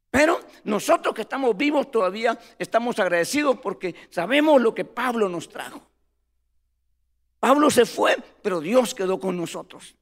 Pero 0.10 0.40
nosotros 0.66 1.14
que 1.14 1.22
estamos 1.22 1.56
vivos 1.56 1.92
todavía 1.92 2.38
estamos 2.58 2.98
agradecidos 3.00 3.58
porque 3.60 3.96
sabemos 4.10 4.62
lo 4.62 4.74
que 4.74 4.86
Pablo 4.86 5.28
nos 5.28 5.50
trajo. 5.50 5.82
Pablo 7.40 7.70
se 7.70 7.86
fue, 7.86 8.16
pero 8.42 8.62
Dios 8.62 8.94
quedó 8.94 9.20
con 9.20 9.36
nosotros. 9.36 9.96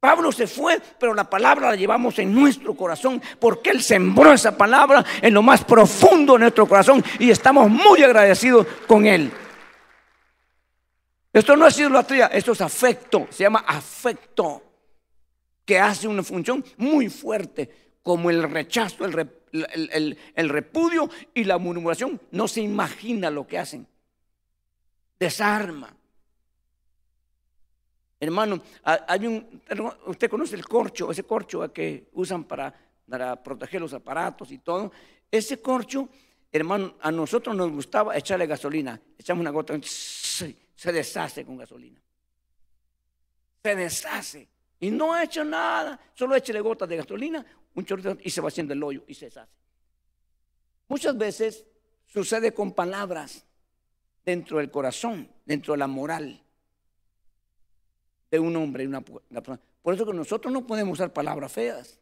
Pablo 0.00 0.32
se 0.32 0.46
fue, 0.46 0.80
pero 0.98 1.14
la 1.14 1.28
palabra 1.28 1.70
la 1.70 1.76
llevamos 1.76 2.18
en 2.18 2.34
nuestro 2.34 2.74
corazón 2.74 3.22
porque 3.40 3.70
Él 3.70 3.82
sembró 3.82 4.32
esa 4.32 4.56
palabra 4.56 5.04
en 5.22 5.34
lo 5.34 5.42
más 5.42 5.64
profundo 5.64 6.34
de 6.34 6.40
nuestro 6.40 6.66
corazón 6.66 7.02
y 7.18 7.30
estamos 7.30 7.68
muy 7.70 8.02
agradecidos 8.02 8.66
con 8.86 9.06
Él. 9.06 9.32
Esto 11.38 11.56
no 11.56 11.68
es 11.68 11.78
idolatría, 11.78 12.26
esto 12.26 12.50
es 12.50 12.60
afecto, 12.60 13.28
se 13.30 13.44
llama 13.44 13.60
afecto, 13.60 14.60
que 15.64 15.78
hace 15.78 16.08
una 16.08 16.24
función 16.24 16.64
muy 16.78 17.08
fuerte, 17.08 17.92
como 18.02 18.28
el 18.28 18.42
rechazo, 18.42 19.04
el, 19.04 20.48
repudio 20.48 21.08
y 21.32 21.44
la 21.44 21.58
murmuración. 21.58 22.20
No 22.32 22.48
se 22.48 22.60
imagina 22.60 23.30
lo 23.30 23.46
que 23.46 23.56
hacen. 23.56 23.86
Desarma. 25.16 25.94
Hermano, 28.18 28.60
hay 28.82 29.26
un, 29.28 29.62
usted 30.06 30.28
conoce 30.28 30.56
el 30.56 30.66
corcho, 30.66 31.12
ese 31.12 31.22
corcho 31.22 31.72
que 31.72 32.08
usan 32.14 32.42
para, 32.42 32.74
para 33.08 33.40
proteger 33.40 33.80
los 33.80 33.92
aparatos 33.92 34.50
y 34.50 34.58
todo. 34.58 34.90
Ese 35.30 35.62
corcho, 35.62 36.08
hermano, 36.50 36.96
a 37.00 37.12
nosotros 37.12 37.54
nos 37.54 37.70
gustaba 37.70 38.16
echarle 38.16 38.48
gasolina. 38.48 39.00
Echamos 39.16 39.42
una 39.42 39.50
gota 39.50 39.72
se 40.78 40.92
deshace 40.92 41.44
con 41.44 41.56
gasolina. 41.56 42.00
Se 43.64 43.74
deshace. 43.74 44.48
Y 44.78 44.92
no 44.92 45.12
ha 45.12 45.24
hecho 45.24 45.42
nada. 45.42 45.98
Solo 46.14 46.36
échale 46.36 46.60
gotas 46.60 46.88
de 46.88 46.98
gasolina, 46.98 47.44
un 47.74 47.84
chorrito 47.84 48.16
y 48.22 48.30
se 48.30 48.40
va 48.40 48.46
haciendo 48.46 48.74
el 48.74 48.82
hoyo 48.84 49.02
y 49.08 49.14
se 49.14 49.24
deshace. 49.24 49.50
Muchas 50.86 51.18
veces 51.18 51.66
sucede 52.06 52.54
con 52.54 52.72
palabras 52.74 53.44
dentro 54.24 54.58
del 54.58 54.70
corazón, 54.70 55.28
dentro 55.44 55.74
de 55.74 55.78
la 55.78 55.88
moral 55.88 56.44
de 58.30 58.38
un 58.38 58.54
hombre 58.54 58.84
y 58.84 58.86
una, 58.86 59.00
persona. 59.00 59.60
Por 59.82 59.94
eso 59.94 60.06
que 60.06 60.12
nosotros 60.12 60.52
no 60.52 60.64
podemos 60.64 60.92
usar 60.92 61.12
palabras 61.12 61.50
feas. 61.50 61.98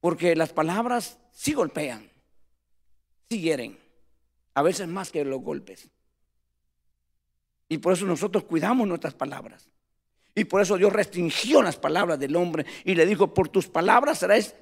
Porque 0.00 0.34
las 0.34 0.52
palabras 0.52 1.20
sí 1.30 1.52
golpean, 1.52 2.10
sí 3.28 3.40
hieren, 3.40 3.78
a 4.54 4.62
veces 4.62 4.88
más 4.88 5.12
que 5.12 5.24
los 5.24 5.40
golpes. 5.40 5.88
Y 7.68 7.78
por 7.78 7.92
eso 7.92 8.06
nosotros 8.06 8.44
cuidamos 8.44 8.86
nuestras 8.86 9.14
palabras. 9.14 9.68
Y 10.34 10.44
por 10.44 10.60
eso 10.60 10.76
Dios 10.76 10.92
restringió 10.92 11.62
las 11.62 11.76
palabras 11.76 12.18
del 12.18 12.36
hombre 12.36 12.66
y 12.84 12.94
le 12.94 13.06
dijo, 13.06 13.32
por 13.32 13.48
tus 13.48 13.68
palabras 13.68 14.18
serás 14.18 14.54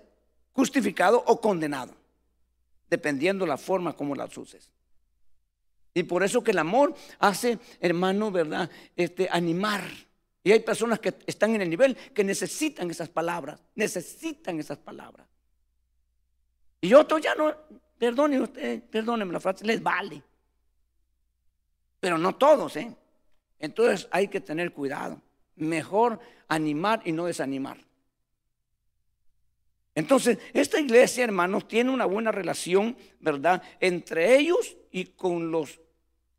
justificado 0.53 1.23
o 1.27 1.41
condenado, 1.41 1.95
dependiendo 2.89 3.45
la 3.45 3.57
forma 3.57 3.95
como 3.95 4.15
las 4.15 4.37
uses. 4.39 4.71
Y 5.93 6.05
por 6.05 6.23
eso 6.23 6.43
que 6.43 6.53
el 6.53 6.59
amor 6.59 6.95
hace, 7.19 7.59
hermano, 7.81 8.31
¿verdad? 8.31 8.71
Este, 8.97 9.29
animar. 9.31 9.83
Y 10.43 10.53
hay 10.53 10.61
personas 10.61 11.01
que 11.01 11.15
están 11.27 11.55
en 11.55 11.63
el 11.63 11.71
nivel 11.71 11.97
que 11.97 12.25
necesitan 12.25 12.91
esas 12.91 13.09
palabras, 13.09 13.61
necesitan 13.75 14.61
esas 14.61 14.79
palabras. 14.79 15.27
Y 16.81 16.95
otros 16.95 17.21
ya 17.21 17.35
no, 17.35 17.53
perdone 17.99 18.41
usted, 18.41 18.83
perdóneme 18.85 19.33
la 19.33 19.41
frase, 19.41 19.65
les 19.65 19.83
vale 19.83 20.23
pero 22.05 22.19
no 22.19 22.35
todos, 22.35 22.77
¿eh? 22.77 22.95
Entonces 23.59 24.09
hay 24.11 24.29
que 24.29 24.39
tener 24.39 24.75
cuidado. 24.75 25.23
Mejor 25.57 26.21
animar 26.49 27.01
y 27.07 27.13
no 27.13 27.25
desanimar. 27.25 27.79
Entonces, 29.95 30.37
esta 30.53 30.79
iglesia, 30.79 31.25
hermanos, 31.25 31.67
tiene 31.67 31.91
una 31.91 32.05
buena 32.05 32.31
relación, 32.31 32.95
¿verdad? 33.21 33.63
Entre 33.81 34.37
ellos 34.37 34.77
y 34.91 35.07
con 35.07 35.51
los 35.51 35.81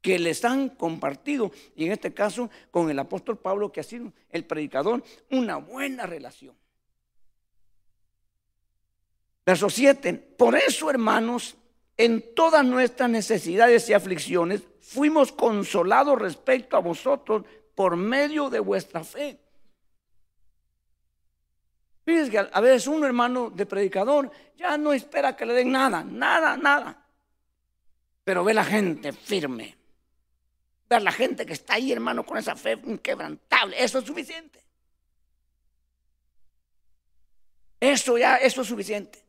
que 0.03 0.19
les 0.19 0.45
han 0.45 0.69
compartido, 0.69 1.51
y 1.75 1.87
en 1.87 1.93
este 1.93 2.13
caso 2.13 2.51
con 2.69 2.91
el 2.91 2.99
apóstol 2.99 3.39
Pablo, 3.39 3.71
que 3.71 3.79
ha 3.79 3.83
sido 3.83 4.13
el 4.29 4.45
predicador, 4.45 5.03
una 5.31 5.55
buena 5.55 6.05
relación. 6.05 6.55
Verso 9.43 9.67
7, 9.67 10.13
por 10.13 10.55
eso, 10.55 10.91
hermanos, 10.91 11.57
en 11.97 12.35
todas 12.35 12.65
nuestras 12.65 13.09
necesidades 13.09 13.89
y 13.89 13.93
aflicciones, 13.93 14.61
fuimos 14.81 15.31
consolados 15.31 16.19
respecto 16.19 16.75
a 16.77 16.81
vosotros 16.81 17.43
por 17.73 17.95
medio 17.95 18.49
de 18.49 18.59
vuestra 18.59 19.03
fe. 19.03 19.39
Fíjense 22.05 22.31
que 22.31 22.37
a 22.37 22.61
veces 22.61 22.87
un 22.87 23.03
hermano 23.03 23.49
de 23.49 23.65
predicador 23.65 24.31
ya 24.55 24.77
no 24.77 24.93
espera 24.93 25.35
que 25.35 25.45
le 25.45 25.53
den 25.53 25.71
nada, 25.71 26.03
nada, 26.03 26.55
nada. 26.55 27.03
Pero 28.23 28.43
ve 28.43 28.53
la 28.53 28.63
gente 28.63 29.11
firme. 29.11 29.75
Ve 30.87 30.99
la 30.99 31.11
gente 31.11 31.45
que 31.45 31.53
está 31.53 31.75
ahí, 31.75 31.91
hermano, 31.91 32.23
con 32.23 32.37
esa 32.37 32.55
fe 32.55 32.79
inquebrantable. 32.85 33.83
Eso 33.83 33.99
es 33.99 34.05
suficiente. 34.05 34.63
Eso 37.79 38.17
ya, 38.17 38.37
eso 38.37 38.61
es 38.61 38.67
suficiente. 38.67 39.24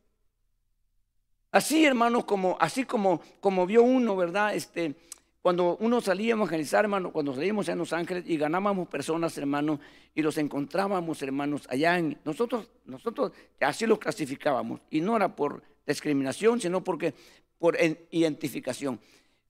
Así, 1.51 1.85
hermano, 1.85 2.25
como, 2.25 2.57
así 2.59 2.83
como, 2.83 3.21
como 3.39 3.65
vio 3.65 3.83
uno, 3.83 4.15
¿verdad? 4.15 4.53
Este, 4.53 4.95
cuando 5.41 5.77
uno 5.79 6.01
salía 6.01 6.33
a 6.33 6.37
evangelizar, 6.37 6.83
hermano, 6.83 7.11
cuando 7.11 7.33
salíamos 7.33 7.69
en 7.69 7.77
Los 7.77 7.93
Ángeles 7.93 8.25
y 8.27 8.37
ganábamos 8.37 8.89
personas, 8.89 9.37
hermano, 9.37 9.79
y 10.13 10.21
los 10.21 10.37
encontrábamos, 10.37 11.21
hermanos, 11.21 11.65
allá 11.69 11.97
en... 11.97 12.17
Nosotros, 12.25 12.69
nosotros 12.85 13.31
así 13.61 13.85
los 13.85 13.97
clasificábamos. 13.97 14.81
Y 14.89 14.99
no 14.99 15.15
era 15.15 15.33
por 15.33 15.63
discriminación, 15.85 16.59
sino 16.59 16.83
porque 16.83 17.13
por 17.57 17.77
identificación. 18.11 18.99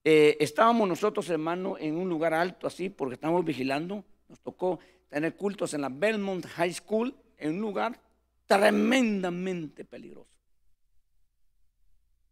Eh, 0.04 0.38
estábamos 0.39 0.88
nosotros, 0.88 1.30
hermano, 1.32 1.78
en 1.80 1.98
un 1.98 2.08
lugar 2.08 2.34
alto 2.34 2.68
así, 2.68 2.89
porque 2.89 3.16
estábamos 3.16 3.43
vigilando. 3.43 4.04
Nos 4.30 4.39
tocó 4.39 4.80
tener 5.10 5.36
cultos 5.36 5.74
en 5.74 5.82
la 5.82 5.89
Belmont 5.89 6.45
High 6.45 6.74
School, 6.74 7.16
en 7.38 7.56
un 7.56 7.62
lugar 7.62 8.00
tremendamente 8.45 9.84
peligroso. 9.84 10.37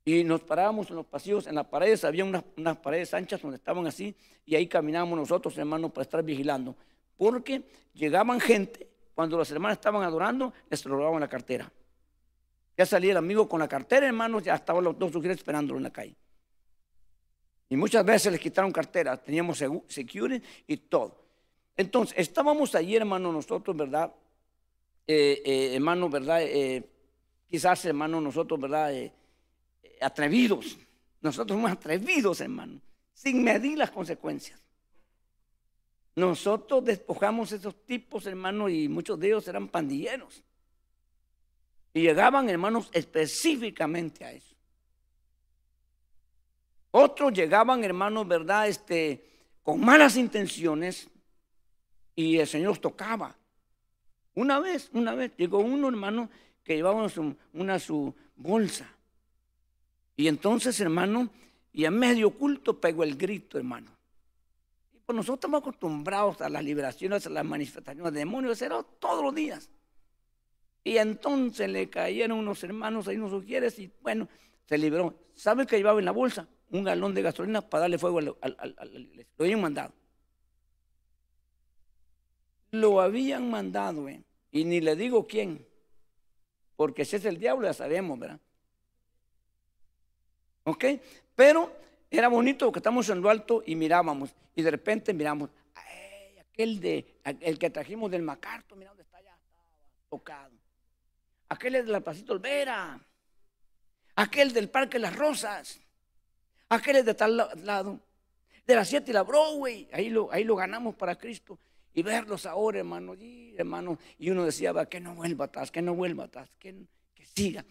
Y 0.07 0.23
nos 0.23 0.41
parábamos 0.41 0.91
en 0.91 0.97
los 0.97 1.05
pasillos, 1.07 1.47
en 1.47 1.55
las 1.55 1.65
paredes, 1.65 2.05
había 2.05 2.23
unas, 2.23 2.43
unas 2.55 2.77
paredes 2.77 3.11
anchas 3.15 3.41
donde 3.41 3.57
estaban 3.57 3.87
así, 3.87 4.15
y 4.45 4.53
ahí 4.53 4.67
caminábamos 4.67 5.17
nosotros, 5.17 5.57
hermanos, 5.57 5.91
para 5.91 6.03
estar 6.03 6.23
vigilando. 6.23 6.75
Porque 7.17 7.63
llegaban 7.95 8.39
gente, 8.39 8.87
cuando 9.15 9.35
los 9.35 9.49
hermanos 9.49 9.77
estaban 9.77 10.03
adorando, 10.03 10.53
les 10.69 10.83
robaban 10.83 11.19
la 11.21 11.27
cartera. 11.27 11.71
Ya 12.77 12.85
salía 12.85 13.11
el 13.11 13.17
amigo 13.17 13.49
con 13.49 13.59
la 13.59 13.67
cartera, 13.67 14.05
hermanos, 14.05 14.43
ya 14.43 14.53
estaban 14.53 14.83
los 14.83 14.99
dos 14.99 15.11
sujetos 15.11 15.37
esperándolo 15.37 15.77
en 15.77 15.83
la 15.83 15.91
calle. 15.91 16.15
Y 17.69 17.75
muchas 17.75 18.05
veces 18.05 18.31
les 18.31 18.39
quitaron 18.39 18.71
cartera, 18.71 19.17
teníamos 19.17 19.63
security 19.87 20.45
y 20.67 20.77
todo. 20.77 21.25
Entonces, 21.75 22.15
estábamos 22.19 22.75
allí, 22.75 22.95
hermano, 22.95 23.31
nosotros, 23.31 23.75
¿verdad? 23.75 24.13
Eh, 25.07 25.41
eh, 25.43 25.75
hermano, 25.75 26.09
¿verdad? 26.09 26.43
Eh, 26.43 26.83
quizás, 27.49 27.83
hermano, 27.85 28.21
nosotros, 28.21 28.59
¿verdad? 28.59 28.91
Atrevidos. 30.01 30.77
Nosotros 31.21 31.55
somos 31.55 31.71
atrevidos, 31.71 32.41
hermano, 32.41 32.79
sin 33.13 33.43
medir 33.43 33.77
las 33.77 33.91
consecuencias. 33.91 34.61
Nosotros 36.15 36.85
despojamos 36.85 37.51
esos 37.51 37.85
tipos, 37.85 38.25
hermanos, 38.25 38.71
y 38.71 38.87
muchos 38.87 39.19
de 39.19 39.27
ellos 39.27 39.47
eran 39.47 39.67
pandilleros. 39.67 40.43
Y 41.93 42.01
llegaban, 42.01 42.49
hermanos, 42.49 42.89
específicamente 42.93 44.23
a 44.23 44.31
eso. 44.31 44.55
Otros 46.91 47.33
llegaban, 47.33 47.83
hermanos, 47.83 48.25
¿verdad? 48.27 48.69
Este, 48.69 49.25
con 49.63 49.81
malas 49.81 50.15
intenciones 50.15 51.09
y 52.15 52.37
el 52.37 52.47
Señor 52.47 52.77
tocaba. 52.77 53.35
Una 54.35 54.59
vez, 54.59 54.89
una 54.93 55.15
vez, 55.15 55.31
llegó 55.35 55.59
uno, 55.59 55.89
hermano, 55.89 56.29
que 56.63 56.75
llevaba 56.75 57.07
una, 57.53 57.79
su 57.79 58.15
bolsa. 58.35 58.89
Y 60.15 60.27
entonces, 60.27 60.79
hermano, 60.79 61.29
y 61.73 61.85
a 61.85 61.91
medio 61.91 62.31
culto 62.31 62.79
pegó 62.79 63.03
el 63.03 63.15
grito, 63.15 63.57
hermano. 63.57 63.91
Y 64.93 64.99
pues 64.99 65.15
nosotros 65.15 65.37
estamos 65.37 65.61
acostumbrados 65.61 66.41
a 66.41 66.49
las 66.49 66.63
liberaciones, 66.63 67.27
a 67.27 67.29
las 67.29 67.43
manifestaciones 67.43 68.13
de 68.13 68.19
demonios, 68.19 68.61
era 68.61 68.81
todos 68.99 69.23
los 69.23 69.35
días. 69.35 69.69
Y 70.83 70.97
entonces 70.97 71.69
le 71.69 71.89
cayeron 71.89 72.37
unos 72.37 72.63
hermanos 72.63 73.07
ahí, 73.07 73.17
unos 73.17 73.31
sugieres, 73.31 73.77
y 73.79 73.91
bueno, 74.01 74.29
se 74.65 74.77
liberó. 74.77 75.15
¿Sabe 75.33 75.65
qué 75.65 75.77
llevaba 75.77 75.99
en 75.99 76.05
la 76.05 76.11
bolsa? 76.11 76.47
Un 76.69 76.83
galón 76.83 77.13
de 77.13 77.21
gasolina 77.21 77.61
para 77.61 77.81
darle 77.81 77.97
fuego 77.97 78.19
al, 78.19 78.35
al, 78.41 79.27
lo 79.37 79.43
habían 79.43 79.61
mandado. 79.61 79.93
Lo 82.71 83.01
habían 83.01 83.49
mandado, 83.49 84.07
¿eh? 84.09 84.23
y 84.51 84.63
ni 84.63 84.79
le 84.79 84.95
digo 84.95 85.27
quién, 85.27 85.65
porque 86.75 87.03
si 87.05 87.17
es 87.17 87.25
el 87.25 87.37
diablo 87.37 87.67
ya 87.67 87.73
sabemos, 87.73 88.17
¿verdad? 88.19 88.39
¿Ok? 90.65 90.85
Pero 91.35 91.71
era 92.09 92.27
bonito 92.27 92.65
porque 92.65 92.79
estamos 92.79 93.09
en 93.09 93.21
lo 93.21 93.29
alto 93.29 93.63
y 93.65 93.75
mirábamos, 93.75 94.35
y 94.55 94.61
de 94.61 94.71
repente 94.71 95.13
miramos, 95.13 95.49
aquel 96.39 96.79
de, 96.79 97.19
el 97.41 97.59
que 97.59 97.69
trajimos 97.69 98.09
del 98.11 98.21
Macarto, 98.21 98.75
mira 98.75 98.89
dónde 98.89 99.03
está 99.03 99.17
allá, 99.17 99.37
tocado. 100.09 100.53
Aquel 101.49 101.75
es 101.75 101.85
de 101.85 101.91
la 101.91 101.99
Pasito 101.99 102.33
Olvera, 102.33 102.99
aquel 104.15 104.53
del 104.53 104.69
Parque 104.69 104.97
Las 104.97 105.15
Rosas, 105.15 105.79
aquel 106.69 106.97
es 106.97 107.05
de 107.05 107.13
tal 107.13 107.37
lado, 107.37 107.99
de 108.65 108.75
la 108.75 108.85
7 108.85 109.11
y 109.11 109.13
la 109.13 109.21
Broadway, 109.21 109.87
ahí 109.91 110.09
lo, 110.09 110.31
ahí 110.31 110.43
lo 110.43 110.55
ganamos 110.55 110.95
para 110.95 111.15
Cristo. 111.15 111.59
Y 111.93 112.01
verlos 112.01 112.45
ahora, 112.45 112.79
hermano, 112.79 113.13
y, 113.13 113.55
hermano, 113.57 113.97
y 114.17 114.29
uno 114.29 114.43
decía, 114.43 114.73
que 114.85 114.99
no 114.99 115.15
vuelva 115.15 115.45
atrás, 115.45 115.71
que 115.71 115.81
no 115.81 115.93
vuelva 115.93 116.25
atrás, 116.25 116.49
que, 116.59 116.75
que 117.13 117.25
siga. 117.25 117.63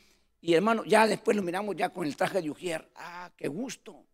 Y 0.44 0.52
hermano, 0.52 0.84
ya 0.84 1.06
después 1.06 1.34
lo 1.34 1.42
miramos 1.42 1.74
ya 1.74 1.88
con 1.88 2.06
el 2.06 2.14
traje 2.18 2.42
de 2.42 2.50
Ujier. 2.50 2.86
Ah, 2.96 3.30
qué 3.34 3.48
gusto. 3.48 4.04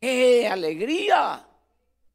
¡Qué 0.00 0.46
alegría! 0.46 1.44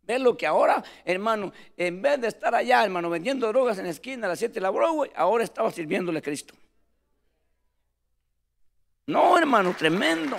Ver 0.03 0.21
lo 0.21 0.38
que 0.38 0.47
ahora, 0.47 0.82
hermano, 1.03 1.51
en 1.75 2.01
vez 2.01 2.21
de 2.21 2.30
estar 2.30 2.55
allá, 2.55 2.82
hermano, 2.82 3.09
vendiendo 3.09 3.45
drogas 3.49 3.78
en 3.78 3.84
la 3.84 3.91
esquina 3.91 4.25
a 4.25 4.30
las 4.30 4.39
7 4.39 4.53
de 4.53 4.61
la 4.61 4.69
Broadway, 4.69 5.11
ahora 5.17 5.43
estaba 5.43 5.69
sirviéndole 5.69 6.19
a 6.19 6.21
Cristo. 6.21 6.53
No, 9.07 9.38
hermano, 9.38 9.75
tremendo. 9.78 10.38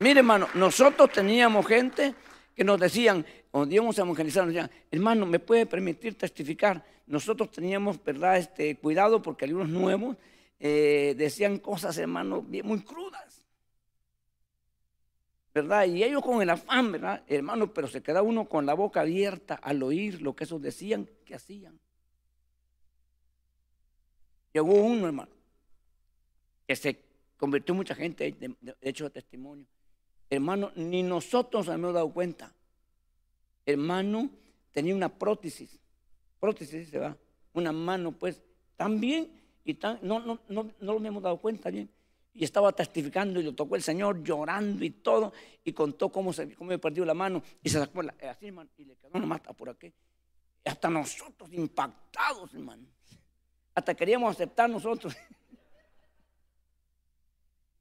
Mire, 0.00 0.20
hermano, 0.20 0.46
nosotros 0.52 1.10
teníamos 1.10 1.66
gente 1.66 2.14
que 2.58 2.64
nos 2.64 2.80
decían, 2.80 3.24
cuando 3.52 3.72
íbamos 3.72 3.96
a 3.96 4.02
evangelizar, 4.02 4.44
nos 4.44 4.52
decían, 4.52 4.68
hermano, 4.90 5.24
¿me 5.26 5.38
puede 5.38 5.64
permitir 5.64 6.18
testificar? 6.18 6.84
Nosotros 7.06 7.52
teníamos, 7.52 8.02
¿verdad?, 8.02 8.36
este, 8.36 8.74
cuidado 8.74 9.22
porque 9.22 9.44
algunos 9.44 9.68
nuevos 9.68 10.16
eh, 10.58 11.14
decían 11.16 11.60
cosas, 11.60 11.96
hermano, 11.98 12.42
muy 12.42 12.80
crudas. 12.82 13.46
¿Verdad? 15.54 15.86
Y 15.86 16.02
ellos 16.02 16.20
con 16.20 16.42
el 16.42 16.50
afán, 16.50 16.90
¿verdad? 16.90 17.22
Hermano, 17.28 17.72
pero 17.72 17.86
se 17.86 18.02
queda 18.02 18.22
uno 18.22 18.48
con 18.48 18.66
la 18.66 18.74
boca 18.74 19.02
abierta 19.02 19.54
al 19.54 19.80
oír 19.84 20.20
lo 20.20 20.34
que 20.34 20.42
esos 20.42 20.60
decían 20.60 21.08
que 21.24 21.36
hacían. 21.36 21.78
Llegó 24.52 24.72
uno, 24.72 25.06
hermano, 25.06 25.30
que 26.66 26.74
se 26.74 27.04
convirtió 27.36 27.72
mucha 27.72 27.94
gente, 27.94 28.32
de 28.32 28.76
hecho, 28.80 29.04
de 29.04 29.10
testimonio. 29.10 29.68
Hermano, 30.30 30.72
ni 30.76 31.02
nosotros 31.02 31.66
nos 31.66 31.74
hemos 31.74 31.94
dado 31.94 32.12
cuenta. 32.12 32.52
Hermano, 33.64 34.30
tenía 34.72 34.94
una 34.94 35.08
prótesis. 35.08 35.78
Prótesis 36.38 36.88
se 36.88 36.98
va. 36.98 37.16
Una 37.54 37.72
mano, 37.72 38.12
pues, 38.12 38.42
también, 38.76 39.30
y 39.64 39.74
tan, 39.74 39.98
no, 40.02 40.20
no, 40.20 40.38
no, 40.48 40.70
no 40.80 41.06
hemos 41.06 41.22
dado 41.22 41.38
cuenta 41.38 41.70
bien. 41.70 41.90
Y 42.34 42.44
estaba 42.44 42.70
testificando 42.72 43.40
y 43.40 43.42
lo 43.42 43.54
tocó 43.54 43.74
el 43.74 43.82
Señor 43.82 44.22
llorando 44.22 44.84
y 44.84 44.90
todo. 44.90 45.32
Y 45.64 45.72
contó 45.72 46.10
cómo, 46.10 46.32
se, 46.32 46.54
cómo 46.54 46.68
me 46.68 46.78
perdió 46.78 47.04
la 47.04 47.14
mano. 47.14 47.42
Y 47.62 47.68
se 47.68 47.78
sacó 47.78 48.02
la, 48.02 48.14
así, 48.30 48.46
hermano, 48.46 48.70
y 48.76 48.84
le 48.84 48.96
quedó 48.96 49.18
nomás 49.18 49.40
por 49.40 49.70
aquí. 49.70 49.92
hasta 50.64 50.88
nosotros 50.88 51.52
impactados, 51.52 52.54
hermano. 52.54 52.86
Hasta 53.74 53.94
queríamos 53.94 54.30
aceptar 54.30 54.68
nosotros. 54.68 55.16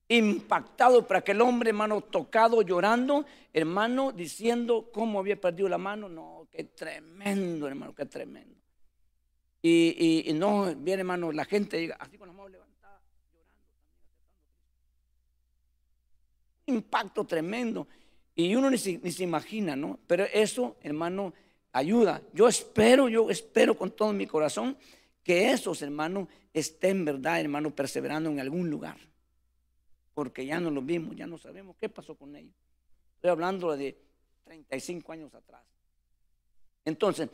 impactado 0.09 1.05
para 1.05 1.19
aquel 1.19 1.41
hombre, 1.41 1.69
hermano, 1.69 2.01
tocado, 2.01 2.61
llorando, 2.61 3.25
hermano, 3.53 4.11
diciendo 4.11 4.89
cómo 4.93 5.19
había 5.19 5.39
perdido 5.39 5.67
la 5.67 5.77
mano. 5.77 6.07
No, 6.07 6.47
qué 6.51 6.63
tremendo, 6.63 7.67
hermano, 7.67 7.93
qué 7.93 8.05
tremendo. 8.05 8.55
Y, 9.61 10.31
no, 10.35 10.73
bien, 10.75 10.99
hermano, 10.99 11.31
la 11.31 11.43
gente 11.43 11.79
llega 11.79 11.95
así 11.95 12.17
con 12.17 12.27
las 12.27 12.37
manos 12.37 12.51
levantadas, 12.51 13.01
llorando 13.33 13.63
Impacto 16.67 17.25
tremendo. 17.25 17.87
Y 18.33 18.55
uno 18.55 18.69
ni 18.69 18.77
se, 18.77 18.99
ni 18.99 19.11
se 19.11 19.23
imagina, 19.23 19.75
¿no? 19.75 19.99
Pero 20.07 20.25
eso, 20.31 20.77
hermano, 20.81 21.33
ayuda. 21.73 22.21
Yo 22.33 22.47
espero, 22.47 23.09
yo 23.09 23.29
espero 23.29 23.75
con 23.75 23.91
todo 23.91 24.13
mi 24.13 24.25
corazón 24.27 24.77
que 25.23 25.51
esos, 25.51 25.81
hermanos, 25.81 26.29
estén, 26.53 27.03
verdad, 27.03 27.41
hermano, 27.41 27.75
perseverando 27.75 28.29
en 28.29 28.39
algún 28.39 28.69
lugar 28.69 28.97
porque 30.17 30.47
ya 30.47 30.59
no 30.59 30.71
lo 30.71 30.81
vimos, 30.81 31.15
ya 31.15 31.27
no 31.27 31.37
sabemos 31.37 31.75
qué 31.79 31.89
pasó 31.89 32.15
con 32.15 32.35
ellos. 32.35 32.55
Estoy 33.17 33.29
hablando 33.29 33.77
de 33.77 33.95
35 34.45 35.11
años 35.11 35.31
atrás. 35.35 35.61
Entonces, 36.83 37.29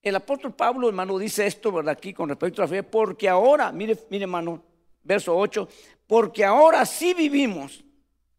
el 0.00 0.16
apóstol 0.16 0.54
Pablo, 0.54 0.88
hermano, 0.88 1.18
dice 1.18 1.46
esto, 1.46 1.70
¿verdad? 1.70 1.92
Aquí 1.92 2.14
con 2.14 2.30
respecto 2.30 2.62
a 2.62 2.64
la 2.64 2.68
fe, 2.70 2.82
porque 2.82 3.28
ahora, 3.28 3.70
mire, 3.70 3.98
mire, 4.08 4.22
hermano, 4.22 4.62
verso 5.02 5.36
8, 5.36 5.68
porque 6.06 6.42
ahora 6.42 6.86
sí 6.86 7.12
vivimos, 7.12 7.84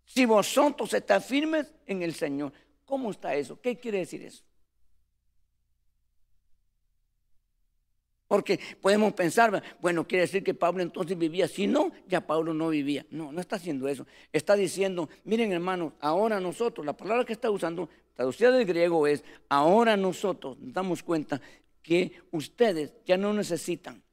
si 0.05 0.25
vosotros 0.25 0.91
estáis 0.95 1.25
firmes 1.25 1.71
en 1.86 2.01
el 2.01 2.15
Señor. 2.15 2.51
¿Cómo 2.84 3.11
está 3.11 3.36
eso? 3.36 3.61
¿Qué 3.61 3.78
quiere 3.78 3.99
decir 3.99 4.23
eso? 4.23 4.43
Porque 8.28 8.59
podemos 8.82 9.13
pensar, 9.13 9.63
bueno, 9.80 10.05
quiere 10.05 10.23
decir 10.23 10.43
que 10.43 10.53
Pablo 10.53 10.84
entonces 10.84 11.17
vivía. 11.17 11.47
Si 11.47 11.65
no, 11.65 11.91
ya 12.07 12.25
Pablo 12.28 12.53
no 12.53 12.69
vivía. 12.69 13.05
No, 13.09 13.32
no 13.32 13.39
está 13.39 13.55
haciendo 13.55 13.88
eso. 13.88 14.05
Está 14.34 14.55
diciendo, 14.55 15.09
miren 15.23 15.53
hermanos, 15.53 15.93
ahora 16.01 16.39
nosotros, 16.39 16.86
la 16.86 16.95
palabra 16.95 17.23
que 17.23 17.34
está 17.34 17.49
usando, 17.49 17.89
traducida 18.13 18.51
del 18.51 18.65
griego 18.65 19.07
es, 19.07 19.23
ahora 19.47 19.95
nosotros 19.95 20.57
nos 20.59 20.73
damos 20.73 21.03
cuenta 21.03 21.39
que 21.82 22.21
ustedes 22.32 22.93
ya 23.05 23.15
no 23.15 23.34
necesitan. 23.34 24.03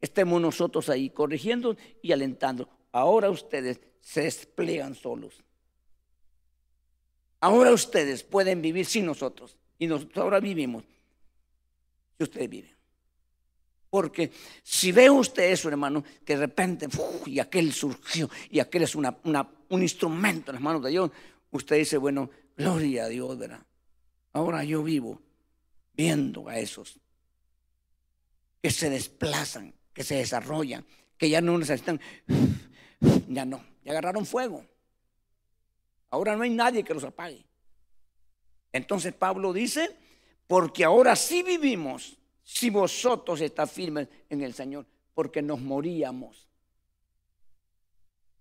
Estemos 0.00 0.40
nosotros 0.40 0.90
ahí 0.90 1.08
corrigiendo 1.08 1.76
y 2.02 2.12
alentando. 2.12 2.68
Ahora 2.92 3.30
ustedes 3.30 3.80
se 4.00 4.22
despliegan 4.22 4.94
solos. 4.94 5.42
Ahora 7.40 7.72
ustedes 7.72 8.22
pueden 8.22 8.60
vivir 8.60 8.84
sin 8.84 9.06
nosotros. 9.06 9.56
Y 9.78 9.86
nosotros 9.86 10.18
ahora 10.18 10.40
vivimos. 10.40 10.84
Si 12.18 12.24
ustedes 12.24 12.50
viven. 12.50 12.79
Porque 13.90 14.30
si 14.62 14.92
ve 14.92 15.10
usted 15.10 15.50
eso, 15.50 15.68
hermano, 15.68 16.04
que 16.24 16.34
de 16.34 16.46
repente, 16.46 16.86
y 17.26 17.40
aquel 17.40 17.72
surgió, 17.72 18.30
y 18.48 18.60
aquel 18.60 18.84
es 18.84 18.94
un 18.94 19.82
instrumento 19.82 20.52
en 20.52 20.54
las 20.54 20.62
manos 20.62 20.82
de 20.84 20.90
Dios, 20.90 21.10
usted 21.50 21.76
dice, 21.76 21.96
bueno, 21.96 22.30
gloria 22.56 23.04
a 23.04 23.08
Dios, 23.08 23.36
¿verdad? 23.36 23.66
Ahora 24.32 24.62
yo 24.62 24.84
vivo 24.84 25.20
viendo 25.92 26.48
a 26.48 26.58
esos. 26.58 27.00
que 28.62 28.70
se 28.70 28.90
desplazan, 28.90 29.74
que 29.92 30.04
se 30.04 30.16
desarrollan, 30.16 30.84
que 31.16 31.30
ya 31.30 31.40
no 31.40 31.56
necesitan, 31.58 32.00
ya 33.28 33.44
no, 33.44 33.64
ya 33.84 33.92
agarraron 33.92 34.26
fuego. 34.26 34.64
Ahora 36.10 36.36
no 36.36 36.42
hay 36.42 36.50
nadie 36.50 36.84
que 36.84 36.94
los 36.94 37.04
apague. 37.04 37.44
Entonces 38.72 39.14
Pablo 39.14 39.52
dice, 39.52 39.96
porque 40.46 40.84
ahora 40.84 41.16
sí 41.16 41.42
vivimos 41.42 42.16
si 42.52 42.68
vosotros 42.68 43.40
estáis 43.40 43.70
firmes 43.70 44.08
en 44.28 44.42
el 44.42 44.52
Señor, 44.52 44.84
porque 45.14 45.40
nos 45.40 45.60
moríamos. 45.60 46.48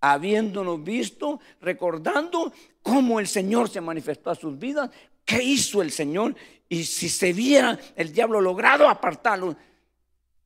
Habiéndonos 0.01 0.83
visto, 0.83 1.39
recordando 1.61 2.51
cómo 2.81 3.19
el 3.19 3.27
Señor 3.27 3.69
se 3.69 3.81
manifestó 3.81 4.31
a 4.31 4.35
sus 4.35 4.57
vidas, 4.57 4.89
qué 5.23 5.43
hizo 5.43 5.83
el 5.83 5.91
Señor, 5.91 6.35
y 6.67 6.85
si 6.85 7.07
se 7.07 7.33
viera 7.33 7.79
el 7.95 8.11
diablo 8.11 8.41
logrado 8.41 8.89
apartarlo, 8.89 9.55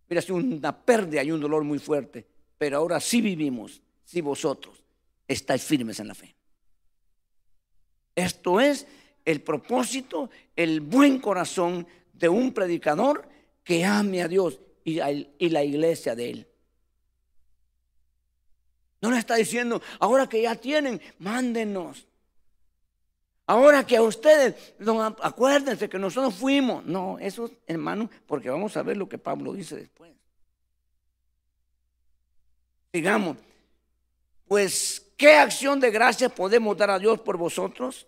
mira, 0.10 0.20
es 0.20 0.30
una 0.30 0.78
pérdida 0.78 1.24
y 1.24 1.32
un 1.32 1.40
dolor 1.40 1.64
muy 1.64 1.80
fuerte, 1.80 2.28
pero 2.58 2.78
ahora 2.78 3.00
sí 3.00 3.22
vivimos 3.22 3.82
si 4.04 4.20
vosotros 4.20 4.84
estáis 5.26 5.64
firmes 5.64 6.02
en 6.02 6.10
la 6.10 6.16
fe. 6.16 6.36
Esto 8.14 8.60
es 8.60 8.86
el 9.24 9.42
propósito, 9.42 10.30
el 10.54 10.82
buen 10.82 11.20
corazón 11.20 11.88
de 12.12 12.28
un 12.28 12.54
predicador 12.54 13.32
que 13.64 13.86
ame 13.86 14.22
a 14.22 14.28
Dios 14.28 14.60
y, 14.84 15.50
la 15.50 15.64
iglesia 15.64 16.16
de 16.16 16.30
él. 16.30 16.48
No 19.02 19.12
le 19.12 19.18
está 19.18 19.36
diciendo, 19.36 19.82
ahora 20.00 20.28
que 20.28 20.42
ya 20.42 20.56
tienen, 20.56 21.02
mándenos. 21.20 22.08
Ahora 23.46 23.86
que 23.86 23.98
a 23.98 24.02
ustedes, 24.02 24.76
acuérdense 25.22 25.90
que 25.90 26.00
nosotros 26.00 26.34
fuimos. 26.34 26.86
No, 26.86 27.20
eso, 27.20 27.52
hermano, 27.68 28.10
porque 28.26 28.50
vamos 28.50 28.78
a 28.78 28.84
ver 28.84 28.96
lo 28.96 29.10
que 29.10 29.18
Pablo 29.18 29.54
dice 29.54 29.76
después. 29.76 30.14
Digamos, 32.94 33.38
pues, 34.48 35.06
¿qué 35.18 35.34
acción 35.34 35.80
de 35.80 35.92
gracia 35.92 36.30
podemos 36.30 36.78
dar 36.78 36.92
a 36.92 37.00
Dios 37.00 37.20
por 37.20 37.38
vosotros? 37.38 38.08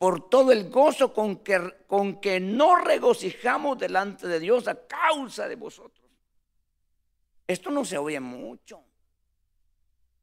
Por 0.00 0.30
todo 0.30 0.50
el 0.50 0.70
gozo 0.70 1.12
con 1.12 1.36
que, 1.40 1.74
con 1.86 2.22
que 2.22 2.40
nos 2.40 2.82
regocijamos 2.82 3.76
delante 3.76 4.26
de 4.26 4.40
Dios 4.40 4.66
a 4.66 4.86
causa 4.86 5.46
de 5.46 5.56
vosotros. 5.56 6.08
Esto 7.46 7.70
no 7.70 7.84
se 7.84 7.98
oye 7.98 8.18
mucho. 8.18 8.82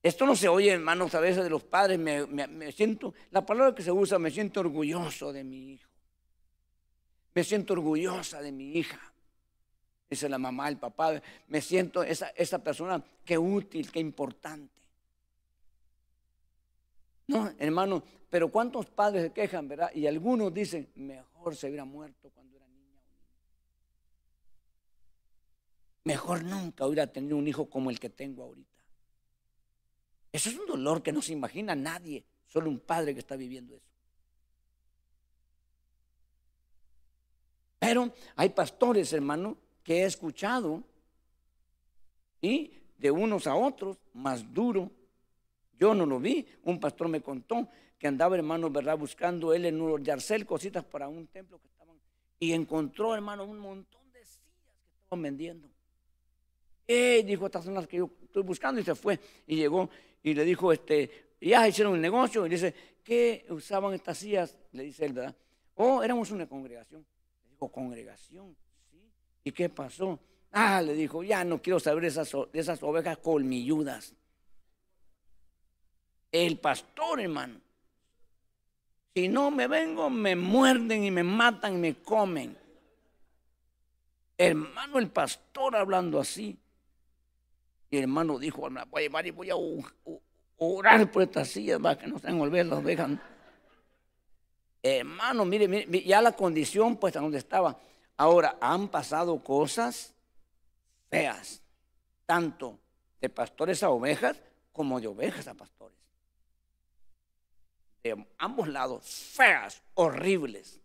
Esto 0.02 0.26
no 0.26 0.36
se 0.36 0.48
oye, 0.48 0.72
hermanos, 0.72 1.14
a 1.14 1.20
veces 1.20 1.44
de 1.44 1.52
los 1.52 1.64
padres. 1.64 2.00
Me, 2.00 2.72
siento, 2.72 3.14
la 3.30 3.46
palabra 3.46 3.76
que 3.76 3.84
se 3.84 3.92
usa, 3.92 4.18
me 4.18 4.32
siento 4.32 4.62
orgulloso 4.62 5.32
de 5.32 5.44
mi 5.44 5.74
hijo. 5.74 5.92
Me 7.36 7.44
siento 7.44 7.74
orgullosa 7.74 8.42
de 8.42 8.52
mi 8.52 8.80
hija. 8.80 9.14
Dice 10.10 10.28
la 10.28 10.40
mamá, 10.40 10.70
el 10.70 10.78
papá. 10.78 11.22
Me 11.50 11.62
siento 11.62 12.02
esa, 12.02 12.30
esa 12.30 12.64
persona 12.64 13.00
que 13.24 13.38
útil, 13.38 13.92
que 13.92 14.00
importante. 14.00 14.74
No, 17.28 17.54
hermano, 17.60 18.02
pero 18.30 18.52
¿cuántos 18.52 18.88
padres 18.88 19.24
se 19.24 19.32
quejan, 19.32 19.68
verdad? 19.68 19.92
Y 19.94 20.06
algunos 20.06 20.54
dicen, 20.54 20.90
mejor 20.96 21.56
se 21.56 21.68
hubiera 21.68 21.86
muerto 21.86 22.30
cuando 22.30 22.58
era 22.58 22.68
niña. 22.68 23.02
Mejor 26.04 26.44
nunca 26.44 26.86
hubiera 26.86 27.08
tenido 27.08 27.38
un 27.38 27.48
hijo 27.48 27.70
como 27.70 27.90
el 27.90 28.00
que 28.00 28.10
tengo 28.10 28.44
ahorita. 28.44 28.84
Eso 30.32 30.50
es 30.50 30.58
un 30.58 30.68
dolor 30.68 31.02
que 31.02 31.14
no 31.14 31.22
se 31.22 31.34
imagina 31.34 31.74
nadie, 31.74 32.26
solo 32.46 32.70
un 32.70 32.80
padre 32.80 33.14
que 33.14 33.20
está 33.20 33.36
viviendo 33.36 33.76
eso. 33.76 33.88
Pero 37.80 38.14
hay 38.36 38.50
pastores, 38.50 39.14
hermano, 39.14 39.58
que 39.84 40.02
he 40.02 40.06
escuchado 40.06 40.84
y 42.42 42.74
de 42.98 43.12
unos 43.12 43.48
a 43.48 43.56
otros, 43.56 43.98
más 44.14 44.54
duro, 44.54 44.92
yo 45.78 45.94
no 45.94 46.06
lo 46.06 46.20
vi. 46.20 46.46
Un 46.64 46.80
pastor 46.80 47.08
me 47.08 47.22
contó 47.22 47.68
que 47.98 48.08
andaba, 48.08 48.36
hermano, 48.36 48.70
¿verdad? 48.70 48.98
Buscando 48.98 49.54
él 49.54 49.66
en 49.66 49.82
un 49.82 50.04
yarcel 50.04 50.46
cositas 50.46 50.84
para 50.84 51.08
un 51.08 51.28
templo 51.28 51.60
que 51.60 51.68
estaban. 51.68 51.98
Y 52.40 52.54
encontró, 52.54 53.16
hermano, 53.16 53.46
un 53.46 53.60
montón 53.60 54.12
de 54.12 54.24
sillas 54.26 54.54
que 54.66 55.04
estaban 55.04 55.22
vendiendo. 55.22 55.70
Y 56.86 57.24
dijo, 57.24 57.46
estas 57.48 57.66
son 57.66 57.74
las 57.74 57.88
que 57.88 57.98
yo 57.98 58.10
estoy 58.24 58.44
buscando. 58.44 58.80
Y 58.80 58.84
se 58.84 58.96
fue. 58.96 59.20
Y 59.48 59.56
llegó 59.56 59.90
y 60.24 60.34
le 60.34 60.44
dijo, 60.46 60.72
este, 60.72 61.30
ya 61.42 61.68
hicieron 61.68 61.96
el 61.96 62.02
negocio. 62.02 62.46
Y 62.46 62.50
dice, 62.50 62.74
¿qué 63.04 63.46
usaban 63.50 63.94
estas 63.94 64.18
sillas? 64.18 64.58
Le 64.72 64.84
dice 64.84 65.06
él, 65.06 65.14
¿verdad? 65.14 65.36
Oh, 65.76 66.04
éramos 66.04 66.32
una 66.32 66.48
congregación. 66.48 67.06
Le 67.44 67.50
dijo, 67.52 67.70
¿congregación? 67.70 68.56
Sí. 68.92 68.98
¿Y 69.44 69.52
qué 69.52 69.70
pasó? 69.70 70.20
Ah, 70.52 70.82
le 70.82 70.94
dijo, 70.94 71.24
ya 71.24 71.44
no 71.44 71.62
quiero 71.62 71.80
saber 71.80 72.06
esas, 72.06 72.32
esas 72.54 72.82
ovejas 72.84 73.18
colmilludas 73.18 74.16
el 76.32 76.60
pastor, 76.60 77.22
hermano. 77.22 77.60
Si 79.16 79.28
no 79.28 79.50
me 79.50 79.68
vengo, 79.68 80.10
me 80.10 80.36
muerden 80.36 81.04
y 81.04 81.12
me 81.12 81.24
matan 81.24 81.76
y 81.76 81.78
me 81.78 81.96
comen. 81.96 82.58
Hermano, 84.38 85.00
el 85.00 85.10
pastor 85.10 85.76
hablando 85.76 86.20
así. 86.20 86.58
Y 87.90 87.98
el 87.98 88.04
hermano 88.04 88.38
dijo, 88.38 88.62
voy 88.62 88.78
a 88.78 89.00
llevar 89.00 89.26
y 89.26 89.32
voy 89.32 89.50
a 89.50 89.56
orar 90.58 91.12
por 91.12 91.24
estas 91.24 91.48
sillas 91.48 91.80
para 91.80 91.98
que 91.98 92.06
no 92.06 92.20
se 92.20 92.32
volver 92.32 92.66
las 92.68 92.80
ovejas. 92.80 93.12
Hermano, 94.84 95.46
mire, 95.46 95.68
mire, 95.68 96.04
ya 96.04 96.22
la 96.22 96.34
condición 96.34 96.98
pues 96.98 97.14
donde 97.14 97.40
estaba. 97.40 97.76
Ahora, 98.18 98.58
han 98.62 98.88
pasado 98.88 99.44
cosas 99.44 100.14
feas, 101.10 101.64
tanto 102.26 102.78
de 103.20 103.30
pastores 103.30 103.82
a 103.82 103.90
ovejas 103.90 104.38
como 104.72 105.00
de 105.00 105.08
ovejas 105.08 105.48
a 105.48 105.56
pastores 105.56 105.97
de 108.04 108.26
ambos 108.38 108.68
lados, 108.68 109.06
feas, 109.06 109.82
horribles, 109.94 110.80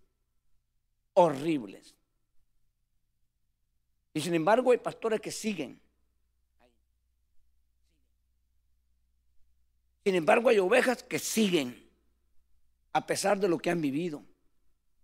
horribles. 1.14 1.94
Y 4.14 4.20
sin 4.20 4.34
embargo 4.34 4.72
hay 4.72 4.78
pastores 4.78 5.20
que 5.20 5.30
siguen. 5.30 5.80
Sin 10.04 10.14
embargo 10.14 10.48
hay 10.48 10.58
ovejas 10.58 11.02
que 11.02 11.18
siguen, 11.18 11.88
a 12.92 13.06
pesar 13.06 13.38
de 13.38 13.48
lo 13.48 13.58
que 13.58 13.70
han 13.70 13.80
vivido, 13.80 14.22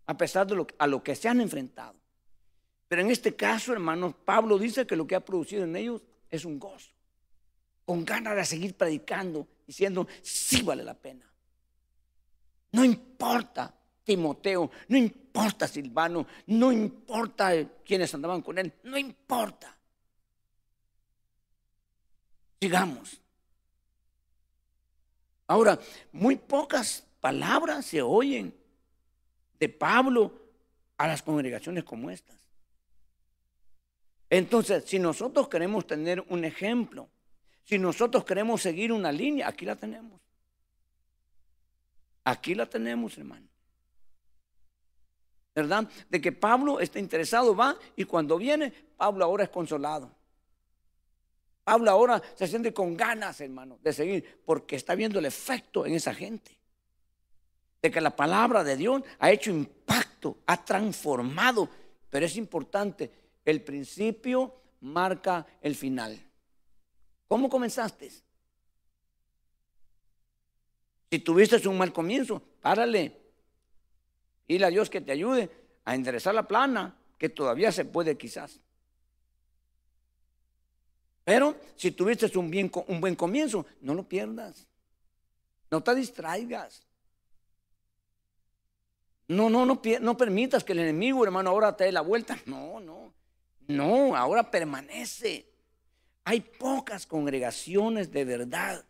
a 0.06 0.16
pesar 0.16 0.46
de 0.46 0.56
lo, 0.56 0.66
a 0.78 0.86
lo 0.86 1.02
que 1.02 1.14
se 1.14 1.28
han 1.28 1.40
enfrentado. 1.40 1.94
Pero 2.88 3.02
en 3.02 3.10
este 3.10 3.36
caso, 3.36 3.72
hermanos, 3.72 4.14
Pablo 4.24 4.58
dice 4.58 4.86
que 4.86 4.96
lo 4.96 5.06
que 5.06 5.14
ha 5.14 5.24
producido 5.24 5.64
en 5.64 5.76
ellos 5.76 6.02
es 6.30 6.44
un 6.44 6.58
gozo, 6.58 6.90
con 7.84 8.04
ganas 8.04 8.34
de 8.34 8.44
seguir 8.44 8.74
predicando, 8.74 9.46
diciendo, 9.66 10.08
sí 10.22 10.62
vale 10.62 10.82
la 10.82 10.94
pena. 10.94 11.30
No 12.72 12.84
importa 12.84 13.74
Timoteo, 14.04 14.70
no 14.88 14.96
importa 14.96 15.68
Silvano, 15.68 16.26
no 16.46 16.72
importa 16.72 17.52
quienes 17.84 18.12
andaban 18.14 18.42
con 18.42 18.58
él, 18.58 18.72
no 18.84 18.96
importa. 18.96 19.76
Sigamos. 22.60 23.20
Ahora, 25.46 25.78
muy 26.12 26.36
pocas 26.36 27.06
palabras 27.20 27.86
se 27.86 28.02
oyen 28.02 28.54
de 29.58 29.68
Pablo 29.68 30.32
a 30.98 31.06
las 31.06 31.22
congregaciones 31.22 31.84
como 31.84 32.10
estas. 32.10 32.36
Entonces, 34.30 34.84
si 34.86 34.98
nosotros 34.98 35.48
queremos 35.48 35.86
tener 35.86 36.24
un 36.28 36.44
ejemplo, 36.44 37.08
si 37.64 37.78
nosotros 37.78 38.24
queremos 38.24 38.60
seguir 38.60 38.92
una 38.92 39.10
línea, 39.10 39.48
aquí 39.48 39.64
la 39.64 39.76
tenemos. 39.76 40.20
Aquí 42.28 42.54
la 42.54 42.66
tenemos, 42.66 43.16
hermano. 43.16 43.48
¿Verdad? 45.54 45.88
De 46.10 46.20
que 46.20 46.30
Pablo 46.30 46.78
está 46.78 46.98
interesado, 46.98 47.56
va, 47.56 47.74
y 47.96 48.04
cuando 48.04 48.36
viene, 48.36 48.70
Pablo 48.98 49.24
ahora 49.24 49.44
es 49.44 49.48
consolado. 49.48 50.14
Pablo 51.64 51.90
ahora 51.90 52.22
se 52.34 52.46
siente 52.46 52.74
con 52.74 52.98
ganas, 52.98 53.40
hermano, 53.40 53.78
de 53.82 53.94
seguir, 53.94 54.42
porque 54.44 54.76
está 54.76 54.94
viendo 54.94 55.18
el 55.18 55.24
efecto 55.24 55.86
en 55.86 55.94
esa 55.94 56.12
gente. 56.12 56.58
De 57.80 57.90
que 57.90 58.00
la 58.02 58.14
palabra 58.14 58.62
de 58.62 58.76
Dios 58.76 59.02
ha 59.20 59.30
hecho 59.30 59.50
impacto, 59.50 60.36
ha 60.44 60.62
transformado. 60.62 61.66
Pero 62.10 62.26
es 62.26 62.36
importante, 62.36 63.10
el 63.42 63.62
principio 63.62 64.54
marca 64.80 65.46
el 65.62 65.74
final. 65.74 66.20
¿Cómo 67.26 67.48
comenzaste? 67.48 68.27
Si 71.10 71.18
tuviste 71.20 71.66
un 71.68 71.78
mal 71.78 71.92
comienzo, 71.92 72.42
párale. 72.60 73.16
Dile 74.46 74.66
a 74.66 74.70
Dios 74.70 74.90
que 74.90 75.00
te 75.00 75.12
ayude 75.12 75.50
a 75.84 75.94
enderezar 75.94 76.34
la 76.34 76.46
plana, 76.46 76.96
que 77.16 77.28
todavía 77.28 77.72
se 77.72 77.84
puede 77.84 78.16
quizás. 78.16 78.60
Pero 81.24 81.56
si 81.76 81.90
tuviste 81.92 82.36
un, 82.38 82.50
bien, 82.50 82.70
un 82.86 83.00
buen 83.00 83.14
comienzo, 83.14 83.66
no 83.80 83.94
lo 83.94 84.08
pierdas. 84.08 84.66
No 85.70 85.82
te 85.82 85.94
distraigas. 85.94 86.82
No, 89.28 89.50
no, 89.50 89.66
no, 89.66 89.80
no 90.00 90.16
permitas 90.16 90.64
que 90.64 90.72
el 90.72 90.78
enemigo, 90.78 91.22
hermano, 91.22 91.50
ahora 91.50 91.76
te 91.76 91.84
dé 91.84 91.92
la 91.92 92.00
vuelta. 92.00 92.38
No, 92.46 92.80
no. 92.80 93.12
No, 93.66 94.16
ahora 94.16 94.50
permanece. 94.50 95.46
Hay 96.24 96.40
pocas 96.40 97.06
congregaciones 97.06 98.10
de 98.10 98.24
verdad. 98.24 98.84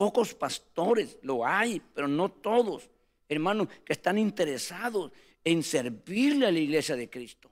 Pocos 0.00 0.32
pastores, 0.32 1.18
lo 1.20 1.46
hay, 1.46 1.78
pero 1.78 2.08
no 2.08 2.30
todos, 2.30 2.88
hermanos, 3.28 3.68
que 3.84 3.92
están 3.92 4.16
interesados 4.16 5.12
en 5.44 5.62
servirle 5.62 6.46
a 6.46 6.50
la 6.50 6.58
iglesia 6.58 6.96
de 6.96 7.10
Cristo. 7.10 7.50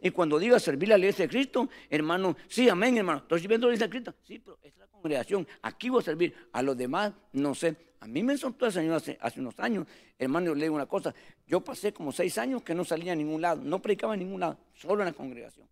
Y 0.00 0.10
cuando 0.10 0.38
diga 0.38 0.58
servirle 0.58 0.94
a 0.94 0.96
la 0.96 1.04
iglesia 1.04 1.26
de 1.26 1.28
Cristo, 1.28 1.68
hermano, 1.90 2.34
sí, 2.48 2.66
amén, 2.70 2.96
hermano, 2.96 3.18
estoy 3.18 3.40
sirviendo 3.40 3.66
a 3.66 3.68
la 3.68 3.74
iglesia 3.74 3.88
de 3.88 3.90
Cristo. 3.90 4.14
Sí, 4.26 4.38
pero 4.38 4.58
es 4.62 4.74
la 4.78 4.86
congregación, 4.86 5.46
aquí 5.60 5.90
voy 5.90 6.00
a 6.00 6.02
servir. 6.02 6.34
A 6.50 6.62
los 6.62 6.74
demás, 6.74 7.12
no 7.32 7.54
sé. 7.54 7.76
A 8.00 8.06
mí 8.06 8.22
me 8.22 8.38
soltó 8.38 8.64
el 8.64 8.72
Señor 8.72 9.02
hace, 9.20 9.38
unos 9.38 9.58
años. 9.58 9.86
Hermano, 10.18 10.46
yo 10.46 10.54
le 10.54 10.62
digo 10.62 10.76
una 10.76 10.86
cosa. 10.86 11.14
Yo 11.46 11.60
pasé 11.60 11.92
como 11.92 12.10
seis 12.10 12.38
años 12.38 12.62
que 12.62 12.74
no 12.74 12.86
salía 12.86 13.12
a 13.12 13.16
ningún 13.16 13.42
lado, 13.42 13.60
no 13.62 13.82
predicaba 13.82 14.14
en 14.14 14.20
ningún 14.20 14.40
lado, 14.40 14.56
solo 14.72 15.02
en 15.02 15.08
la 15.08 15.12
congregación. 15.12 15.68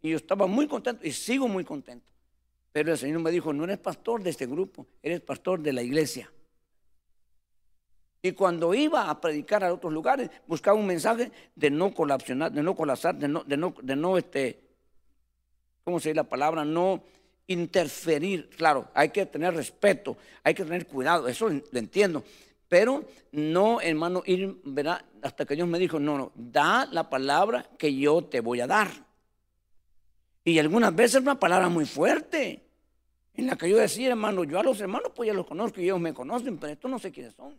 Y 0.00 0.08
yo 0.08 0.16
estaba 0.16 0.46
muy 0.46 0.66
contento 0.66 1.06
y 1.06 1.12
sigo 1.12 1.48
muy 1.48 1.64
contento. 1.64 2.08
Pero 2.72 2.92
el 2.92 2.98
Señor 2.98 3.20
me 3.20 3.30
dijo, 3.30 3.52
no 3.52 3.64
eres 3.64 3.78
pastor 3.78 4.22
de 4.22 4.30
este 4.30 4.46
grupo, 4.46 4.86
eres 5.02 5.20
pastor 5.20 5.60
de 5.60 5.72
la 5.72 5.82
iglesia. 5.82 6.30
Y 8.22 8.32
cuando 8.32 8.74
iba 8.74 9.08
a 9.08 9.20
predicar 9.20 9.64
a 9.64 9.72
otros 9.72 9.92
lugares, 9.92 10.30
buscaba 10.46 10.78
un 10.78 10.86
mensaje 10.86 11.32
de 11.54 11.70
no 11.70 11.92
colapsar, 11.92 12.52
de 12.52 12.62
no 12.62 12.76
colapsar, 12.76 13.16
de 13.16 13.28
no, 13.28 13.44
de 13.44 13.56
no, 13.56 13.74
de 13.82 13.96
no 13.96 14.18
este, 14.18 14.60
¿cómo 15.84 15.98
se 15.98 16.10
dice 16.10 16.16
la 16.16 16.24
palabra? 16.24 16.64
No 16.64 17.02
interferir. 17.46 18.50
Claro, 18.50 18.88
hay 18.94 19.08
que 19.08 19.26
tener 19.26 19.54
respeto, 19.54 20.16
hay 20.44 20.54
que 20.54 20.64
tener 20.64 20.86
cuidado, 20.86 21.28
eso 21.28 21.48
lo 21.48 21.78
entiendo. 21.78 22.22
Pero 22.68 23.04
no, 23.32 23.80
hermano, 23.80 24.22
ir, 24.26 24.60
hasta 25.22 25.44
que 25.44 25.56
Dios 25.56 25.66
me 25.66 25.78
dijo, 25.78 25.98
no, 25.98 26.16
no, 26.16 26.32
da 26.36 26.86
la 26.92 27.10
palabra 27.10 27.68
que 27.78 27.94
yo 27.94 28.22
te 28.22 28.40
voy 28.40 28.60
a 28.60 28.66
dar. 28.66 29.09
Y 30.50 30.58
algunas 30.58 30.92
veces 30.92 31.20
una 31.20 31.38
palabra 31.38 31.68
muy 31.68 31.86
fuerte, 31.86 32.60
en 33.34 33.46
la 33.46 33.56
que 33.56 33.70
yo 33.70 33.76
decía, 33.76 34.08
hermano, 34.08 34.42
yo 34.42 34.58
a 34.58 34.64
los 34.64 34.80
hermanos 34.80 35.12
pues 35.14 35.28
ya 35.28 35.32
los 35.32 35.46
conozco 35.46 35.80
y 35.80 35.84
ellos 35.84 36.00
me 36.00 36.12
conocen, 36.12 36.58
pero 36.58 36.72
estos 36.72 36.90
no 36.90 36.98
sé 36.98 37.12
quiénes 37.12 37.34
son. 37.34 37.56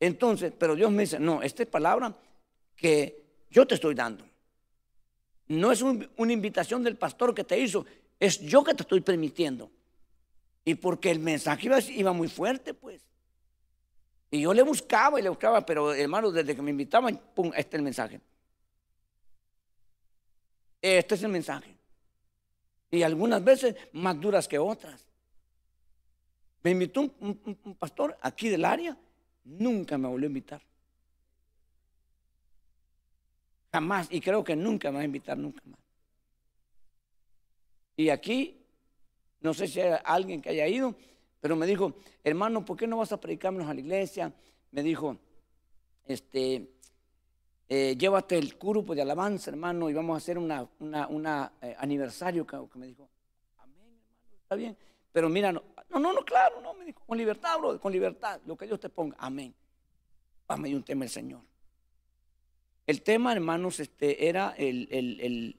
Entonces, 0.00 0.52
pero 0.58 0.74
Dios 0.74 0.90
me 0.90 1.02
dice, 1.04 1.20
no, 1.20 1.42
esta 1.42 1.62
es 1.62 1.68
palabra 1.68 2.12
que 2.74 3.22
yo 3.50 3.68
te 3.68 3.76
estoy 3.76 3.94
dando. 3.94 4.26
No 5.46 5.70
es 5.70 5.80
una 5.80 6.32
invitación 6.32 6.82
del 6.82 6.96
pastor 6.96 7.36
que 7.36 7.44
te 7.44 7.56
hizo, 7.56 7.86
es 8.18 8.40
yo 8.40 8.64
que 8.64 8.74
te 8.74 8.82
estoy 8.82 9.00
permitiendo. 9.00 9.70
Y 10.64 10.74
porque 10.74 11.12
el 11.12 11.20
mensaje 11.20 11.66
iba, 11.66 11.78
iba 11.78 12.12
muy 12.12 12.26
fuerte, 12.26 12.74
pues. 12.74 13.00
Y 14.32 14.40
yo 14.40 14.52
le 14.52 14.62
buscaba 14.62 15.20
y 15.20 15.22
le 15.22 15.28
buscaba, 15.28 15.64
pero 15.64 15.94
hermano, 15.94 16.32
desde 16.32 16.56
que 16.56 16.62
me 16.62 16.72
invitaban, 16.72 17.20
pum, 17.32 17.52
este 17.54 17.76
es 17.76 17.78
el 17.78 17.82
mensaje. 17.82 18.20
Este 20.80 21.14
es 21.14 21.22
el 21.22 21.30
mensaje. 21.30 21.76
Y 22.90 23.02
algunas 23.02 23.42
veces 23.42 23.76
más 23.92 24.20
duras 24.20 24.48
que 24.48 24.58
otras. 24.58 25.06
Me 26.62 26.72
invitó 26.72 27.00
un 27.00 27.76
pastor 27.78 28.16
aquí 28.20 28.48
del 28.48 28.64
área 28.64 28.96
nunca 29.44 29.98
me 29.98 30.08
volvió 30.08 30.26
a 30.26 30.28
invitar. 30.28 30.62
Jamás, 33.72 34.08
y 34.10 34.20
creo 34.20 34.42
que 34.42 34.56
nunca 34.56 34.90
me 34.90 34.96
va 34.96 35.02
a 35.02 35.04
invitar, 35.04 35.38
nunca 35.38 35.62
más. 35.64 35.78
Y 37.96 38.08
aquí, 38.08 38.64
no 39.40 39.54
sé 39.54 39.68
si 39.68 39.80
hay 39.80 39.98
alguien 40.04 40.42
que 40.42 40.50
haya 40.50 40.66
ido, 40.66 40.94
pero 41.40 41.54
me 41.54 41.66
dijo, 41.66 41.94
hermano, 42.24 42.64
¿por 42.64 42.76
qué 42.76 42.86
no 42.86 42.98
vas 42.98 43.12
a 43.12 43.20
predicarnos 43.20 43.68
a 43.68 43.74
la 43.74 43.80
iglesia? 43.80 44.32
Me 44.72 44.82
dijo, 44.82 45.16
este, 46.06 46.68
eh, 47.72 47.96
llévate 47.96 48.36
el 48.36 48.56
grupo 48.60 48.96
de 48.96 49.02
alabanza, 49.02 49.48
hermano, 49.48 49.88
y 49.88 49.94
vamos 49.94 50.14
a 50.14 50.16
hacer 50.16 50.36
una, 50.36 50.68
una, 50.80 51.52
eh, 51.62 51.76
aniversario 51.78 52.44
que, 52.44 52.56
me 52.74 52.88
dijo, 52.88 53.08
amén, 53.58 53.96
hermano, 53.96 54.36
está 54.42 54.56
bien. 54.56 54.76
Pero 55.12 55.28
mira, 55.28 55.52
no, 55.52 55.62
no, 55.88 56.00
no, 56.00 56.24
claro, 56.24 56.60
no, 56.60 56.74
me 56.74 56.84
dijo, 56.84 57.00
con 57.06 57.16
libertad, 57.16 57.58
bro, 57.58 57.80
con 57.80 57.92
libertad, 57.92 58.40
lo 58.44 58.56
que 58.56 58.66
Dios 58.66 58.80
te 58.80 58.88
ponga, 58.88 59.16
amén. 59.20 59.54
Para 60.46 60.60
mí 60.60 60.74
un 60.74 60.82
tema 60.82 61.04
el 61.04 61.10
Señor. 61.10 61.42
El 62.88 63.02
tema, 63.02 63.32
hermanos, 63.32 63.78
este, 63.78 64.26
era 64.28 64.52
el, 64.58 65.56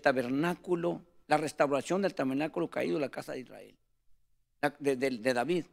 tabernáculo, 0.00 1.02
la 1.26 1.36
restauración 1.36 2.00
del 2.00 2.14
tabernáculo 2.14 2.70
caído 2.70 2.94
de 2.94 3.02
la 3.02 3.10
casa 3.10 3.32
de 3.32 3.40
Israel, 3.40 3.76
de, 4.78 5.34
David, 5.34 5.66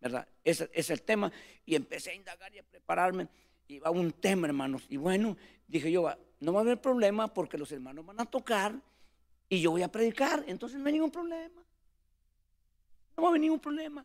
¿verdad? 0.00 0.28
Ese 0.44 0.70
es 0.72 0.88
el 0.90 1.02
tema. 1.02 1.32
Y 1.64 1.74
empecé 1.74 2.10
a 2.10 2.14
indagar 2.14 2.54
y 2.54 2.60
a 2.60 2.62
prepararme. 2.62 3.26
Y 3.68 3.78
va 3.78 3.90
un 3.90 4.12
tema, 4.12 4.46
hermanos. 4.46 4.86
Y 4.88 4.96
bueno, 4.96 5.36
dije 5.66 5.90
yo, 5.90 6.08
no 6.40 6.52
va 6.52 6.60
a 6.60 6.62
haber 6.62 6.80
problema 6.80 7.32
porque 7.32 7.58
los 7.58 7.72
hermanos 7.72 8.06
van 8.06 8.20
a 8.20 8.26
tocar 8.26 8.74
y 9.48 9.60
yo 9.60 9.70
voy 9.72 9.82
a 9.82 9.90
predicar. 9.90 10.44
Entonces 10.46 10.78
no 10.78 10.86
hay 10.86 10.92
ningún 10.92 11.10
problema. 11.10 11.62
No 13.16 13.22
va 13.22 13.28
a 13.28 13.30
haber 13.30 13.40
ningún 13.40 13.60
problema. 13.60 14.04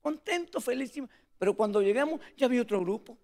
Contento, 0.00 0.60
felicísimo. 0.60 1.08
Pero 1.38 1.54
cuando 1.54 1.80
llegamos, 1.80 2.20
ya 2.36 2.48
vi 2.48 2.58
otro 2.58 2.80
grupo. 2.80 3.16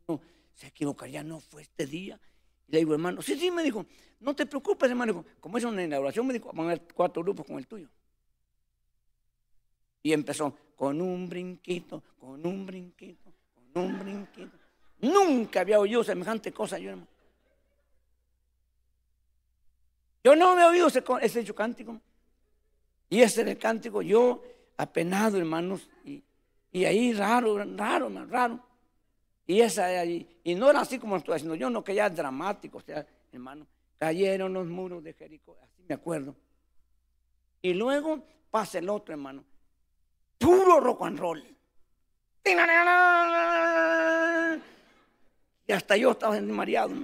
Hermano, 0.00 0.20
se 0.54 0.66
equivocaría, 0.66 1.22
no 1.22 1.40
fue 1.40 1.62
este 1.62 1.86
día. 1.86 2.20
Y 2.68 2.72
le 2.72 2.78
digo, 2.78 2.92
hermano, 2.92 3.22
sí, 3.22 3.36
sí, 3.36 3.50
me 3.50 3.62
dijo, 3.62 3.86
no 4.20 4.34
te 4.34 4.46
preocupes, 4.46 4.90
hermano. 4.90 5.24
Como 5.40 5.58
es 5.58 5.64
una 5.64 5.82
inauguración, 5.82 6.26
me 6.26 6.32
dijo, 6.32 6.52
van 6.52 6.66
a 6.66 6.70
haber 6.72 6.82
cuatro 6.94 7.22
grupos 7.22 7.46
con 7.46 7.58
el 7.58 7.66
tuyo. 7.66 7.88
Y 10.02 10.12
empezó 10.12 10.56
con 10.82 11.00
un 11.00 11.28
brinquito, 11.28 12.02
con 12.18 12.44
un 12.44 12.66
brinquito, 12.66 13.32
con 13.72 13.84
un 13.84 13.98
brinquito. 14.00 14.58
Nunca 14.98 15.60
había 15.60 15.78
oído 15.78 16.02
semejante 16.02 16.50
cosa 16.50 16.76
yo, 16.76 16.90
hermano. 16.90 17.08
Yo 20.24 20.34
no 20.34 20.58
he 20.58 20.64
oído 20.64 20.88
ese, 20.88 21.04
ese 21.20 21.38
hecho 21.38 21.54
cántico. 21.54 22.00
Y 23.08 23.22
ese 23.22 23.42
era 23.42 23.52
el 23.52 23.58
cántico, 23.58 24.02
yo 24.02 24.42
apenado, 24.76 25.38
hermanos, 25.38 25.88
y, 26.04 26.84
ahí 26.84 27.12
raro, 27.12 27.64
raro, 27.76 28.10
raro. 28.26 28.58
Y 29.46 29.60
esa 29.60 29.84
ahí, 29.84 30.40
y 30.42 30.56
no 30.56 30.68
era 30.68 30.80
así 30.80 30.98
como 30.98 31.16
estoy 31.16 31.36
haciendo 31.36 31.54
yo, 31.54 31.70
no 31.70 31.84
que 31.84 31.94
ya 31.94 32.06
es 32.06 32.16
dramático, 32.16 32.78
o 32.78 32.80
sea, 32.80 33.06
hermano, 33.30 33.68
cayeron 33.98 34.52
los 34.52 34.66
muros 34.66 35.04
de 35.04 35.12
Jericó, 35.12 35.56
así 35.62 35.84
me 35.88 35.94
acuerdo. 35.94 36.34
Y 37.62 37.72
luego 37.72 38.24
pasa 38.50 38.80
el 38.80 38.88
otro, 38.88 39.14
hermano, 39.14 39.44
puro 40.42 40.80
rock 40.80 41.02
and 41.02 41.18
roll. 41.18 41.42
Y 45.66 45.72
hasta 45.72 45.96
yo 45.96 46.10
estaba 46.10 46.40
mareado. 46.40 46.94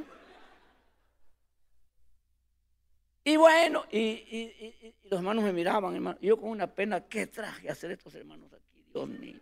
Y 3.24 3.36
bueno, 3.36 3.84
y, 3.92 4.94
los 5.04 5.18
hermanos 5.18 5.44
me 5.44 5.52
miraban, 5.52 5.94
hermano. 5.94 6.18
yo 6.20 6.36
con 6.38 6.50
una 6.50 6.66
pena, 6.66 7.02
¿qué 7.02 7.26
traje 7.26 7.68
a 7.68 7.72
hacer 7.72 7.90
estos 7.90 8.14
hermanos 8.14 8.50
aquí? 8.52 8.84
Dios 8.92 9.08
mío. 9.08 9.38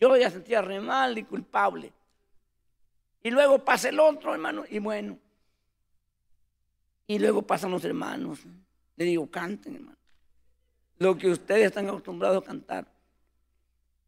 Yo 0.00 0.16
ya 0.16 0.30
sentía 0.30 0.60
re 0.62 0.80
mal 0.80 1.16
y 1.16 1.24
culpable. 1.24 1.92
Y 3.22 3.30
luego 3.30 3.64
pasa 3.64 3.88
el 3.88 4.00
otro, 4.00 4.32
hermano, 4.34 4.64
y 4.68 4.78
bueno. 4.78 5.18
Y 7.06 7.18
luego 7.18 7.42
pasan 7.42 7.70
los 7.70 7.84
hermanos. 7.84 8.40
Le 8.96 9.04
digo, 9.04 9.30
canten, 9.30 9.76
hermano. 9.76 9.98
Lo 10.98 11.16
que 11.16 11.30
ustedes 11.30 11.66
están 11.66 11.88
acostumbrados 11.88 12.42
a 12.42 12.46
cantar. 12.46 12.99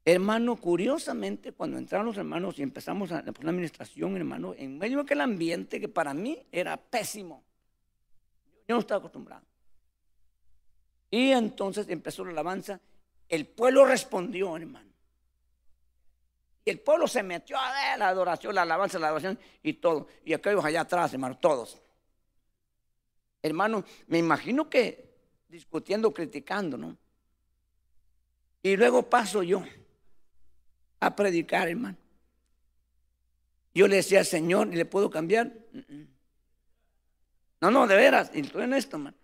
Hermano, 0.05 0.57
curiosamente, 0.57 1.53
cuando 1.53 1.78
entraron 1.78 2.07
los 2.07 2.16
hermanos 2.16 2.59
y 2.59 2.62
empezamos 2.62 3.12
a, 3.12 3.22
la 3.22 3.50
administración, 3.50 4.16
hermano, 4.16 4.55
en 4.57 4.78
medio 4.78 4.98
de 4.98 5.03
aquel 5.05 5.20
ambiente 5.20 5.80
que 5.80 5.88
para 5.88 6.12
mí 6.12 6.44
era 6.50 6.76
pésimo 6.76 7.44
yo 8.66 8.76
no 8.76 8.80
estaba 8.80 8.98
acostumbrado. 8.98 9.44
Y 11.11 11.30
entonces 11.30 11.88
empezó 11.88 12.24
la 12.24 12.30
alabanza. 12.30 12.80
El 13.28 13.46
pueblo 13.46 13.84
respondió, 13.84 14.57
hermano. 14.57 14.90
Y 16.64 16.70
el 16.70 16.80
pueblo 16.80 17.09
se 17.09 17.22
metió 17.22 17.59
a 17.59 17.72
ver 17.72 17.98
la 17.98 18.09
adoración, 18.09 18.55
la 18.55 18.62
alabanza, 18.62 18.98
la 18.98 19.09
adoración 19.09 19.38
y 19.62 19.74
todo. 19.74 20.07
Y 20.24 20.32
aquellos 20.32 20.64
allá 20.64 20.82
atrás, 20.82 21.12
hermano, 21.12 21.36
todos. 21.38 21.80
Hermano, 23.42 23.84
me 24.07 24.18
imagino 24.18 24.70
que 24.70 25.12
discutiendo, 25.48 26.14
criticando, 26.14 26.78
¿no? 26.78 26.96
Y 28.62 28.76
luego 28.76 29.03
paso 29.03 29.42
yo 29.42 29.64
a 31.03 31.16
predicar, 31.16 31.68
hermano. 31.68 31.96
Yo 33.74 33.88
le 33.88 33.96
decía 33.96 34.22
Señor, 34.22 34.68
¿y 34.72 34.76
le 34.76 34.84
puedo 34.84 35.11
cambiar? 35.11 35.53
Mm, 35.72 35.78
mm. 35.78 36.09
No, 37.61 37.70
no, 37.70 37.86
de 37.86 37.96
veras, 37.96 38.30
y 38.34 38.40
estoy 38.40 38.64
en 38.64 38.74
esto, 38.74 38.98
man. 38.98 39.14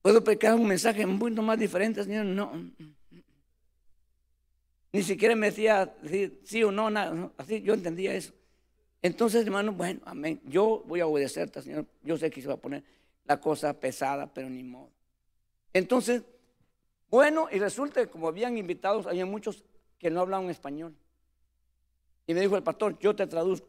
Puedo 0.00 0.24
predicar 0.24 0.54
un 0.54 0.66
mensaje 0.66 1.04
un 1.04 1.18
poquito 1.18 1.42
más 1.42 1.58
diferente, 1.58 2.02
Señor, 2.04 2.24
no. 2.26 2.52
Ni 4.92 5.02
siquiera 5.02 5.34
me 5.34 5.50
decía 5.50 5.94
sí 6.44 6.62
o 6.62 6.72
no, 6.72 6.88
nada, 6.88 7.30
así 7.36 7.60
yo 7.60 7.74
entendía 7.74 8.14
eso. 8.14 8.32
Entonces, 9.02 9.44
hermano, 9.44 9.72
bueno, 9.72 10.00
amén. 10.06 10.40
Yo 10.44 10.82
voy 10.86 11.00
a 11.00 11.06
obedecerte, 11.06 11.60
Señor. 11.60 11.84
Yo 12.02 12.16
sé 12.16 12.30
que 12.30 12.40
se 12.40 12.48
va 12.48 12.54
a 12.54 12.58
poner 12.58 12.82
la 13.26 13.38
cosa 13.38 13.78
pesada, 13.78 14.32
pero 14.32 14.48
ni 14.48 14.62
modo. 14.62 14.90
Entonces, 15.74 16.22
bueno, 17.10 17.48
y 17.52 17.58
resulta 17.58 18.00
que 18.00 18.10
como 18.10 18.28
habían 18.28 18.56
invitados, 18.56 19.06
había 19.06 19.26
muchos 19.26 19.62
que 19.98 20.10
no 20.10 20.20
hablaban 20.20 20.50
español. 20.50 20.94
Y 22.26 22.34
me 22.34 22.40
dijo 22.40 22.56
el 22.56 22.62
pastor, 22.62 22.98
yo 22.98 23.14
te 23.14 23.26
traduzco. 23.26 23.68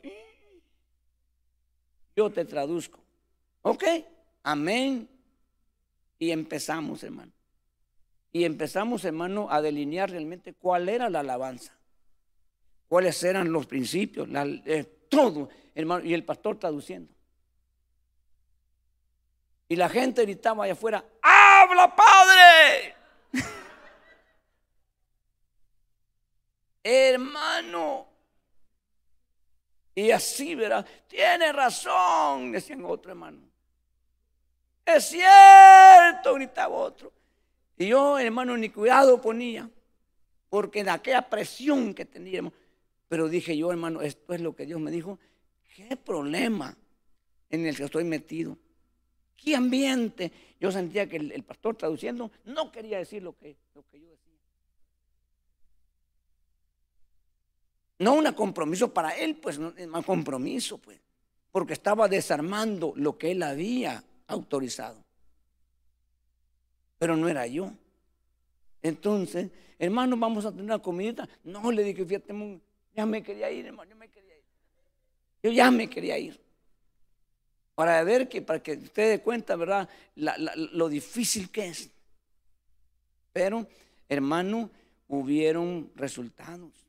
Yo 2.15 2.29
te 2.29 2.45
traduzco. 2.45 2.99
Ok, 3.61 3.83
amén. 4.43 5.09
Y 6.17 6.31
empezamos, 6.31 7.03
hermano. 7.03 7.31
Y 8.31 8.43
empezamos, 8.45 9.03
hermano, 9.05 9.47
a 9.49 9.61
delinear 9.61 10.09
realmente 10.09 10.53
cuál 10.53 10.89
era 10.89 11.09
la 11.09 11.21
alabanza. 11.21 11.73
Cuáles 12.87 13.21
eran 13.23 13.51
los 13.51 13.65
principios, 13.65 14.27
eh, 14.65 14.83
todo, 15.09 15.49
hermano. 15.73 16.05
Y 16.05 16.13
el 16.13 16.23
pastor 16.23 16.57
traduciendo. 16.57 17.13
Y 19.67 19.75
la 19.75 19.89
gente 19.89 20.21
gritaba 20.21 20.65
allá 20.65 20.73
afuera, 20.73 21.03
¡habla, 21.21 21.95
Padre! 21.95 22.95
Hermano. 26.87 28.05
Y 29.95 30.11
así, 30.11 30.53
verá, 30.53 30.85
tiene 31.07 31.51
razón, 31.51 32.51
decían 32.51 32.85
otro 32.85 33.11
hermano. 33.11 33.41
Es 34.85 35.05
cierto, 35.05 36.35
gritaba 36.35 36.75
otro. 36.75 37.11
Y 37.75 37.87
yo, 37.87 38.19
hermano, 38.19 38.55
ni 38.55 38.69
cuidado 38.69 39.19
ponía, 39.19 39.67
porque 40.47 40.81
en 40.81 40.89
aquella 40.89 41.27
presión 41.27 41.95
que 41.95 42.05
teníamos. 42.05 42.53
Pero 43.07 43.29
dije 43.29 43.57
yo, 43.57 43.71
hermano, 43.71 44.03
esto 44.03 44.35
es 44.35 44.41
lo 44.41 44.55
que 44.55 44.67
Dios 44.67 44.79
me 44.79 44.91
dijo. 44.91 45.17
¿Qué 45.75 45.97
problema 45.97 46.77
en 47.49 47.65
el 47.65 47.75
que 47.75 47.85
estoy 47.85 48.03
metido? 48.03 48.59
¿Qué 49.35 49.55
ambiente? 49.55 50.31
Yo 50.59 50.71
sentía 50.71 51.09
que 51.09 51.17
el, 51.17 51.43
pastor 51.43 51.75
traduciendo 51.75 52.31
no 52.43 52.71
quería 52.71 52.99
decir 52.99 53.23
lo 53.23 53.35
que, 53.35 53.57
lo 53.73 53.83
que 53.87 53.99
yo 53.99 54.09
decía. 54.09 54.34
No 57.99 58.13
un 58.13 58.31
compromiso 58.33 58.93
para 58.93 59.11
él, 59.11 59.37
pues 59.37 59.57
no 59.57 59.73
más 59.87 60.05
compromiso, 60.05 60.77
pues, 60.77 60.99
porque 61.51 61.73
estaba 61.73 62.07
desarmando 62.07 62.93
lo 62.95 63.17
que 63.17 63.31
él 63.31 63.41
había 63.43 64.03
autorizado. 64.27 65.03
Pero 66.97 67.15
no 67.15 67.29
era 67.29 67.47
yo. 67.47 67.71
Entonces, 68.81 69.49
hermano, 69.79 70.17
vamos 70.17 70.45
a 70.45 70.51
tener 70.51 70.65
una 70.65 70.79
comidita. 70.79 71.27
No, 71.43 71.71
le 71.71 71.83
dije, 71.83 72.05
fíjate, 72.05 72.33
ya 72.93 73.05
me 73.05 73.23
quería 73.23 73.49
ir, 73.51 73.65
hermano, 73.65 73.89
yo 73.89 73.95
me 73.95 74.09
quería 74.09 74.37
ir. 74.37 74.43
Yo 75.43 75.51
ya 75.51 75.71
me 75.71 75.89
quería 75.89 76.17
ir. 76.17 76.39
Para 77.75 78.03
ver 78.03 78.29
que, 78.29 78.41
para 78.41 78.61
que 78.61 78.73
usted 78.73 79.11
dé 79.11 79.21
cuenta, 79.21 79.55
¿verdad? 79.55 79.89
lo 80.15 80.87
difícil 80.87 81.49
que 81.49 81.67
es. 81.67 81.89
Pero, 83.33 83.67
hermano, 84.07 84.69
hubieron 85.07 85.91
resultados. 85.95 86.84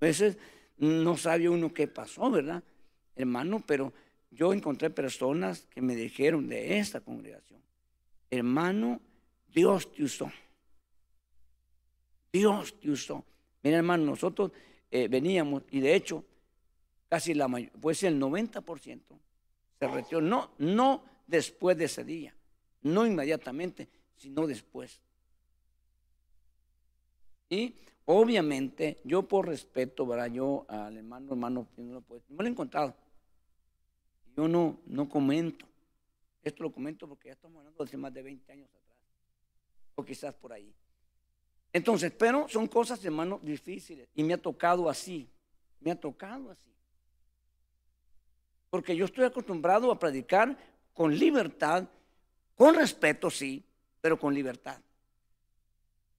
A 0.00 0.04
veces 0.04 0.38
no 0.76 1.16
sabe 1.16 1.48
uno 1.48 1.72
qué 1.74 1.88
pasó, 1.88 2.30
¿verdad? 2.30 2.62
Hermano, 3.16 3.62
pero 3.66 3.92
yo 4.30 4.52
encontré 4.52 4.90
personas 4.90 5.66
que 5.70 5.82
me 5.82 5.96
dijeron 5.96 6.48
de 6.48 6.78
esta 6.78 7.00
congregación, 7.00 7.60
hermano, 8.30 9.00
Dios 9.48 9.90
te 9.92 10.04
usó. 10.04 10.30
Dios 12.32 12.78
te 12.78 12.90
usó. 12.90 13.24
Mira, 13.62 13.78
hermano, 13.78 14.04
nosotros 14.04 14.52
eh, 14.90 15.08
veníamos 15.08 15.64
y 15.70 15.80
de 15.80 15.94
hecho, 15.94 16.24
casi 17.08 17.34
la 17.34 17.48
mayor, 17.48 17.72
pues 17.80 18.02
el 18.04 18.20
90% 18.20 19.00
se 19.78 19.88
retiró, 19.88 20.20
no, 20.20 20.52
no 20.58 21.02
después 21.26 21.76
de 21.76 21.86
ese 21.86 22.04
día, 22.04 22.34
no 22.82 23.06
inmediatamente, 23.06 23.88
sino 24.16 24.46
después. 24.46 25.00
Y 27.50 27.74
obviamente, 28.10 29.00
yo 29.04 29.22
por 29.22 29.46
respeto, 29.46 30.06
¿verdad? 30.06 30.32
Yo 30.32 30.64
al 30.68 30.96
hermano, 30.96 31.32
hermano, 31.32 31.68
no 31.76 31.92
lo, 31.92 32.04
no 32.28 32.36
lo 32.38 32.44
he 32.44 32.48
encontrado. 32.48 32.94
Yo 34.34 34.48
no, 34.48 34.80
no 34.86 35.08
comento. 35.08 35.66
Esto 36.42 36.62
lo 36.62 36.72
comento 36.72 37.06
porque 37.06 37.28
ya 37.28 37.34
estamos 37.34 37.58
hablando 37.58 37.84
de 37.84 37.96
más 37.98 38.14
de 38.14 38.22
20 38.22 38.52
años 38.52 38.68
atrás. 38.70 38.98
O 39.94 40.04
quizás 40.04 40.34
por 40.34 40.54
ahí. 40.54 40.72
Entonces, 41.70 42.10
pero 42.10 42.48
son 42.48 42.66
cosas, 42.66 43.04
hermano, 43.04 43.40
difíciles. 43.42 44.08
Y 44.14 44.24
me 44.24 44.32
ha 44.32 44.38
tocado 44.38 44.88
así. 44.88 45.28
Me 45.80 45.90
ha 45.90 46.00
tocado 46.00 46.50
así. 46.50 46.72
Porque 48.70 48.96
yo 48.96 49.04
estoy 49.04 49.26
acostumbrado 49.26 49.92
a 49.92 49.98
predicar 49.98 50.56
con 50.94 51.14
libertad, 51.14 51.86
con 52.54 52.74
respeto, 52.74 53.28
sí, 53.28 53.62
pero 54.00 54.18
con 54.18 54.32
libertad. 54.32 54.80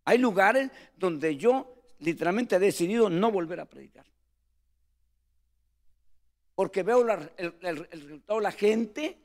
Hay 0.05 0.19
lugares 0.19 0.69
donde 0.95 1.35
yo 1.35 1.78
literalmente 1.99 2.55
he 2.55 2.59
decidido 2.59 3.09
no 3.09 3.31
volver 3.31 3.59
a 3.59 3.65
predicar 3.65 4.05
porque 6.59 6.83
veo 6.83 7.07
el, 7.37 7.87
resultado 7.89 8.39
de 8.39 8.43
la 8.43 8.51
gente 8.51 9.17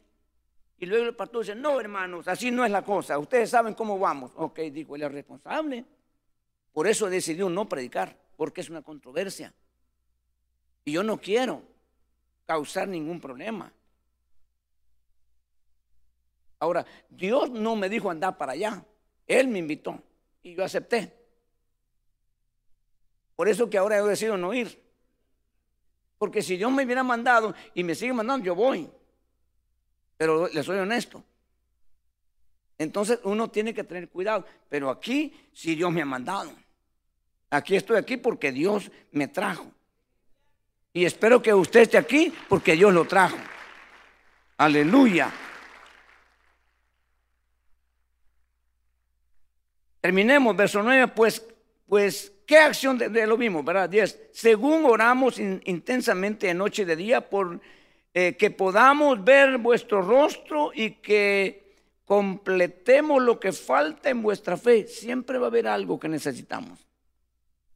y 0.78 0.86
luego 0.86 1.06
el 1.06 1.16
pastor 1.16 1.40
dice, 1.40 1.56
no 1.56 1.80
hermanos, 1.80 2.28
así 2.28 2.52
no 2.52 2.64
es 2.64 2.70
la 2.70 2.82
cosa, 2.84 3.18
ustedes 3.18 3.50
saben 3.50 3.74
cómo 3.74 3.98
vamos. 3.98 4.30
Ok, 4.36 4.60
digo, 4.70 4.94
él 4.94 5.02
es 5.02 5.10
responsable. 5.10 5.84
Por 6.72 6.86
eso 6.86 7.10
decidió 7.10 7.50
no 7.50 7.68
predicar, 7.68 8.16
porque 8.36 8.60
es 8.60 8.70
una 8.70 8.82
controversia. 8.82 9.52
Y 10.84 10.92
yo 10.92 11.02
no 11.02 11.20
quiero 11.20 11.60
causar 12.46 12.86
ningún 12.86 13.20
problema. 13.20 13.72
Ahora, 16.60 16.86
Dios 17.08 17.50
no 17.50 17.74
me 17.74 17.88
dijo 17.88 18.12
andar 18.12 18.38
para 18.38 18.52
allá, 18.52 18.86
Él 19.26 19.48
me 19.48 19.58
invitó 19.58 20.00
y 20.40 20.54
yo 20.54 20.62
acepté. 20.62 21.23
Por 23.37 23.49
eso 23.49 23.68
que 23.68 23.78
ahora 23.78 23.99
he 23.99 24.03
decidido 24.03 24.37
no 24.37 24.55
ir. 24.55 24.80
Porque 26.18 26.43
si 26.43 26.57
Dios 26.57 26.70
me 26.70 26.85
hubiera 26.85 27.03
mandado 27.03 27.55
y 27.74 27.82
me 27.82 27.95
sigue 27.95 28.12
mandando, 28.12 28.45
yo 28.45 28.55
voy. 28.55 28.89
Pero 30.16 30.49
le 30.49 30.62
soy 30.62 30.78
honesto. 30.78 31.22
Entonces 32.78 33.20
uno 33.24 33.51
tiene 33.51 33.74
que 33.74 33.85
tener 33.85 34.09
cuidado. 34.09 34.47
Pero 34.68 34.91
aquí, 34.91 35.32
si 35.53 35.74
Dios 35.74 35.93
me 35.93 36.03
ha 36.03 36.07
mandado. 36.07 36.53
Aquí 37.51 37.76
estoy 37.76 37.97
aquí 37.97 38.16
porque 38.16 38.53
Dios 38.53 38.91
me 39.12 39.28
trajo. 39.28 39.70
Y 40.93 41.05
espero 41.05 41.43
que 41.43 41.53
usted 41.53 41.80
esté 41.80 41.99
aquí 41.99 42.32
porque 42.49 42.74
Dios 42.74 42.93
lo 42.93 43.05
trajo. 43.05 43.37
Aleluya. 44.57 45.32
Terminemos, 50.01 50.55
verso 50.55 50.82
9, 50.82 51.09
pues, 51.09 51.45
pues 51.89 52.34
¿Qué 52.47 52.59
acción 52.59 52.99
de, 52.99 53.26
lo 53.26 53.38
mismo, 53.38 53.62
verdad? 53.62 53.88
10. 53.88 54.28
Según 54.32 54.84
oramos 54.84 55.38
intensamente 55.38 56.47
de 56.47 56.55
noche 56.55 56.82
y 56.82 56.84
de 56.84 56.97
día 56.97 57.28
por 57.28 57.61
eh, 58.12 58.36
que 58.36 58.51
podamos 58.51 59.24
ver 59.24 59.59
vuestro 59.59 60.03
rostro 60.03 60.70
y 60.74 60.92
que 60.92 61.64
completemos 62.05 63.22
lo 63.22 63.40
que 63.40 63.53
falta 63.53 64.11
en 64.11 64.22
vuestra 64.22 64.57
fe. 64.57 64.86
Siempre 64.86 65.38
va 65.38 65.47
a 65.47 65.49
haber 65.49 65.66
algo 65.66 65.99
que 65.99 66.09
necesitamos. 66.09 66.86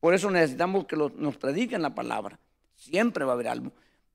Por 0.00 0.14
eso 0.14 0.30
necesitamos 0.30 0.86
que 0.86 0.96
nos 0.96 1.36
prediquen 1.38 1.80
la 1.80 1.94
palabra. 1.94 2.38
Siempre 2.76 3.24
va 3.24 3.32
a 3.32 3.34
haber 3.34 3.48
algo. 3.48 3.72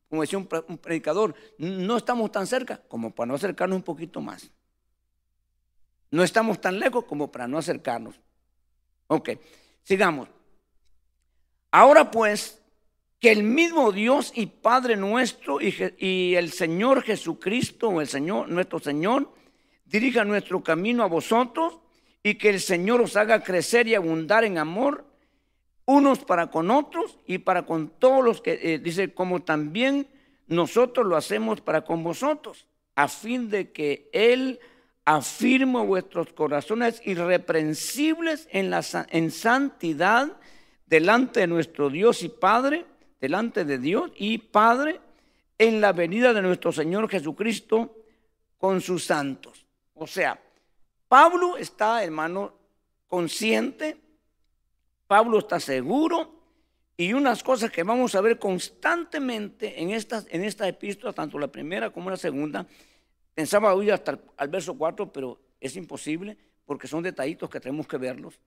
Como 0.08 0.22
decía 0.22 0.38
un, 0.38 0.48
un 0.68 0.78
predicador, 0.78 1.34
no 1.58 1.98
estamos 1.98 2.32
tan 2.32 2.46
cerca 2.46 2.80
como 2.88 3.14
para 3.14 3.28
no 3.28 3.36
acercarnos 3.36 3.76
un 3.76 3.84
poquito 3.84 4.22
más. 4.22 4.52
No 6.12 6.24
estamos 6.24 6.62
tan 6.62 6.80
lejos 6.80 7.06
como 7.06 7.32
para 7.32 7.48
no 7.48 7.58
acercarnos. 7.58 8.22
Ok, 9.08 9.32
sigamos. 9.82 10.30
Ahora 11.76 12.12
pues, 12.12 12.62
que 13.20 13.32
el 13.32 13.42
mismo 13.42 13.92
Dios 13.92 14.32
y 14.36 14.46
Padre 14.46 14.96
nuestro 14.96 15.58
y, 15.60 16.36
el 16.36 16.52
Señor 16.52 17.02
Jesucristo, 17.02 17.90
o 17.90 18.00
el 18.00 18.08
Señor, 18.08 18.48
nuestro 18.48 18.78
Señor, 18.78 19.34
dirija 19.84 20.24
nuestro 20.24 20.62
camino 20.62 21.02
a 21.02 21.08
vosotros 21.08 21.80
y 22.22 22.36
que 22.36 22.52
el 22.52 22.60
Señor 22.60 23.02
os 23.02 23.16
haga 23.16 23.42
crecer 23.42 23.88
y 23.88 23.96
abundar 23.96 24.44
en 24.44 24.60
amor 24.60 25.08
unos 25.86 26.20
para 26.20 26.52
con 26.52 26.70
otros 26.70 27.18
y 27.26 27.40
para 27.40 27.66
con 27.66 27.90
todos 27.90 28.24
los 28.24 28.40
que, 28.40 28.60
eh, 28.62 28.78
dice, 28.78 29.12
como 29.12 29.42
también 29.42 30.06
nosotros 30.46 31.08
lo 31.08 31.18
hacemos 31.18 31.60
para 31.60 31.86
con 31.86 32.04
vosotros, 32.04 32.68
a 32.94 33.08
fin 33.08 33.50
de 33.50 33.72
que 33.72 34.12
Él 34.14 34.60
afirme 35.06 35.84
vuestros 35.84 36.34
corazones 36.34 37.02
irreprensibles 37.04 38.48
en, 38.52 38.70
la, 38.70 38.84
en 39.10 39.32
santidad 39.32 40.38
delante 40.94 41.40
de 41.40 41.48
nuestro 41.48 41.90
Dios 41.90 42.22
y 42.22 42.30
Padre, 42.30 42.86
delante 43.20 43.66
de 43.66 43.80
Dios 43.80 44.12
y 44.16 44.38
Padre, 44.38 45.00
en 45.58 45.82
la 45.82 45.92
venida 45.92 46.34
de 46.34 46.42
nuestro 46.44 46.72
Señor 46.72 47.10
Jesucristo 47.10 47.96
con 48.60 48.80
sus 48.80 49.04
santos. 49.04 49.66
O 49.96 50.06
sea, 50.06 50.40
Pablo 51.08 51.58
está, 51.58 52.04
hermano, 52.04 52.54
consciente, 53.08 53.98
Pablo 55.08 55.40
está 55.40 55.60
seguro, 55.60 56.30
y 56.96 57.14
unas 57.14 57.42
cosas 57.42 57.72
que 57.72 57.82
vamos 57.82 58.14
a 58.14 58.22
ver 58.22 58.38
constantemente 58.38 59.82
en 59.82 59.90
estas, 59.90 60.28
en 60.30 60.44
esta 60.44 60.68
epístola, 60.68 61.12
tanto 61.12 61.40
la 61.40 61.48
primera 61.48 61.90
como 61.90 62.12
la 62.12 62.18
segunda, 62.18 62.68
pensaba 63.34 63.74
hoy 63.74 63.90
hasta 63.90 64.12
el, 64.12 64.20
al 64.38 64.48
verso 64.48 64.78
4, 64.78 65.12
pero 65.12 65.40
es 65.60 65.76
imposible 65.76 66.38
porque 66.68 66.88
son 66.88 67.02
detallitos 67.02 67.50
que 67.50 67.60
tenemos 67.60 67.88
que 67.88 67.98
verlos. 67.98 68.40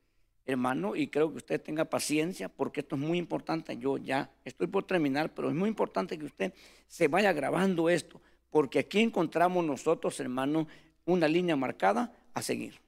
Hermano, 0.47 0.95
y 0.95 1.09
creo 1.09 1.31
que 1.31 1.39
usted 1.39 1.61
tenga 1.61 1.85
paciencia 1.85 2.49
porque 2.49 2.81
esto 2.81 2.95
es 2.95 3.03
muy 3.03 3.19
importante. 3.19 3.77
Yo 3.77 3.99
ya 3.99 4.31
estoy 4.45 4.69
por 4.69 4.85
terminar, 4.85 5.35
pero 5.35 5.49
es 5.49 5.55
muy 5.55 5.69
importante 5.69 6.17
que 6.17 6.25
usted 6.25 6.55
se 6.87 7.09
vaya 7.09 7.33
grabando 7.33 7.91
esto, 7.91 8.21
porque 8.51 8.79
aquí 8.79 9.01
encontramos 9.01 9.65
nosotros, 9.65 10.19
hermano, 10.21 10.69
una 11.05 11.27
línea 11.27 11.57
marcada 11.57 12.13
a 12.33 12.43
seguir. 12.43 12.81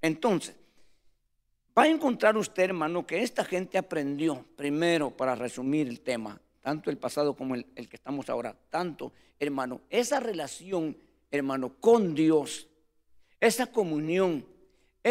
Entonces, 0.00 0.54
va 1.76 1.82
a 1.82 1.88
encontrar 1.88 2.36
usted, 2.36 2.64
hermano, 2.64 3.04
que 3.04 3.22
esta 3.22 3.44
gente 3.44 3.76
aprendió, 3.76 4.44
primero, 4.56 5.10
para 5.10 5.34
resumir 5.34 5.88
el 5.88 6.00
tema, 6.00 6.40
tanto 6.60 6.90
el 6.90 6.96
pasado 6.96 7.34
como 7.34 7.56
el, 7.56 7.66
el 7.74 7.88
que 7.88 7.96
estamos 7.96 8.30
ahora, 8.30 8.56
tanto, 8.70 9.12
hermano, 9.40 9.80
esa 9.90 10.20
relación, 10.20 10.96
hermano, 11.30 11.74
con 11.80 12.14
Dios, 12.14 12.68
esa 13.40 13.66
comunión, 13.66 14.46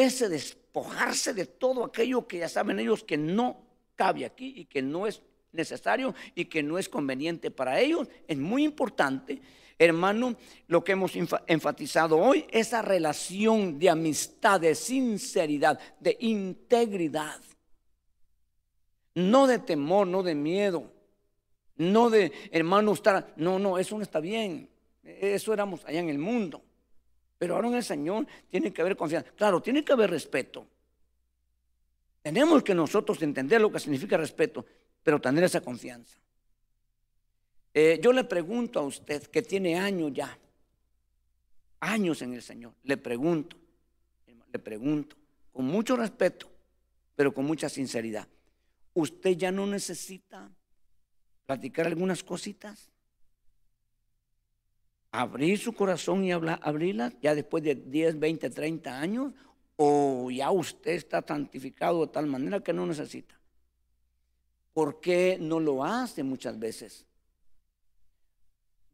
ese 0.04 0.28
despojarse 0.28 1.34
de 1.34 1.46
todo 1.46 1.86
aquello 1.86 2.28
que 2.28 2.40
ya 2.40 2.50
saben 2.50 2.80
ellos 2.80 3.04
que 3.04 3.18
no 3.18 3.62
cabe 3.96 4.26
aquí 4.26 4.54
y 4.58 4.66
que 4.66 4.82
no 4.82 5.08
es 5.08 5.22
necesario 5.54 6.14
y 6.36 6.46
que 6.46 6.62
no 6.62 6.78
es 6.78 6.90
conveniente 6.90 7.50
para 7.50 7.80
ellos, 7.80 8.10
es 8.28 8.38
muy 8.38 8.66
importante. 8.66 9.42
Hermano, 9.80 10.36
lo 10.68 10.84
que 10.84 10.92
hemos 10.94 11.14
enfatizado 11.48 12.18
hoy, 12.18 12.46
esa 12.50 12.82
relación 12.82 13.80
de 13.80 13.90
amistad, 13.90 14.60
de 14.60 14.76
sinceridad, 14.76 15.80
de 16.00 16.18
integridad. 16.20 17.40
No 19.14 19.48
de 19.48 19.60
temor, 19.60 20.08
no 20.08 20.24
de 20.24 20.36
miedo, 20.36 20.92
no 21.78 22.10
de 22.10 22.34
hermano 22.52 22.92
estar, 22.92 23.34
no, 23.38 23.60
no, 23.60 23.78
eso 23.78 23.96
no 23.96 24.04
está 24.04 24.20
bien. 24.20 24.70
Eso 25.04 25.54
éramos 25.54 25.86
allá 25.86 26.02
en 26.02 26.10
el 26.10 26.18
mundo. 26.18 26.62
Pero 27.46 27.58
ahora 27.58 27.68
en 27.68 27.76
el 27.76 27.84
Señor 27.84 28.26
tiene 28.50 28.74
que 28.74 28.82
haber 28.82 28.98
confianza. 28.98 29.30
Claro, 29.34 29.62
tiene 29.62 29.86
que 29.86 29.94
haber 29.94 30.10
respeto. 30.10 30.66
Tenemos 32.24 32.64
que 32.64 32.74
nosotros 32.74 33.22
entender 33.22 33.62
lo 33.62 33.72
que 33.72 33.78
significa 33.78 34.18
respeto, 34.18 34.66
pero 35.04 35.22
tener 35.22 35.44
esa 35.44 35.62
confianza. 35.62 36.18
Eh, 37.72 38.00
yo 38.02 38.12
le 38.14 38.24
pregunto 38.24 38.80
a 38.80 38.82
usted 38.82 39.28
que 39.28 39.44
tiene 39.44 39.78
años 39.78 40.12
ya, 40.12 40.36
años 41.82 42.20
en 42.24 42.34
el 42.34 42.42
Señor, 42.42 42.74
le 42.82 42.98
pregunto, 42.98 43.56
le 44.52 44.58
pregunto, 44.58 45.16
con 45.54 45.66
mucho 45.66 45.96
respeto, 45.96 46.50
pero 47.16 47.32
con 47.32 47.46
mucha 47.46 47.70
sinceridad, 47.70 48.28
¿usted 48.96 49.38
ya 49.38 49.52
no 49.52 49.68
necesita 49.68 50.50
platicar 51.46 51.86
algunas 51.86 52.24
cositas? 52.24 52.90
Abrir 55.22 55.58
su 55.58 55.74
corazón 55.74 56.24
y 56.24 56.32
hablar, 56.32 56.60
abrirla 56.62 57.14
ya 57.22 57.36
después 57.36 57.64
de 57.64 57.76
10, 57.76 58.20
20, 58.20 58.50
30 58.50 59.00
años, 59.00 59.34
o 59.78 60.30
ya 60.32 60.52
usted 60.52 60.92
está 60.92 61.24
santificado 61.26 62.06
de 62.06 62.12
tal 62.12 62.28
manera 62.28 62.60
que 62.62 62.74
no 62.74 62.86
necesita. 62.86 63.36
¿Por 64.74 65.00
qué 65.00 65.38
no 65.40 65.60
lo 65.60 65.84
hace 65.84 66.24
muchas 66.24 66.58
veces? 66.60 67.06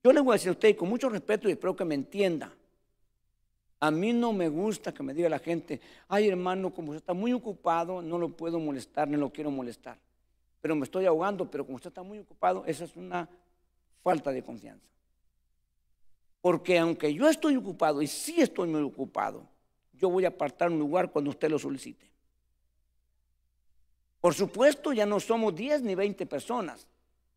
Yo 0.03 0.13
le 0.13 0.22
voy 0.22 0.34
a 0.34 0.36
decir 0.36 0.49
a 0.49 0.53
usted 0.53 0.76
con 0.76 0.89
mucho 0.89 1.09
respeto 1.09 1.47
y 1.47 1.53
espero 1.53 1.76
que 1.76 1.86
me 1.86 1.95
entienda. 1.95 2.51
A 3.80 3.89
mí 3.89 4.13
no 4.13 4.32
me 4.32 4.47
gusta 4.47 4.93
que 4.93 5.01
me 5.01 5.13
diga 5.13 5.28
la 5.28 5.39
gente, 5.39 5.82
ay 6.07 6.28
hermano, 6.28 6.72
como 6.72 6.89
usted 6.89 7.01
está 7.01 7.13
muy 7.13 7.34
ocupado, 7.34 8.01
no 8.01 8.19
lo 8.19 8.30
puedo 8.30 8.59
molestar, 8.59 9.07
no 9.07 9.17
lo 9.17 9.32
quiero 9.32 9.49
molestar. 9.49 9.97
Pero 10.61 10.76
me 10.76 10.84
estoy 10.84 11.05
ahogando, 11.07 11.49
pero 11.49 11.65
como 11.65 11.78
usted 11.78 11.89
está 11.89 12.03
muy 12.03 12.19
ocupado, 12.19 12.63
esa 12.67 12.84
es 12.84 12.95
una 12.95 13.28
falta 14.03 14.32
de 14.32 14.43
confianza. 14.43 14.88
Porque 16.42 16.80
aunque 16.80 17.14
yo 17.14 17.30
estoy 17.30 17.56
ocupado 17.56 18.02
y 18.02 18.08
sí 18.08 18.42
estoy 18.42 18.68
muy 18.68 18.82
ocupado, 18.82 19.48
yo 19.94 20.10
voy 20.10 20.26
a 20.26 20.30
apartar 20.30 20.72
un 20.72 20.80
lugar 20.80 21.12
cuando 21.12 21.30
usted 21.30 21.50
lo 21.50 21.60
solicite. 21.60 22.10
Por 24.20 24.34
supuesto, 24.34 24.92
ya 24.92 25.06
no 25.06 25.20
somos 25.20 25.56
10 25.56 25.84
ni 25.84 25.96
20 25.96 26.26
personas. 26.26 26.88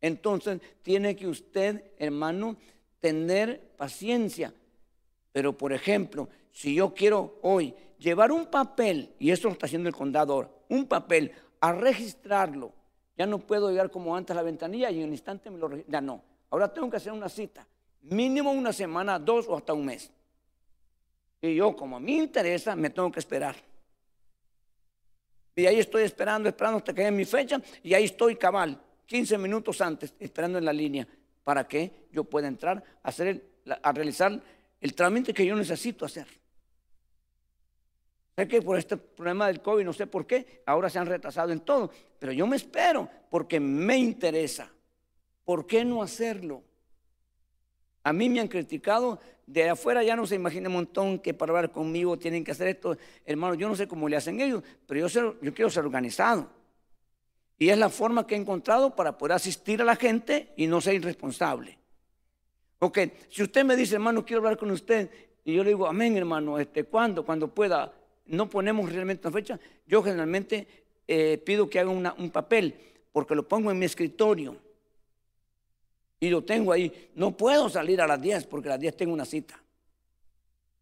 Entonces, 0.01 0.59
tiene 0.81 1.15
que 1.15 1.27
usted, 1.27 1.91
hermano, 1.97 2.57
tener 2.99 3.73
paciencia. 3.77 4.53
Pero, 5.31 5.55
por 5.57 5.73
ejemplo, 5.73 6.29
si 6.51 6.75
yo 6.75 6.93
quiero 6.93 7.39
hoy 7.41 7.75
llevar 7.99 8.31
un 8.31 8.47
papel, 8.47 9.13
y 9.19 9.31
eso 9.31 9.47
lo 9.47 9.53
está 9.53 9.67
haciendo 9.67 9.89
el 9.89 9.95
condador, 9.95 10.49
un 10.69 10.85
papel 10.85 11.31
a 11.59 11.71
registrarlo, 11.71 12.73
ya 13.17 13.25
no 13.25 13.39
puedo 13.39 13.69
llegar 13.69 13.89
como 13.89 14.15
antes 14.15 14.31
a 14.31 14.35
la 14.35 14.43
ventanilla 14.43 14.91
y 14.91 14.99
en 14.99 15.05
un 15.05 15.11
instante 15.11 15.49
me 15.49 15.57
lo 15.57 15.69
Ya 15.87 16.01
no. 16.01 16.21
Ahora 16.49 16.73
tengo 16.73 16.89
que 16.89 16.97
hacer 16.97 17.13
una 17.13 17.29
cita 17.29 17.65
mínimo 18.09 18.51
una 18.51 18.73
semana, 18.73 19.19
dos 19.19 19.47
o 19.47 19.55
hasta 19.55 19.73
un 19.73 19.85
mes. 19.85 20.11
Y 21.41 21.55
yo, 21.55 21.75
como 21.75 21.97
a 21.97 21.99
mí 21.99 22.17
interesa, 22.17 22.75
me 22.75 22.89
tengo 22.89 23.11
que 23.11 23.19
esperar. 23.19 23.55
Y 25.55 25.65
ahí 25.65 25.79
estoy 25.79 26.03
esperando, 26.03 26.49
esperando 26.49 26.79
hasta 26.79 26.93
que 26.93 27.01
llegue 27.01 27.11
mi 27.11 27.25
fecha, 27.25 27.61
y 27.83 27.93
ahí 27.93 28.05
estoy 28.05 28.35
cabal, 28.35 28.79
15 29.05 29.37
minutos 29.37 29.79
antes, 29.81 30.13
esperando 30.19 30.57
en 30.57 30.65
la 30.65 30.73
línea, 30.73 31.07
para 31.43 31.67
que 31.67 32.07
yo 32.11 32.23
pueda 32.25 32.47
entrar 32.47 32.83
a, 33.01 33.09
hacer 33.09 33.45
a 33.81 33.91
realizar 33.91 34.41
el 34.81 34.93
trámite 34.93 35.33
que 35.33 35.45
yo 35.45 35.55
necesito 35.55 36.05
hacer. 36.05 36.27
Sé 38.35 38.47
que 38.49 38.61
por 38.61 38.77
este 38.77 38.97
problema 38.97 39.47
del 39.47 39.61
COVID, 39.61 39.85
no 39.85 39.93
sé 39.93 40.07
por 40.07 40.27
qué, 40.27 40.61
ahora 40.65 40.89
se 40.89 40.99
han 40.99 41.05
retrasado 41.05 41.53
en 41.53 41.61
todo, 41.61 41.89
pero 42.19 42.33
yo 42.33 42.45
me 42.45 42.57
espero 42.57 43.09
porque 43.29 43.59
me 43.59 43.97
interesa. 43.97 44.69
¿Por 45.45 45.65
qué 45.65 45.85
no 45.85 46.01
hacerlo? 46.01 46.63
A 48.05 48.13
mí 48.13 48.29
me 48.29 48.39
han 48.39 48.47
criticado, 48.47 49.19
de 49.47 49.67
afuera 49.67 50.03
ya 50.03 50.15
no 50.15 50.27
se 50.27 50.35
imagina 50.35 50.69
un 50.69 50.75
montón 50.75 51.17
que 51.17 51.33
para 51.33 51.51
hablar 51.51 51.71
conmigo 51.71 52.19
tienen 52.19 52.43
que 52.43 52.51
hacer 52.51 52.67
esto. 52.67 52.95
Hermano, 53.25 53.55
yo 53.55 53.67
no 53.67 53.75
sé 53.75 53.87
cómo 53.87 54.07
le 54.07 54.15
hacen 54.15 54.39
ellos, 54.39 54.61
pero 54.85 55.07
yo, 55.07 55.53
quiero 55.55 55.71
ser 55.71 55.83
organizado. 55.83 56.47
Y 57.57 57.69
es 57.69 57.77
la 57.79 57.89
forma 57.89 58.27
que 58.27 58.35
he 58.35 58.37
encontrado 58.37 58.95
para 58.95 59.17
poder 59.17 59.33
asistir 59.33 59.81
a 59.81 59.85
la 59.85 59.95
gente 59.95 60.53
y 60.55 60.67
no 60.67 60.81
ser 60.81 60.93
irresponsable. 60.93 61.79
Ok, 62.77 62.99
si 63.27 63.41
usted 63.41 63.65
me 63.65 63.75
dice, 63.75 63.95
hermano, 63.95 64.23
quiero 64.23 64.41
hablar 64.41 64.57
con 64.57 64.69
usted, 64.69 65.09
y 65.43 65.55
yo 65.55 65.63
le 65.63 65.69
digo, 65.71 65.87
amén, 65.87 66.15
hermano, 66.15 66.59
este, 66.59 66.83
¿cuándo? 66.83 67.25
Cuando 67.25 67.47
pueda. 67.47 67.91
No 68.27 68.47
ponemos 68.47 68.91
realmente 68.91 69.27
una 69.27 69.35
fecha. 69.35 69.59
Yo 69.87 70.03
generalmente 70.03 70.67
eh, 71.07 71.41
pido 71.43 71.67
que 71.67 71.79
haga 71.79 71.89
un 71.89 72.29
papel, 72.29 72.75
porque 73.11 73.33
lo 73.33 73.47
pongo 73.47 73.71
en 73.71 73.79
mi 73.79 73.85
escritorio 73.85 74.63
y 76.19 76.29
lo 76.29 76.43
tengo 76.43 76.71
ahí. 76.71 77.11
No 77.15 77.35
puedo 77.35 77.69
salir 77.69 78.01
a 78.01 78.07
las 78.07 78.21
10 78.21 78.45
porque 78.47 78.69
a 78.69 78.71
las 78.71 78.79
10 78.79 78.97
tengo 78.97 79.13
una 79.13 79.25
cita. 79.25 79.59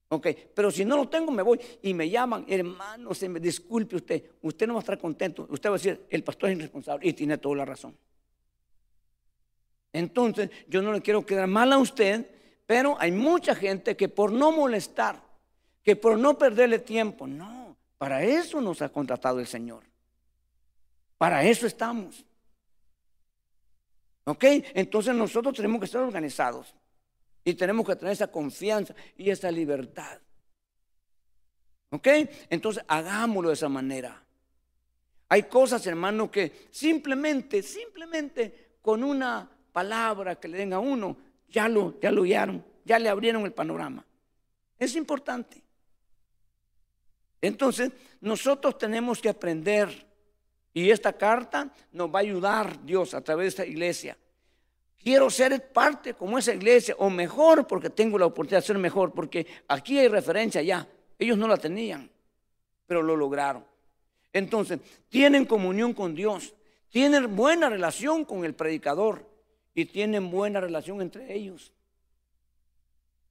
Ok, 0.10 0.28
pero 0.54 0.70
si 0.70 0.86
no 0.86 0.96
lo 0.96 1.10
tengo, 1.10 1.32
me 1.32 1.42
voy 1.42 1.60
y 1.82 1.94
me 1.94 2.08
llaman, 2.08 2.46
hermano, 2.48 3.16
se 3.16 3.28
me 3.28 3.40
disculpe 3.40 3.96
usted, 3.96 4.24
usted 4.44 4.68
no 4.68 4.76
va 4.76 4.80
a 4.80 4.82
estar 4.82 5.00
contento. 5.00 5.48
Usted 5.50 5.70
va 5.70 5.74
a 5.74 5.78
decir, 5.78 6.06
el 6.10 6.24
pastor 6.24 6.52
es 6.52 6.58
irresponsable 6.58 7.08
y 7.08 7.14
tiene 7.14 7.40
toda 7.40 7.56
la 7.56 7.66
razón. 7.66 7.98
Entonces, 9.92 10.52
yo 10.68 10.82
no 10.82 10.94
le 10.94 11.02
quiero 11.02 11.26
quedar 11.26 11.48
mal 11.48 11.74
a 11.74 11.80
usted, 11.80 12.28
pero 12.68 12.96
hay 13.00 13.12
mucha 13.12 13.56
gente 13.56 13.96
que 13.96 14.08
por 14.08 14.32
no 14.32 14.52
molestar, 14.52 15.20
que 15.84 15.96
por 15.96 16.18
no 16.18 16.38
perderle 16.38 16.80
tiempo, 16.80 17.26
no, 17.26 17.76
para 17.98 18.24
eso 18.24 18.62
nos 18.62 18.82
ha 18.84 18.90
contratado 18.90 19.40
el 19.40 19.48
Señor. 19.48 19.84
Para 21.18 21.44
eso 21.44 21.66
estamos. 21.66 22.24
¿Ok? 24.26 24.44
Entonces 24.74 25.14
nosotros 25.14 25.56
tenemos 25.56 25.80
que 25.80 25.86
estar 25.86 26.02
organizados 26.02 26.74
y 27.44 27.54
tenemos 27.56 27.86
que 27.86 27.96
tener 27.96 28.14
esa 28.14 28.32
confianza 28.32 28.96
y 29.18 29.30
esa 29.30 29.52
libertad. 29.52 30.20
¿Ok? 31.90 32.08
Entonces 32.50 32.84
hagámoslo 32.88 33.50
de 33.50 33.56
esa 33.56 33.70
manera. 33.70 34.24
Hay 35.30 35.44
cosas, 35.44 35.86
hermano, 35.88 36.30
que 36.30 36.68
simplemente, 36.72 37.62
simplemente 37.64 38.78
con 38.82 39.04
una 39.04 39.50
palabra 39.72 40.36
que 40.36 40.48
le 40.48 40.60
den 40.60 40.74
a 40.74 40.80
uno, 40.80 41.18
ya 41.50 41.68
lo, 41.68 42.00
ya 42.00 42.12
lo 42.12 42.24
guiaron, 42.24 42.64
ya 42.86 43.00
le 43.00 43.10
abrieron 43.10 43.44
el 43.46 43.54
panorama. 43.54 44.06
Es 44.78 44.96
importante. 44.96 45.62
Entonces, 47.42 47.92
nosotros 48.22 48.78
tenemos 48.78 49.20
que 49.20 49.30
aprender 49.30 50.13
y 50.74 50.90
esta 50.90 51.14
carta 51.14 51.72
nos 51.92 52.10
va 52.10 52.20
a 52.20 52.22
ayudar 52.22 52.84
Dios 52.84 53.14
a 53.14 53.22
través 53.22 53.44
de 53.44 53.50
esta 53.50 53.66
iglesia. 53.66 54.18
Quiero 54.98 55.30
ser 55.30 55.72
parte 55.72 56.14
como 56.14 56.38
esa 56.38 56.54
iglesia, 56.54 56.96
o 56.98 57.10
mejor, 57.10 57.68
porque 57.68 57.90
tengo 57.90 58.18
la 58.18 58.26
oportunidad 58.26 58.62
de 58.62 58.68
ser 58.68 58.78
mejor, 58.78 59.14
porque 59.14 59.46
aquí 59.68 60.00
hay 60.00 60.08
referencia 60.08 60.62
ya. 60.62 60.88
Ellos 61.20 61.38
no 61.38 61.48
la 61.48 61.58
tenían, 61.58 62.10
pero 62.88 63.04
lo 63.04 63.16
lograron. 63.16 63.66
Entonces, 64.32 64.80
tienen 65.10 65.46
comunión 65.46 65.94
con 65.94 66.16
Dios, 66.16 66.56
tienen 66.90 67.36
buena 67.36 67.70
relación 67.70 68.26
con 68.26 68.46
el 68.46 68.56
predicador 68.56 69.30
y 69.76 69.86
tienen 69.86 70.32
buena 70.32 70.60
relación 70.60 71.02
entre 71.02 71.34
ellos. 71.34 71.74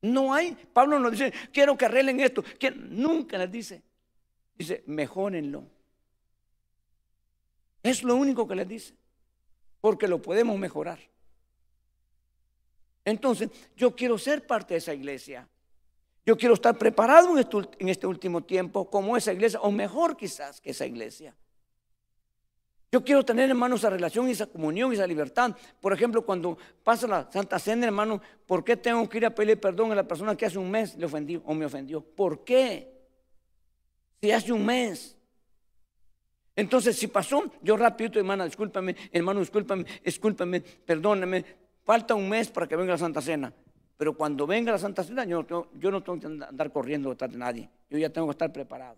No 0.02 0.34
hay, 0.34 0.56
Pablo 0.72 0.98
nos 0.98 1.12
dice, 1.12 1.32
quiero 1.52 1.76
que 1.76 1.86
arreglen 1.86 2.20
esto, 2.20 2.44
que 2.58 2.70
nunca 2.70 3.38
les 3.38 3.50
dice, 3.50 3.82
dice, 4.56 4.82
mejórenlo. 4.86 5.64
Es 7.82 8.02
lo 8.02 8.16
único 8.16 8.46
que 8.46 8.54
les 8.54 8.68
dice, 8.68 8.94
porque 9.80 10.08
lo 10.08 10.22
podemos 10.22 10.58
mejorar. 10.58 10.98
Entonces, 13.04 13.50
yo 13.76 13.94
quiero 13.96 14.18
ser 14.18 14.46
parte 14.46 14.74
de 14.74 14.78
esa 14.78 14.94
iglesia. 14.94 15.48
Yo 16.24 16.36
quiero 16.36 16.54
estar 16.54 16.78
preparado 16.78 17.32
en 17.32 17.38
este, 17.38 17.58
este 17.78 18.06
último 18.06 18.42
tiempo 18.42 18.88
como 18.88 19.16
esa 19.16 19.32
iglesia, 19.32 19.60
o 19.60 19.72
mejor 19.72 20.16
quizás 20.16 20.60
que 20.60 20.70
esa 20.70 20.86
iglesia. 20.86 21.34
Yo 22.92 23.02
quiero 23.02 23.24
tener, 23.24 23.48
hermano, 23.48 23.76
esa 23.76 23.88
relación, 23.88 24.28
esa 24.28 24.46
comunión, 24.46 24.92
esa 24.92 25.06
libertad. 25.06 25.56
Por 25.80 25.94
ejemplo, 25.94 26.24
cuando 26.24 26.58
pasa 26.84 27.06
la 27.06 27.28
Santa 27.32 27.58
Cena, 27.58 27.86
hermano, 27.86 28.20
¿por 28.46 28.62
qué 28.62 28.76
tengo 28.76 29.08
que 29.08 29.16
ir 29.16 29.26
a 29.26 29.34
pedir 29.34 29.58
perdón 29.58 29.92
a 29.92 29.94
la 29.94 30.06
persona 30.06 30.36
que 30.36 30.44
hace 30.44 30.58
un 30.58 30.70
mes 30.70 30.94
le 30.96 31.06
ofendió 31.06 31.42
o 31.46 31.54
me 31.54 31.64
ofendió? 31.64 32.02
¿Por 32.02 32.44
qué? 32.44 32.92
Si 34.20 34.30
hace 34.30 34.52
un 34.52 34.66
mes. 34.66 35.16
Entonces, 36.54 36.98
si 36.98 37.06
pasó, 37.06 37.50
yo 37.62 37.76
rapidito, 37.76 38.18
hermana, 38.18 38.44
discúlpame, 38.44 38.94
hermano, 39.10 39.40
discúlpame, 39.40 39.84
discúlpame, 40.04 40.60
perdóname, 40.60 41.44
falta 41.84 42.14
un 42.14 42.28
mes 42.28 42.48
para 42.48 42.66
que 42.66 42.76
venga 42.76 42.92
la 42.92 42.98
Santa 42.98 43.22
Cena. 43.22 43.52
Pero 43.96 44.16
cuando 44.16 44.46
venga 44.46 44.72
la 44.72 44.78
Santa 44.78 45.02
Cena, 45.04 45.24
yo 45.24 45.38
no 45.38 45.46
tengo, 45.46 45.70
yo 45.74 45.90
no 45.90 46.02
tengo 46.02 46.20
que 46.20 46.26
andar 46.26 46.72
corriendo 46.72 47.10
detrás 47.10 47.30
de 47.30 47.38
nadie. 47.38 47.70
Yo 47.88 47.98
ya 47.98 48.10
tengo 48.10 48.26
que 48.26 48.32
estar 48.32 48.52
preparado. 48.52 48.96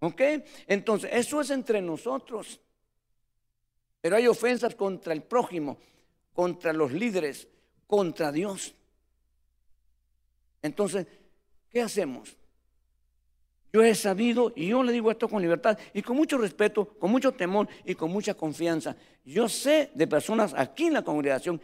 ¿Ok? 0.00 0.20
Entonces, 0.66 1.10
eso 1.12 1.40
es 1.40 1.50
entre 1.50 1.80
nosotros. 1.80 2.60
Pero 4.00 4.16
hay 4.16 4.26
ofensas 4.26 4.74
contra 4.74 5.12
el 5.12 5.22
prójimo, 5.22 5.78
contra 6.32 6.72
los 6.72 6.92
líderes, 6.92 7.48
contra 7.86 8.30
Dios. 8.30 8.74
Entonces, 10.62 11.06
¿qué 11.70 11.82
hacemos? 11.82 12.36
Yo 13.78 13.84
he 13.84 13.94
sabido, 13.94 14.52
y 14.56 14.66
yo 14.66 14.82
le 14.82 14.90
digo 14.90 15.08
esto 15.08 15.28
con 15.28 15.40
libertad 15.40 15.78
y 15.94 16.02
con 16.02 16.16
mucho 16.16 16.36
respeto, 16.36 16.84
con 16.98 17.12
mucho 17.12 17.30
temor 17.30 17.68
y 17.84 17.94
con 17.94 18.10
mucha 18.10 18.34
confianza. 18.34 18.96
Yo 19.24 19.48
sé 19.48 19.92
de 19.94 20.08
personas 20.08 20.52
aquí 20.52 20.86
en 20.86 20.94
la 20.94 21.02
congregación, 21.02 21.60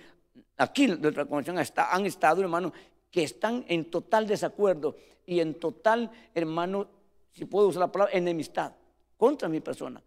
aquí 0.57 0.85
en 0.85 1.03
nuestra 1.03 1.25
congregación 1.25 1.59
han 1.91 2.07
estado, 2.07 2.41
hermano, 2.41 2.73
que 3.11 3.25
están 3.25 3.65
en 3.67 3.91
total 3.91 4.29
desacuerdo 4.29 4.95
y 5.27 5.41
en 5.41 5.55
total, 5.55 6.09
hermano, 6.33 6.87
si 7.33 7.47
puedo 7.47 7.67
usar 7.67 7.81
la 7.81 7.91
palabra, 7.91 8.17
enemistad 8.17 8.73
contra 9.17 9.49
mi 9.49 9.59
persona. 9.59 10.01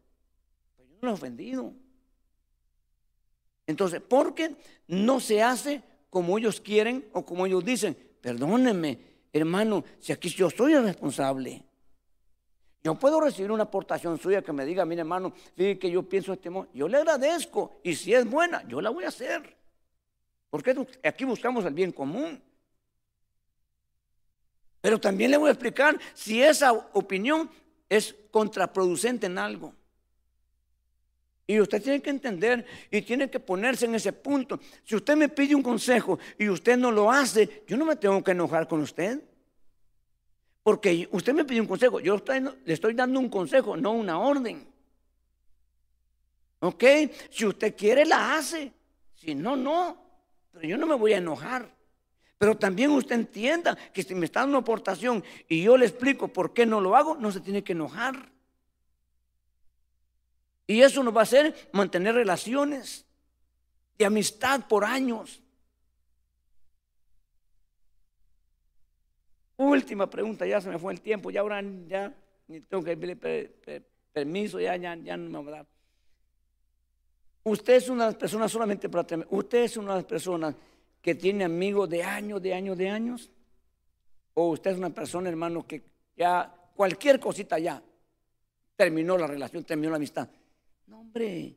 Pero 0.77 0.87
yo 0.87 0.95
no 1.01 1.07
lo 1.07 1.09
he 1.09 1.13
ofendido. 1.13 1.73
Entonces, 3.65 3.99
¿por 3.99 4.33
qué 4.33 4.55
no 4.87 5.19
se 5.19 5.43
hace 5.43 5.83
como 6.09 6.37
ellos 6.37 6.61
quieren 6.61 7.09
o 7.11 7.25
como 7.25 7.45
ellos 7.45 7.65
dicen? 7.65 7.97
Perdónenme, 8.21 8.97
hermano, 9.33 9.83
si 9.99 10.13
aquí 10.13 10.29
yo 10.29 10.49
soy 10.49 10.71
el 10.71 10.83
responsable. 10.83 11.66
Yo 12.87 12.95
puedo 12.95 13.19
recibir 13.19 13.51
una 13.51 13.63
aportación 13.63 14.17
suya 14.17 14.41
que 14.41 14.53
me 14.53 14.63
diga, 14.63 14.85
mire 14.85 15.01
hermano, 15.01 15.33
fíjate 15.57 15.77
que 15.77 15.91
yo 15.91 16.03
pienso 16.03 16.31
este 16.31 16.49
modo. 16.49 16.69
Yo 16.73 16.87
le 16.87 16.95
agradezco 16.95 17.81
y 17.83 17.93
si 17.93 18.13
es 18.13 18.25
buena, 18.25 18.65
yo 18.65 18.79
la 18.79 18.91
voy 18.91 19.03
a 19.03 19.09
hacer. 19.09 19.57
Porque 20.49 20.73
aquí 21.03 21.25
buscamos 21.25 21.65
el 21.65 21.73
bien 21.73 21.91
común. 21.91 22.41
Pero 24.79 25.01
también 25.01 25.31
le 25.31 25.35
voy 25.35 25.49
a 25.49 25.51
explicar 25.51 25.99
si 26.13 26.41
esa 26.41 26.71
opinión 26.71 27.51
es 27.89 28.15
contraproducente 28.31 29.25
en 29.25 29.37
algo. 29.37 29.73
Y 31.45 31.59
usted 31.59 31.83
tiene 31.83 32.01
que 32.01 32.09
entender 32.09 32.65
y 32.89 33.01
tiene 33.01 33.29
que 33.29 33.41
ponerse 33.41 33.83
en 33.83 33.95
ese 33.95 34.13
punto. 34.13 34.61
Si 34.85 34.95
usted 34.95 35.17
me 35.17 35.27
pide 35.27 35.53
un 35.55 35.61
consejo 35.61 36.19
y 36.39 36.47
usted 36.47 36.77
no 36.77 36.89
lo 36.93 37.11
hace, 37.11 37.65
yo 37.67 37.75
no 37.75 37.83
me 37.83 37.97
tengo 37.97 38.23
que 38.23 38.31
enojar 38.31 38.65
con 38.65 38.79
usted. 38.79 39.21
Porque 40.67 41.07
usted 41.13 41.33
me 41.33 41.45
pide 41.45 41.61
un 41.61 41.65
consejo, 41.65 42.01
yo 42.01 42.21
le 42.65 42.73
estoy 42.73 42.93
dando 42.93 43.21
un 43.21 43.29
consejo, 43.29 43.77
no 43.77 43.93
una 43.93 44.19
orden. 44.19 44.67
¿Ok? 46.59 46.83
Si 47.29 47.45
usted 47.45 47.73
quiere, 47.73 48.05
la 48.05 48.35
hace. 48.35 48.73
Si 49.15 49.33
no, 49.33 49.55
no. 49.55 49.95
Pero 50.51 50.67
yo 50.67 50.77
no 50.77 50.85
me 50.85 50.95
voy 50.95 51.13
a 51.13 51.19
enojar. 51.19 51.73
Pero 52.37 52.57
también 52.57 52.91
usted 52.91 53.15
entienda 53.15 53.77
que 53.93 54.03
si 54.03 54.13
me 54.13 54.25
está 54.25 54.41
dando 54.41 54.57
una 54.57 54.63
aportación 54.63 55.23
y 55.47 55.63
yo 55.63 55.77
le 55.77 55.85
explico 55.85 56.27
por 56.27 56.51
qué 56.53 56.65
no 56.65 56.81
lo 56.81 56.97
hago, 56.97 57.15
no 57.15 57.31
se 57.31 57.39
tiene 57.39 57.63
que 57.63 57.71
enojar. 57.71 58.29
Y 60.67 60.81
eso 60.81 61.01
nos 61.01 61.15
va 61.15 61.21
a 61.21 61.23
hacer 61.23 61.69
mantener 61.71 62.13
relaciones 62.13 63.05
de 63.97 64.05
amistad 64.05 64.67
por 64.67 64.83
años. 64.83 65.41
Última 69.57 70.09
pregunta, 70.09 70.45
ya 70.45 70.61
se 70.61 70.69
me 70.69 70.77
fue 70.77 70.93
el 70.93 71.01
tiempo, 71.01 71.31
ya 71.31 71.41
ahora 71.41 71.63
ya 71.87 72.13
tengo 72.69 72.83
que 72.83 72.95
pedir 72.95 73.51
permiso, 74.13 74.59
ya, 74.59 74.75
ya, 74.75 74.95
ya 74.95 75.17
no 75.17 75.43
me 75.43 75.51
va 75.51 75.57
a 75.57 75.59
dar. 75.61 75.67
Usted 77.43 77.75
es 77.75 77.89
una 77.89 78.05
de 78.05 78.11
las 78.11 78.19
personas 78.19 78.51
solamente 78.51 78.89
para 78.89 79.07
usted 79.29 79.63
es 79.63 79.77
una 79.77 79.93
de 79.93 79.99
las 79.99 80.05
personas 80.05 80.55
que 81.01 81.15
tiene 81.15 81.45
amigos 81.45 81.89
de 81.89 82.03
años, 82.03 82.41
de 82.41 82.53
años, 82.53 82.77
de 82.77 82.89
años? 82.89 83.31
¿O 84.33 84.49
usted 84.49 84.71
es 84.71 84.77
una 84.77 84.89
persona, 84.89 85.29
hermano, 85.29 85.65
que 85.65 85.81
ya 86.17 86.53
cualquier 86.75 87.19
cosita 87.19 87.57
ya 87.57 87.81
terminó 88.75 89.17
la 89.17 89.25
relación, 89.25 89.63
terminó 89.63 89.91
la 89.91 89.95
amistad? 89.95 90.29
No, 90.87 90.99
hombre, 90.99 91.55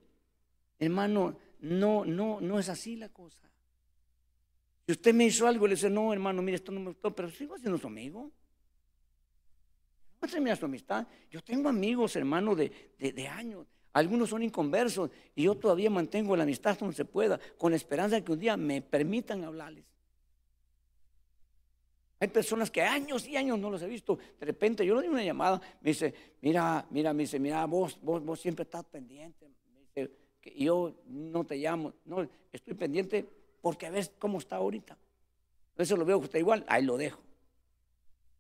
hermano, 0.79 1.37
no, 1.61 2.05
no, 2.05 2.41
no 2.41 2.59
es 2.61 2.69
así 2.69 2.95
la 2.95 3.09
cosa. 3.09 3.50
Si 4.87 4.93
usted 4.93 5.15
me 5.15 5.27
hizo 5.27 5.47
algo, 5.47 5.67
le 5.67 5.75
dice, 5.75 5.91
no, 5.91 6.13
hermano, 6.13 6.43
mire, 6.43 6.57
esto 6.57 6.73
no 6.73 6.81
me 6.81 6.87
gustó, 6.87 7.15
pero 7.15 7.31
sigo 7.31 7.57
siendo 7.59 7.79
su 7.79 7.87
amigo. 7.87 8.31
No 10.21 10.29
termina 10.29 10.57
su 10.57 10.65
amistad. 10.67 11.07
Yo 11.31 11.43
tengo 11.43 11.69
amigos, 11.69 12.17
hermano, 12.17 12.55
de, 12.55 12.93
de, 12.99 13.29
años. 13.29 13.67
Algunos 13.93 14.31
son 14.31 14.43
inconversos 14.43 15.11
y 15.35 15.45
yo 15.45 15.55
todavía 15.57 15.91
mantengo 15.91 16.37
la 16.37 16.45
amistad 16.45 16.79
donde 16.79 16.95
se 16.95 17.05
pueda, 17.05 17.41
con 17.59 17.73
esperanza 17.73 18.17
de 18.17 18.25
que 18.25 18.33
un 18.33 18.39
día 18.39 18.57
me 18.57 18.83
permitan 18.83 19.45
hablarles. 19.45 19.85
Hay 22.21 22.29
personas 22.29 22.71
que 22.71 22.83
años 22.83 23.27
y 23.27 23.37
años 23.37 23.59
no 23.59 23.71
los 23.71 23.81
he 23.83 23.89
visto. 23.89 24.19
De 24.39 24.47
repente 24.47 24.85
yo 24.85 24.95
le 24.95 25.01
doy 25.01 25.09
una 25.09 25.25
llamada, 25.25 25.61
me 25.81 25.91
dice, 25.91 26.15
mira, 26.43 26.87
mira, 26.91 27.15
me 27.15 27.23
dice, 27.23 27.39
mira, 27.39 27.65
vos, 27.65 27.99
vos, 28.03 28.23
vos 28.23 28.39
siempre 28.39 28.65
estás 28.65 28.85
pendiente. 28.85 29.49
Me 29.73 29.81
dice, 29.81 30.11
que 30.41 30.55
yo 30.55 30.95
no 31.07 31.45
te 31.45 31.57
llamo. 31.57 31.95
No, 32.05 32.29
estoy 32.53 32.75
pendiente 32.75 33.27
porque 33.61 33.91
ves 33.91 34.13
cómo 34.19 34.39
está 34.39 34.57
ahorita. 34.57 34.97
Eso 35.77 35.97
lo 35.97 36.05
veo 36.05 36.21
que 36.21 36.27
está 36.27 36.39
igual, 36.39 36.65
ahí 36.69 36.85
lo 36.85 36.97
dejo. 36.97 37.21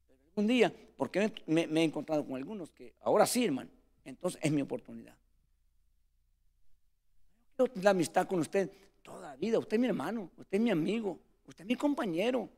Pero 0.07 0.21
un 0.37 0.47
día, 0.47 0.75
porque 0.97 1.33
me, 1.47 1.63
he 1.63 1.85
encontrado 1.85 2.25
con 2.25 2.37
algunos 2.37 2.71
que 2.71 2.95
ahora 3.01 3.27
sí, 3.27 3.45
hermano, 3.45 3.71
entonces 4.05 4.41
es 4.43 4.53
mi 4.53 4.63
oportunidad 4.63 5.15
la 7.77 7.91
amistad 7.91 8.27
con 8.27 8.41
usted 8.41 8.71
toda 9.03 9.31
la 9.31 9.37
vida. 9.37 9.59
Usted 9.59 9.77
es 9.77 9.81
mi 9.81 9.87
hermano, 9.87 10.31
usted 10.37 10.59
es 10.59 10.61
mi 10.61 10.71
amigo, 10.71 11.19
usted 11.47 11.65
es 11.65 11.69
mi 11.69 11.77
compañero. 11.77 12.49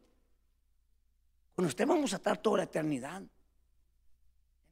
Con 1.55 1.66
usted 1.66 1.86
vamos 1.86 2.12
a 2.12 2.16
estar 2.16 2.39
toda 2.39 2.59
la 2.59 2.64
eternidad. 2.64 3.22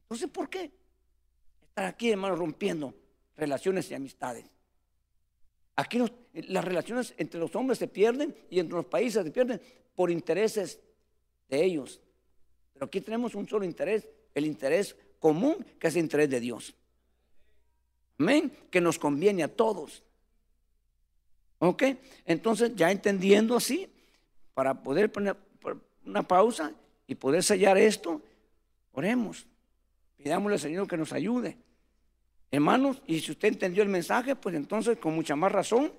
Entonces, 0.03 0.29
¿por 0.29 0.49
qué 0.49 0.71
estar 1.67 1.85
aquí, 1.85 2.11
hermano, 2.11 2.35
rompiendo 2.35 2.93
relaciones 3.35 3.89
y 3.91 3.93
amistades? 3.93 4.45
Aquí 5.75 5.99
las 6.33 6.63
relaciones 6.63 7.13
entre 7.17 7.39
los 7.39 7.55
hombres 7.55 7.77
se 7.77 7.87
pierden 7.87 8.35
y 8.49 8.59
entre 8.59 8.75
los 8.75 8.85
países 8.85 9.23
se 9.23 9.31
pierden 9.31 9.61
por 9.95 10.09
intereses 10.09 10.79
de 11.49 11.63
ellos. 11.63 11.99
Pero 12.73 12.85
aquí 12.85 13.01
tenemos 13.01 13.35
un 13.35 13.47
solo 13.47 13.65
interés, 13.65 14.07
el 14.33 14.45
interés 14.45 14.95
común, 15.19 15.65
que 15.79 15.87
es 15.87 15.95
el 15.95 16.03
interés 16.03 16.29
de 16.29 16.39
Dios. 16.39 16.73
Amén, 18.17 18.51
que 18.69 18.81
nos 18.81 18.97
conviene 18.97 19.43
a 19.43 19.47
todos. 19.47 20.03
¿Ok? 21.59 21.83
Entonces, 22.25 22.75
ya 22.75 22.91
entendiendo 22.91 23.55
así, 23.55 23.87
para 24.53 24.81
poder 24.81 25.11
poner 25.11 25.35
una 26.05 26.27
pausa 26.27 26.73
y 27.07 27.15
poder 27.15 27.43
sellar 27.43 27.77
esto, 27.77 28.21
oremos. 28.93 29.45
Pidámosle 30.17 30.55
al 30.55 30.59
Señor 30.59 30.87
que 30.87 30.97
nos 30.97 31.13
ayude. 31.13 31.57
Hermanos, 32.49 33.01
y 33.07 33.19
si 33.19 33.31
usted 33.31 33.49
entendió 33.49 33.83
el 33.83 33.89
mensaje, 33.89 34.35
pues 34.35 34.55
entonces 34.55 34.97
con 34.97 35.15
mucha 35.15 35.35
más 35.35 35.51
razón 35.51 35.91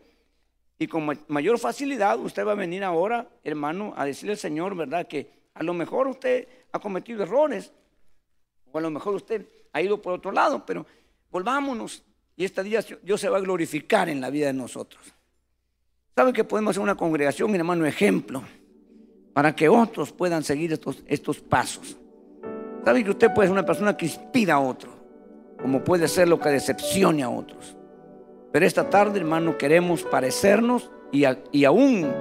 y 0.83 0.89
con 0.89 1.17
mayor 1.29 1.61
facilidad 1.61 2.19
usted 2.19 2.45
va 2.45 2.53
a 2.53 2.57
venir 2.57 2.83
ahora, 2.83 3.29
hermano, 3.45 3.95
a 3.97 4.05
decirle 4.05 4.33
al 4.33 4.39
Señor, 4.39 4.75
¿verdad? 4.75 5.07
Que 5.07 5.31
a 5.55 5.63
lo 5.63 5.75
mejor 5.75 6.09
usted 6.09 6.49
ha 6.73 6.81
cometido 6.81 7.23
errores, 7.23 7.73
o 8.73 8.79
a 8.79 8.81
lo 8.81 8.91
mejor 8.91 9.15
usted 9.15 9.47
ha 9.73 9.81
ido 9.81 10.03
por 10.03 10.15
otro 10.15 10.33
lado, 10.33 10.67
pero 10.67 10.85
volvámonos 11.31 12.03
y 12.37 12.45
este 12.45 12.65
día 12.65 12.85
Dios 13.03 13.21
se 13.21 13.29
va 13.29 13.39
a 13.39 13.41
glorificar 13.41 14.09
en 14.09 14.21
la 14.21 14.29
vida 14.29 14.47
de 14.47 14.55
nosotros. 14.55 15.15
¿Sabe 16.17 16.33
que 16.33 16.43
podemos 16.43 16.73
hacer 16.73 16.83
una 16.83 16.97
congregación, 16.97 17.55
hermano, 17.55 17.87
ejemplo? 17.87 18.43
Para 19.33 19.55
que 19.55 19.69
otros 19.69 20.11
puedan 20.13 20.43
seguir 20.43 20.73
estos, 20.73 21.05
estos 21.07 21.39
pasos. 21.41 21.97
¿Sabe 22.85 23.05
que 23.05 23.11
usted 23.11 23.33
puede 23.33 23.47
ser 23.47 23.53
una 23.53 23.65
persona 23.65 23.97
que 23.97 24.07
inspira 24.07 24.55
a 24.55 24.61
otro? 24.61 24.91
Como 25.61 25.85
puede 25.85 26.09
ser 26.09 26.27
lo 26.27 26.41
que 26.41 26.49
decepcione 26.49 27.23
a 27.23 27.31
otros. 27.31 27.77
Pero 28.53 28.67
esta 28.67 28.91
tarde, 28.91 29.19
hermano, 29.19 29.57
queremos 29.57 30.03
parecernos 30.03 30.91
y, 31.11 31.25
y 31.51 31.65
aún 31.65 32.13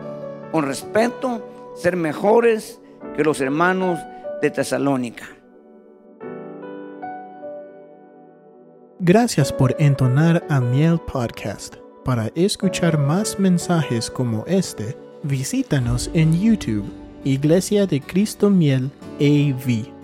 con 0.52 0.66
respeto 0.66 1.74
ser 1.76 1.96
mejores 1.96 2.80
que 3.16 3.24
los 3.24 3.42
hermanos 3.42 4.00
de 4.42 4.50
Tesalónica. 4.50 5.26
Gracias 9.00 9.52
por 9.52 9.76
entonar 9.80 10.46
a 10.50 10.60
Miel 10.62 11.00
Podcast. 11.12 11.76
Para 12.06 12.28
escuchar 12.36 12.98
más 12.98 13.40
mensajes 13.40 14.10
como 14.10 14.44
este, 14.48 14.98
visítanos 15.24 16.10
en 16.14 16.40
YouTube 16.40 16.86
Iglesia 17.24 17.86
de 17.86 18.02
Cristo 18.02 18.50
Miel 18.50 18.90
AV 19.20 20.01